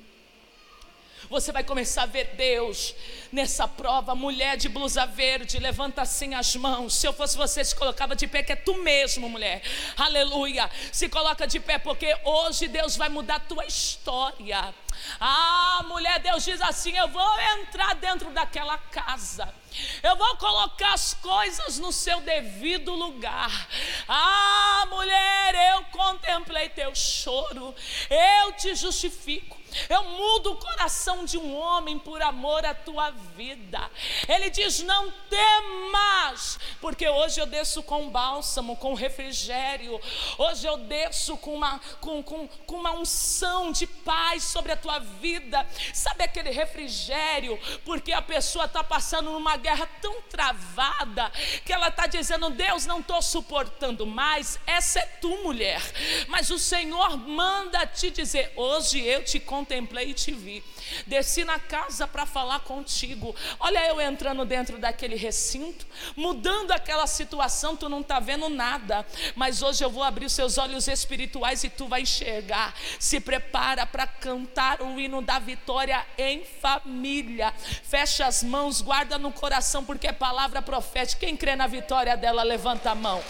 Você 1.31 1.53
vai 1.53 1.63
começar 1.63 2.03
a 2.03 2.05
ver 2.05 2.35
Deus 2.35 2.93
nessa 3.31 3.65
prova. 3.65 4.13
Mulher 4.13 4.57
de 4.57 4.67
blusa 4.67 5.05
verde, 5.05 5.59
levanta 5.59 6.01
assim 6.01 6.33
as 6.33 6.57
mãos. 6.57 6.93
Se 6.93 7.07
eu 7.07 7.13
fosse 7.13 7.37
você, 7.37 7.63
se 7.63 7.73
colocava 7.73 8.17
de 8.17 8.27
pé, 8.27 8.43
que 8.43 8.51
é 8.51 8.55
tu 8.57 8.75
mesmo, 8.79 9.29
mulher. 9.29 9.63
Aleluia. 9.95 10.69
Se 10.91 11.07
coloca 11.07 11.47
de 11.47 11.57
pé, 11.57 11.77
porque 11.77 12.13
hoje 12.25 12.67
Deus 12.67 12.97
vai 12.97 13.07
mudar 13.07 13.35
a 13.35 13.39
tua 13.39 13.65
história. 13.65 14.75
Ah, 15.21 15.85
mulher, 15.87 16.19
Deus 16.19 16.43
diz 16.43 16.59
assim: 16.59 16.97
eu 16.97 17.07
vou 17.07 17.39
entrar 17.59 17.95
dentro 17.95 18.29
daquela 18.31 18.77
casa. 18.77 19.55
Eu 20.03 20.17
vou 20.17 20.35
colocar 20.35 20.93
as 20.93 21.13
coisas 21.13 21.79
no 21.79 21.93
seu 21.93 22.19
devido 22.19 22.93
lugar. 22.93 23.69
Ah, 24.05 24.85
mulher, 24.89 25.75
eu 25.75 25.85
contemplei 25.85 26.67
teu 26.67 26.93
choro. 26.93 27.73
Eu 28.09 28.51
te 28.51 28.75
justifico. 28.75 29.60
Eu 29.89 30.03
mudo 30.03 30.51
o 30.51 30.57
coração 30.57 31.25
de 31.25 31.37
um 31.37 31.55
homem 31.55 31.97
por 31.97 32.21
amor 32.21 32.65
à 32.65 32.73
tua 32.73 33.11
vida. 33.35 33.89
Ele 34.27 34.49
diz: 34.49 34.81
Não 34.81 35.11
temas, 35.29 36.59
porque 36.79 37.07
hoje 37.07 37.39
eu 37.39 37.45
desço 37.45 37.83
com 37.83 38.09
bálsamo, 38.09 38.75
com 38.77 38.93
refrigério. 38.93 39.99
Hoje 40.37 40.65
eu 40.65 40.77
desço 40.77 41.37
com 41.37 41.53
uma, 41.55 41.79
com, 41.99 42.21
com, 42.23 42.47
com 42.47 42.75
uma 42.75 42.91
unção 42.91 43.71
de 43.71 43.87
paz 43.87 44.43
sobre 44.43 44.71
a 44.71 44.77
tua 44.77 44.99
vida. 44.99 45.67
Sabe 45.93 46.23
aquele 46.23 46.49
refrigério? 46.49 47.59
Porque 47.85 48.11
a 48.11 48.21
pessoa 48.21 48.65
está 48.65 48.83
passando 48.83 49.31
numa 49.31 49.57
guerra 49.57 49.87
tão 50.01 50.21
travada 50.23 51.31
que 51.65 51.73
ela 51.73 51.87
está 51.87 52.07
dizendo: 52.07 52.49
Deus, 52.49 52.85
não 52.85 52.99
estou 52.99 53.21
suportando 53.21 54.05
mais. 54.05 54.59
Essa 54.65 54.99
é 54.99 55.05
tu, 55.21 55.29
mulher. 55.43 55.81
Mas 56.27 56.49
o 56.49 56.59
Senhor 56.59 57.17
manda 57.17 57.85
te 57.85 58.09
dizer: 58.09 58.51
Hoje 58.55 58.99
eu 58.99 59.23
te 59.23 59.39
contemplei 59.61 60.09
e 60.09 60.13
te 60.13 60.31
vi. 60.31 60.63
Desci 61.05 61.43
na 61.43 61.59
casa 61.59 62.07
para 62.07 62.25
falar 62.25 62.61
contigo. 62.61 63.35
Olha 63.59 63.85
eu 63.87 64.01
entrando 64.01 64.43
dentro 64.43 64.79
daquele 64.79 65.15
recinto, 65.15 65.85
mudando 66.15 66.71
aquela 66.71 67.05
situação, 67.05 67.75
tu 67.75 67.87
não 67.87 68.01
está 68.01 68.19
vendo 68.19 68.49
nada. 68.49 69.05
Mas 69.35 69.61
hoje 69.61 69.83
eu 69.83 69.89
vou 69.89 70.03
abrir 70.03 70.29
seus 70.29 70.57
olhos 70.57 70.87
espirituais 70.87 71.63
e 71.63 71.69
tu 71.69 71.87
vai 71.87 72.01
enxergar. 72.01 72.73
Se 72.99 73.19
prepara 73.19 73.85
para 73.85 74.07
cantar 74.07 74.81
o 74.81 74.99
hino 74.99 75.21
da 75.21 75.37
vitória 75.37 76.03
em 76.17 76.43
família. 76.43 77.53
Fecha 77.83 78.25
as 78.25 78.43
mãos, 78.43 78.81
guarda 78.81 79.19
no 79.19 79.31
coração, 79.31 79.85
porque 79.85 80.07
é 80.07 80.11
palavra 80.11 80.61
profética. 80.61 81.25
Quem 81.25 81.37
crê 81.37 81.55
na 81.55 81.67
vitória 81.67 82.17
dela, 82.17 82.41
levanta 82.41 82.91
a 82.91 82.95
mão. 82.95 83.21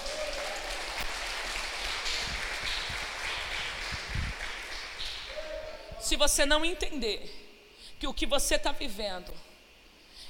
Se 6.12 6.18
você 6.18 6.46
não 6.46 6.66
entender 6.66 7.96
que 7.98 8.06
o 8.06 8.14
que 8.14 8.26
você 8.26 8.56
está 8.56 8.74
vivendo 8.74 9.34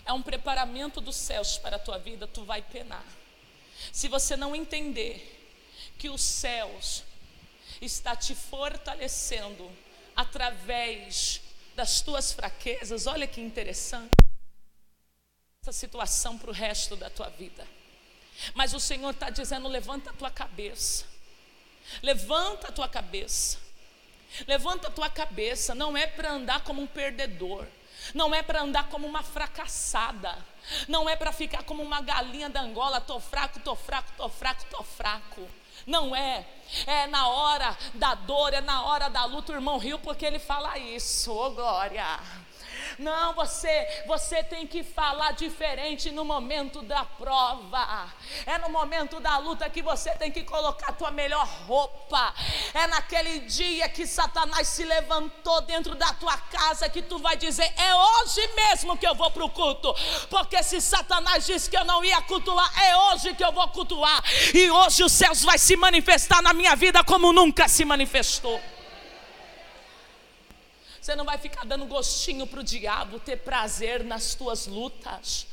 é 0.06 0.14
um 0.14 0.22
preparamento 0.22 1.02
dos 1.02 1.16
céus 1.16 1.58
para 1.58 1.78
a 1.78 1.80
tua 1.80 1.98
vida, 1.98 2.28
tu 2.28 2.46
vai 2.46 2.62
penar. 2.62 3.04
Se 3.92 4.08
você 4.08 4.38
não 4.38 4.56
entender 4.56 5.44
que 5.98 6.08
os 6.08 6.22
céus 6.22 7.04
está 7.82 8.16
te 8.16 8.36
fortalecendo 8.36 9.72
através 10.16 11.42
das 11.76 12.00
tuas 12.00 12.32
fraquezas, 12.32 13.08
olha 13.08 13.26
que 13.26 13.42
interessante 13.42 14.12
essa 15.64 15.72
situação 15.72 16.38
para 16.38 16.52
o 16.52 16.54
resto 16.54 16.96
da 16.96 17.10
tua 17.10 17.30
vida. 17.30 17.68
Mas 18.54 18.76
o 18.76 18.80
Senhor 18.80 19.10
está 19.10 19.32
dizendo: 19.32 19.68
levanta 19.68 20.12
a 20.12 20.14
tua 20.14 20.30
cabeça, 20.30 21.08
levanta 22.04 22.68
a 22.68 22.72
tua 22.72 22.88
cabeça. 22.88 23.71
Levanta 24.48 24.88
a 24.88 24.92
tua 24.92 25.10
cabeça, 25.10 25.76
não 25.76 25.96
é 25.96 26.08
para 26.08 26.32
andar 26.32 26.62
como 26.62 26.82
um 26.82 26.88
perdedor, 26.88 27.66
não 28.14 28.34
é 28.34 28.42
para 28.42 28.62
andar 28.62 28.88
como 28.90 29.08
uma 29.08 29.24
fracassada, 29.24 30.38
não 30.88 31.10
é 31.10 31.16
para 31.16 31.32
ficar 31.32 31.64
como 31.64 31.84
uma 31.84 32.02
galinha 32.02 32.50
da 32.50 32.62
Angola, 32.62 33.02
tô 33.02 33.20
fraco, 33.20 33.60
tô 33.60 33.76
fraco, 33.76 34.12
tô 34.18 34.30
fraco, 34.30 34.66
tô 34.70 34.84
fraco. 34.84 35.48
Não 35.86 36.16
é, 36.16 36.46
é 36.86 37.08
na 37.08 37.28
hora 37.28 37.76
da 37.96 38.14
dor, 38.14 38.54
é 38.54 38.62
na 38.62 38.84
hora 38.84 39.10
da 39.10 39.26
luta. 39.26 39.52
O 39.52 39.56
irmão 39.56 39.80
riu 39.80 39.98
porque 39.98 40.26
ele 40.26 40.38
fala 40.38 40.78
isso, 40.78 41.32
ô 41.32 41.48
oh, 41.48 41.52
glória. 41.52 42.20
Não, 42.98 43.34
você, 43.34 44.04
você 44.08 44.44
tem 44.44 44.68
que 44.68 44.84
falar 44.84 45.32
diferente 45.34 46.12
no 46.12 46.24
momento 46.24 46.82
da 46.82 47.04
prova. 47.04 48.12
É 48.46 48.58
no 48.58 48.70
momento 48.70 49.20
da 49.20 49.38
luta 49.38 49.70
que 49.70 49.82
você 49.82 50.12
tem 50.12 50.32
que 50.32 50.44
colocar 50.44 50.90
a 50.90 50.94
tua 50.94 51.12
melhor 51.12 51.48
roupa. 51.68 52.34
É 52.74 52.88
naquele 52.88 53.40
dia 53.40 53.88
que 53.90 54.06
Satanás 54.06 54.68
se 54.68 54.84
levantou 54.84 55.62
dentro 55.62 55.96
da 55.96 56.14
tua 56.14 56.38
casa 56.38 56.90
que 56.90 57.02
tu 57.02 57.18
vai 57.20 57.36
dizer: 57.38 57.72
"É 57.78 57.96
hoje 57.96 58.48
mesmo 58.56 58.98
que 58.98 59.08
eu 59.08 59.16
vou 59.16 59.32
para 59.32 59.46
o 59.46 59.50
culto". 59.50 59.94
Porque 60.30 60.62
se 60.64 60.82
Satanás 60.82 61.46
disse 61.46 61.70
que 61.70 61.78
eu 61.78 61.86
não 61.86 62.04
ia 62.04 62.22
cultuar, 62.22 62.72
é 62.84 62.96
hoje 62.98 63.34
que 63.34 63.44
eu 63.44 63.52
vou 63.52 63.68
cultuar. 63.70 64.24
E 64.54 64.70
hoje 64.70 65.04
os 65.04 65.12
céus 65.12 65.44
vai 65.44 65.58
se 65.58 65.76
manifestar 65.76 66.42
na 66.42 66.54
minha 66.54 66.76
vida 66.76 67.04
como 67.04 67.34
nunca 67.34 67.68
se 67.68 67.86
manifestou. 67.86 68.60
Você 71.02 71.16
não 71.16 71.26
vai 71.26 71.40
ficar 71.40 71.66
dando 71.66 71.88
gostinho 71.88 72.46
para 72.46 72.60
o 72.60 72.64
diabo 72.64 73.20
ter 73.20 73.38
prazer 73.38 74.04
nas 74.04 74.36
tuas 74.36 74.68
lutas. 74.68 75.48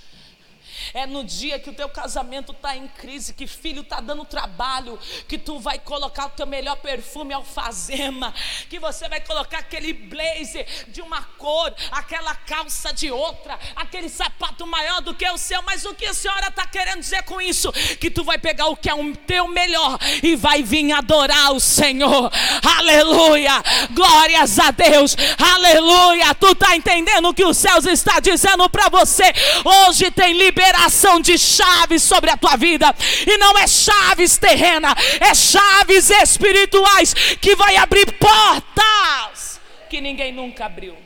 É 0.94 1.06
no 1.06 1.24
dia 1.24 1.58
que 1.58 1.70
o 1.70 1.74
teu 1.74 1.88
casamento 1.88 2.52
está 2.52 2.76
em 2.76 2.86
crise, 2.88 3.34
que 3.34 3.46
filho 3.46 3.82
está 3.82 4.00
dando 4.00 4.24
trabalho, 4.24 4.98
que 5.26 5.36
tu 5.36 5.58
vai 5.58 5.78
colocar 5.78 6.26
o 6.26 6.30
teu 6.30 6.46
melhor 6.46 6.76
perfume 6.76 7.34
alfazema, 7.34 8.32
que 8.68 8.78
você 8.78 9.08
vai 9.08 9.20
colocar 9.20 9.58
aquele 9.58 9.92
blazer 9.92 10.66
de 10.88 11.00
uma 11.00 11.22
cor, 11.22 11.74
aquela 11.90 12.34
calça 12.34 12.92
de 12.92 13.10
outra, 13.10 13.58
aquele 13.74 14.08
sapato 14.08 14.66
maior 14.66 15.00
do 15.00 15.14
que 15.14 15.28
o 15.28 15.38
seu. 15.38 15.62
Mas 15.62 15.84
o 15.84 15.94
que 15.94 16.06
a 16.06 16.14
senhora 16.14 16.48
está 16.48 16.66
querendo 16.66 17.00
dizer 17.00 17.22
com 17.24 17.40
isso? 17.40 17.72
Que 18.00 18.10
tu 18.10 18.24
vai 18.24 18.38
pegar 18.38 18.66
o 18.66 18.76
que 18.76 18.88
é 18.88 18.94
o 18.94 19.16
teu 19.16 19.48
melhor 19.48 19.98
e 20.22 20.36
vai 20.36 20.62
vir 20.62 20.92
adorar 20.92 21.52
o 21.52 21.60
Senhor. 21.60 22.30
Aleluia! 22.78 23.62
Glórias 23.90 24.58
a 24.58 24.70
Deus! 24.70 25.16
Aleluia! 25.54 26.34
Tu 26.34 26.48
está 26.52 26.76
entendendo 26.76 27.28
o 27.28 27.34
que 27.34 27.44
os 27.44 27.56
céus 27.56 27.84
está 27.84 28.20
dizendo 28.20 28.68
para 28.70 28.88
você? 28.88 29.24
Hoje 29.64 30.10
tem 30.10 30.32
liberdade 30.32 30.67
liberação 30.68 31.20
de 31.20 31.38
chaves 31.38 32.02
sobre 32.02 32.30
a 32.30 32.36
tua 32.36 32.56
vida. 32.56 32.94
E 33.26 33.38
não 33.38 33.56
é 33.56 33.66
chaves 33.66 34.36
terrena, 34.36 34.94
é 35.20 35.34
chaves 35.34 36.10
espirituais 36.10 37.14
que 37.40 37.56
vai 37.56 37.76
abrir 37.76 38.12
portas 38.18 39.60
que 39.88 40.00
ninguém 40.00 40.32
nunca 40.32 40.66
abriu. 40.66 40.96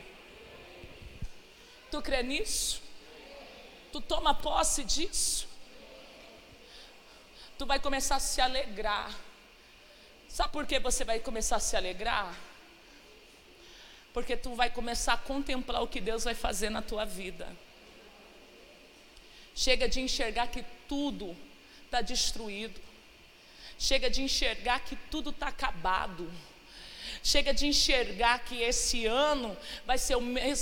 Tu 1.89 2.01
crê 2.01 2.21
nisso? 2.21 2.81
Tu 3.91 4.01
toma 4.01 4.33
posse 4.33 4.83
disso? 4.83 5.47
Tu 7.57 7.65
vai 7.65 7.79
começar 7.79 8.15
a 8.15 8.19
se 8.19 8.41
alegrar. 8.41 9.11
Sabe 10.27 10.51
por 10.51 10.65
que 10.65 10.79
você 10.79 11.05
vai 11.05 11.19
começar 11.19 11.57
a 11.57 11.59
se 11.59 11.77
alegrar? 11.77 12.35
Porque 14.11 14.35
tu 14.35 14.53
vai 14.55 14.69
começar 14.69 15.13
a 15.13 15.17
contemplar 15.17 15.81
o 15.81 15.87
que 15.87 16.01
Deus 16.01 16.23
vai 16.23 16.33
fazer 16.33 16.69
na 16.69 16.81
tua 16.81 17.05
vida. 17.05 17.47
Chega 19.55 19.87
de 19.87 20.01
enxergar 20.01 20.47
que 20.51 20.63
tudo 20.87 21.35
está 21.85 22.01
destruído. 22.01 22.79
Chega 23.77 24.09
de 24.09 24.21
enxergar 24.21 24.83
que 24.83 24.95
tudo 25.11 25.29
está 25.29 25.47
acabado. 25.47 26.31
Chega 27.25 27.53
de 27.53 27.65
enxergar 27.65 28.39
que 28.39 28.61
esse 28.61 29.05
ano 29.05 29.55
vai 29.87 29.97
ser 29.97 30.17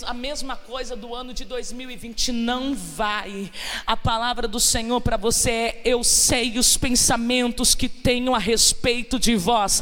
a 0.05 0.13
mesma 0.13 0.55
coisa 0.55 0.95
do 0.95 1.15
ano 1.15 1.33
de 1.33 1.43
2020. 1.43 2.31
Não 2.31 2.75
vai. 2.75 3.49
A 3.83 3.97
palavra 3.97 4.47
do 4.47 4.59
Senhor 4.59 5.01
para 5.01 5.17
você 5.17 5.49
é: 5.49 5.81
Eu 5.83 6.03
sei 6.03 6.59
os 6.59 6.77
pensamentos 6.77 7.73
que 7.73 7.89
tenho 7.89 8.35
a 8.35 8.37
respeito 8.37 9.17
de 9.17 9.35
vós, 9.35 9.81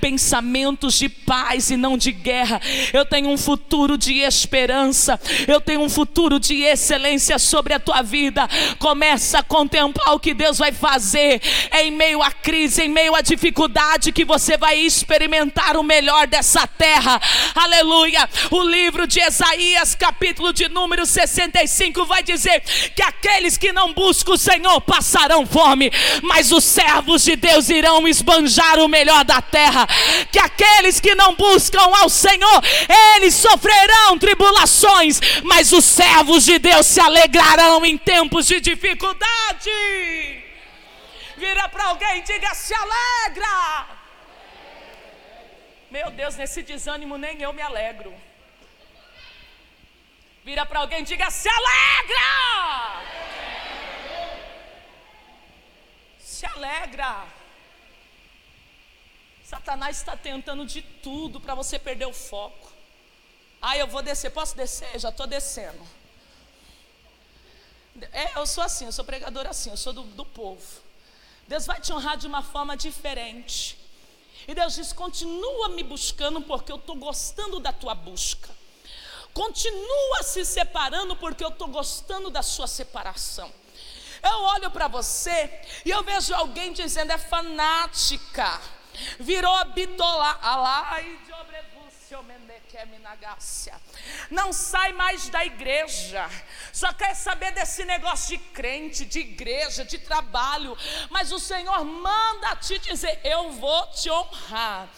pensamentos 0.00 0.94
de 0.94 1.08
paz 1.08 1.70
e 1.70 1.76
não 1.76 1.96
de 1.96 2.10
guerra. 2.10 2.60
Eu 2.92 3.06
tenho 3.06 3.28
um 3.28 3.38
futuro 3.38 3.96
de 3.96 4.14
esperança. 4.14 5.20
Eu 5.46 5.60
tenho 5.60 5.80
um 5.80 5.88
futuro 5.88 6.40
de 6.40 6.60
excelência 6.62 7.38
sobre 7.38 7.72
a 7.72 7.78
tua 7.78 8.02
vida. 8.02 8.48
Começa 8.80 9.38
a 9.38 9.42
contemplar 9.44 10.12
o 10.12 10.18
que 10.18 10.34
Deus 10.34 10.58
vai 10.58 10.72
fazer. 10.72 11.40
Em 11.72 11.92
meio 11.92 12.20
à 12.20 12.32
crise, 12.32 12.82
em 12.82 12.88
meio 12.88 13.14
à 13.14 13.20
dificuldade, 13.20 14.10
que 14.10 14.24
você 14.24 14.56
vai 14.56 14.76
experimentar 14.76 15.76
o 15.76 15.84
melhor 15.84 16.15
dessa 16.24 16.66
terra. 16.66 17.20
Aleluia. 17.54 18.28
O 18.50 18.62
livro 18.62 19.06
de 19.06 19.20
Isaías, 19.20 19.94
capítulo 19.94 20.52
de 20.52 20.68
número 20.68 21.04
65, 21.04 22.06
vai 22.06 22.22
dizer 22.22 22.60
que 22.94 23.02
aqueles 23.02 23.56
que 23.58 23.72
não 23.72 23.92
buscam 23.92 24.32
o 24.32 24.38
Senhor 24.38 24.80
passarão 24.80 25.44
fome, 25.44 25.90
mas 26.22 26.52
os 26.52 26.62
servos 26.62 27.24
de 27.24 27.34
Deus 27.34 27.68
irão 27.68 28.06
esbanjar 28.06 28.78
o 28.78 28.88
melhor 28.88 29.24
da 29.24 29.42
terra. 29.42 29.86
Que 30.30 30.38
aqueles 30.38 31.00
que 31.00 31.14
não 31.14 31.34
buscam 31.34 31.82
ao 32.00 32.08
Senhor, 32.08 32.62
eles 33.16 33.34
sofrerão 33.34 34.18
tribulações, 34.18 35.20
mas 35.42 35.72
os 35.72 35.84
servos 35.84 36.44
de 36.44 36.58
Deus 36.58 36.86
se 36.86 37.00
alegrarão 37.00 37.84
em 37.84 37.98
tempos 37.98 38.46
de 38.46 38.60
dificuldade. 38.60 39.70
Vira 41.36 41.68
para 41.68 41.84
alguém 41.84 42.18
e 42.18 42.22
diga: 42.22 42.54
se 42.54 42.74
alegra. 42.74 44.05
Meu 45.90 46.10
Deus, 46.10 46.36
nesse 46.36 46.62
desânimo 46.62 47.16
nem 47.16 47.40
eu 47.40 47.52
me 47.52 47.62
alegro. 47.62 48.14
Vira 50.44 50.64
para 50.66 50.80
alguém 50.80 51.00
e 51.00 51.04
diga: 51.04 51.30
se 51.30 51.48
alegra! 51.48 53.02
Se 56.18 56.46
alegra. 56.46 57.26
Satanás 59.44 59.96
está 59.96 60.16
tentando 60.16 60.66
de 60.66 60.82
tudo 60.82 61.40
para 61.40 61.54
você 61.54 61.78
perder 61.78 62.06
o 62.06 62.12
foco. 62.12 62.72
Ah, 63.62 63.76
eu 63.76 63.86
vou 63.86 64.02
descer. 64.02 64.30
Posso 64.30 64.56
descer? 64.56 64.98
Já 64.98 65.10
estou 65.10 65.26
descendo. 65.26 65.86
É, 68.12 68.38
eu 68.38 68.46
sou 68.46 68.62
assim, 68.62 68.84
eu 68.86 68.92
sou 68.92 69.04
pregador 69.04 69.46
assim, 69.46 69.70
eu 69.70 69.76
sou 69.76 69.92
do, 69.92 70.02
do 70.02 70.24
povo. 70.24 70.82
Deus 71.48 71.64
vai 71.64 71.80
te 71.80 71.92
honrar 71.92 72.16
de 72.16 72.26
uma 72.26 72.42
forma 72.42 72.76
diferente. 72.76 73.75
E 74.48 74.54
Deus 74.54 74.74
diz: 74.74 74.92
continua 74.92 75.68
me 75.70 75.82
buscando, 75.82 76.40
porque 76.40 76.70
eu 76.70 76.76
estou 76.76 76.96
gostando 76.96 77.58
da 77.58 77.72
tua 77.72 77.94
busca. 77.94 78.48
Continua 79.32 80.22
se 80.22 80.44
separando, 80.44 81.16
porque 81.16 81.44
eu 81.44 81.48
estou 81.48 81.68
gostando 81.68 82.30
da 82.30 82.42
sua 82.42 82.66
separação. 82.66 83.52
Eu 84.22 84.42
olho 84.42 84.70
para 84.70 84.88
você 84.88 85.60
e 85.84 85.90
eu 85.90 86.02
vejo 86.02 86.34
alguém 86.34 86.72
dizendo: 86.72 87.12
é 87.12 87.18
fanática, 87.18 88.60
virou 89.18 89.64
bitola, 89.66 90.38
alai 90.40 91.18
de 91.24 91.32
Não 94.30 94.52
sai 94.52 94.92
mais 94.92 95.28
da 95.28 95.44
igreja. 95.44 96.28
Só 96.72 96.92
quer 96.92 97.14
saber 97.14 97.52
desse 97.52 97.84
negócio 97.84 98.36
de 98.36 98.44
crente, 98.52 99.04
de 99.04 99.20
igreja, 99.20 99.84
de 99.84 99.98
trabalho. 99.98 100.76
Mas 101.10 101.32
o 101.32 101.38
Senhor 101.38 101.84
manda 101.84 102.56
te 102.56 102.78
dizer: 102.78 103.20
Eu 103.24 103.52
vou 103.52 103.86
te 103.88 104.10
honrar. 104.10 104.88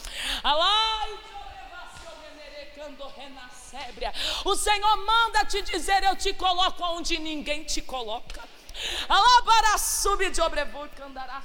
O 4.45 4.55
Senhor 4.57 4.97
manda 4.99 5.45
te 5.45 5.63
dizer: 5.63 6.03
Eu 6.05 6.17
te 6.17 6.33
coloco 6.35 6.83
onde 6.85 7.19
ninguém 7.19 7.65
te 7.65 7.81
coloca. 7.81 8.58
Alá 9.09 9.43
para 9.45 9.79
subir 9.79 10.31
de 10.31 10.41
obrevu, 10.41 10.89
candará 10.97 11.43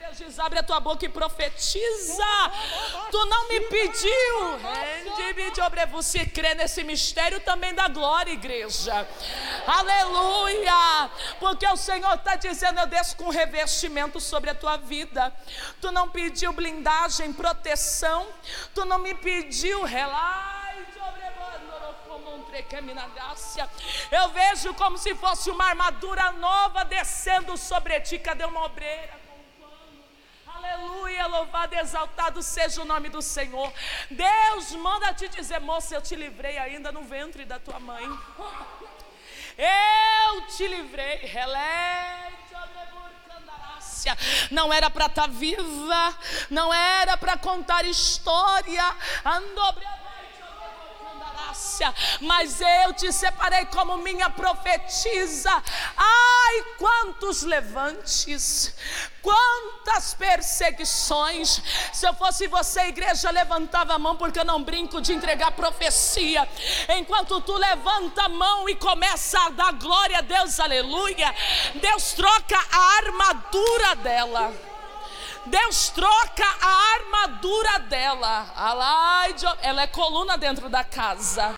Deus 0.00 0.16
diz: 0.16 0.38
abre 0.38 0.58
a 0.58 0.62
tua 0.62 0.80
boca 0.80 1.04
e 1.04 1.08
profetiza. 1.08 2.24
Tu 3.10 3.24
não 3.26 3.48
me 3.48 3.60
pediu. 3.60 4.10
Você 5.92 6.24
crê 6.26 6.54
nesse 6.54 6.82
mistério 6.82 7.40
também 7.40 7.74
da 7.74 7.86
glória, 7.88 8.32
igreja. 8.32 9.06
Aleluia. 9.66 11.10
Porque 11.38 11.66
o 11.66 11.76
Senhor 11.76 12.14
está 12.14 12.36
dizendo: 12.36 12.80
eu 12.80 12.86
desço 12.86 13.16
com 13.16 13.28
revestimento 13.28 14.20
sobre 14.20 14.50
a 14.50 14.54
tua 14.54 14.76
vida. 14.78 15.32
Tu 15.80 15.92
não 15.92 16.08
pediu 16.08 16.52
blindagem, 16.52 17.32
proteção. 17.32 18.26
Tu 18.74 18.84
não 18.84 18.98
me 18.98 19.14
pediu 19.14 19.84
relax. 19.84 20.59
Eu 24.10 24.28
vejo 24.30 24.74
como 24.74 24.98
se 24.98 25.14
fosse 25.14 25.50
uma 25.50 25.64
armadura 25.66 26.32
nova 26.32 26.84
descendo 26.84 27.56
sobre 27.56 28.00
ti. 28.00 28.18
Cadê 28.18 28.44
uma 28.44 28.64
obreira? 28.64 29.18
Aleluia, 30.46 31.26
louvado 31.26 31.74
exaltado 31.74 32.42
seja 32.42 32.82
o 32.82 32.84
nome 32.84 33.08
do 33.08 33.22
Senhor. 33.22 33.72
Deus 34.10 34.72
manda 34.72 35.14
te 35.14 35.28
dizer, 35.28 35.58
moça, 35.60 35.94
eu 35.94 36.02
te 36.02 36.14
livrei 36.14 36.58
ainda 36.58 36.92
no 36.92 37.02
ventre 37.02 37.44
da 37.44 37.58
tua 37.58 37.80
mãe. 37.80 38.04
Eu 39.56 40.46
te 40.48 40.66
livrei, 40.66 41.24
não 44.50 44.72
era 44.72 44.90
para 44.90 45.06
estar 45.06 45.22
tá 45.22 45.28
viva, 45.28 46.18
não 46.48 46.72
era 46.72 47.16
para 47.16 47.36
contar 47.36 47.84
história. 47.84 48.84
Andobre 49.24 49.86
mas 52.20 52.60
eu 52.60 52.92
te 52.94 53.12
separei 53.12 53.66
como 53.66 53.96
minha 53.98 54.30
profetisa. 54.30 55.50
Ai, 55.96 56.64
quantos 56.78 57.42
levantes, 57.42 58.74
quantas 59.22 60.14
perseguições. 60.14 61.62
Se 61.92 62.06
eu 62.06 62.14
fosse 62.14 62.46
você, 62.48 62.82
igreja, 62.82 63.30
levantava 63.30 63.94
a 63.94 63.98
mão, 63.98 64.16
porque 64.16 64.38
eu 64.38 64.44
não 64.44 64.62
brinco 64.62 65.00
de 65.00 65.12
entregar 65.12 65.52
profecia. 65.52 66.48
Enquanto 66.88 67.40
tu 67.40 67.56
levanta 67.56 68.24
a 68.24 68.28
mão 68.28 68.68
e 68.68 68.76
começa 68.76 69.38
a 69.46 69.50
dar 69.50 69.72
glória 69.72 70.18
a 70.18 70.22
Deus, 70.22 70.60
aleluia, 70.60 71.34
Deus 71.74 72.12
troca 72.12 72.58
a 72.70 72.96
armadura 72.98 73.96
dela. 73.96 74.69
Deus 75.46 75.88
troca 75.88 76.44
a 76.60 76.94
armadura 76.94 77.78
dela. 77.80 78.46
Ela 79.62 79.82
é 79.82 79.86
coluna 79.86 80.36
dentro 80.36 80.68
da 80.68 80.84
casa. 80.84 81.48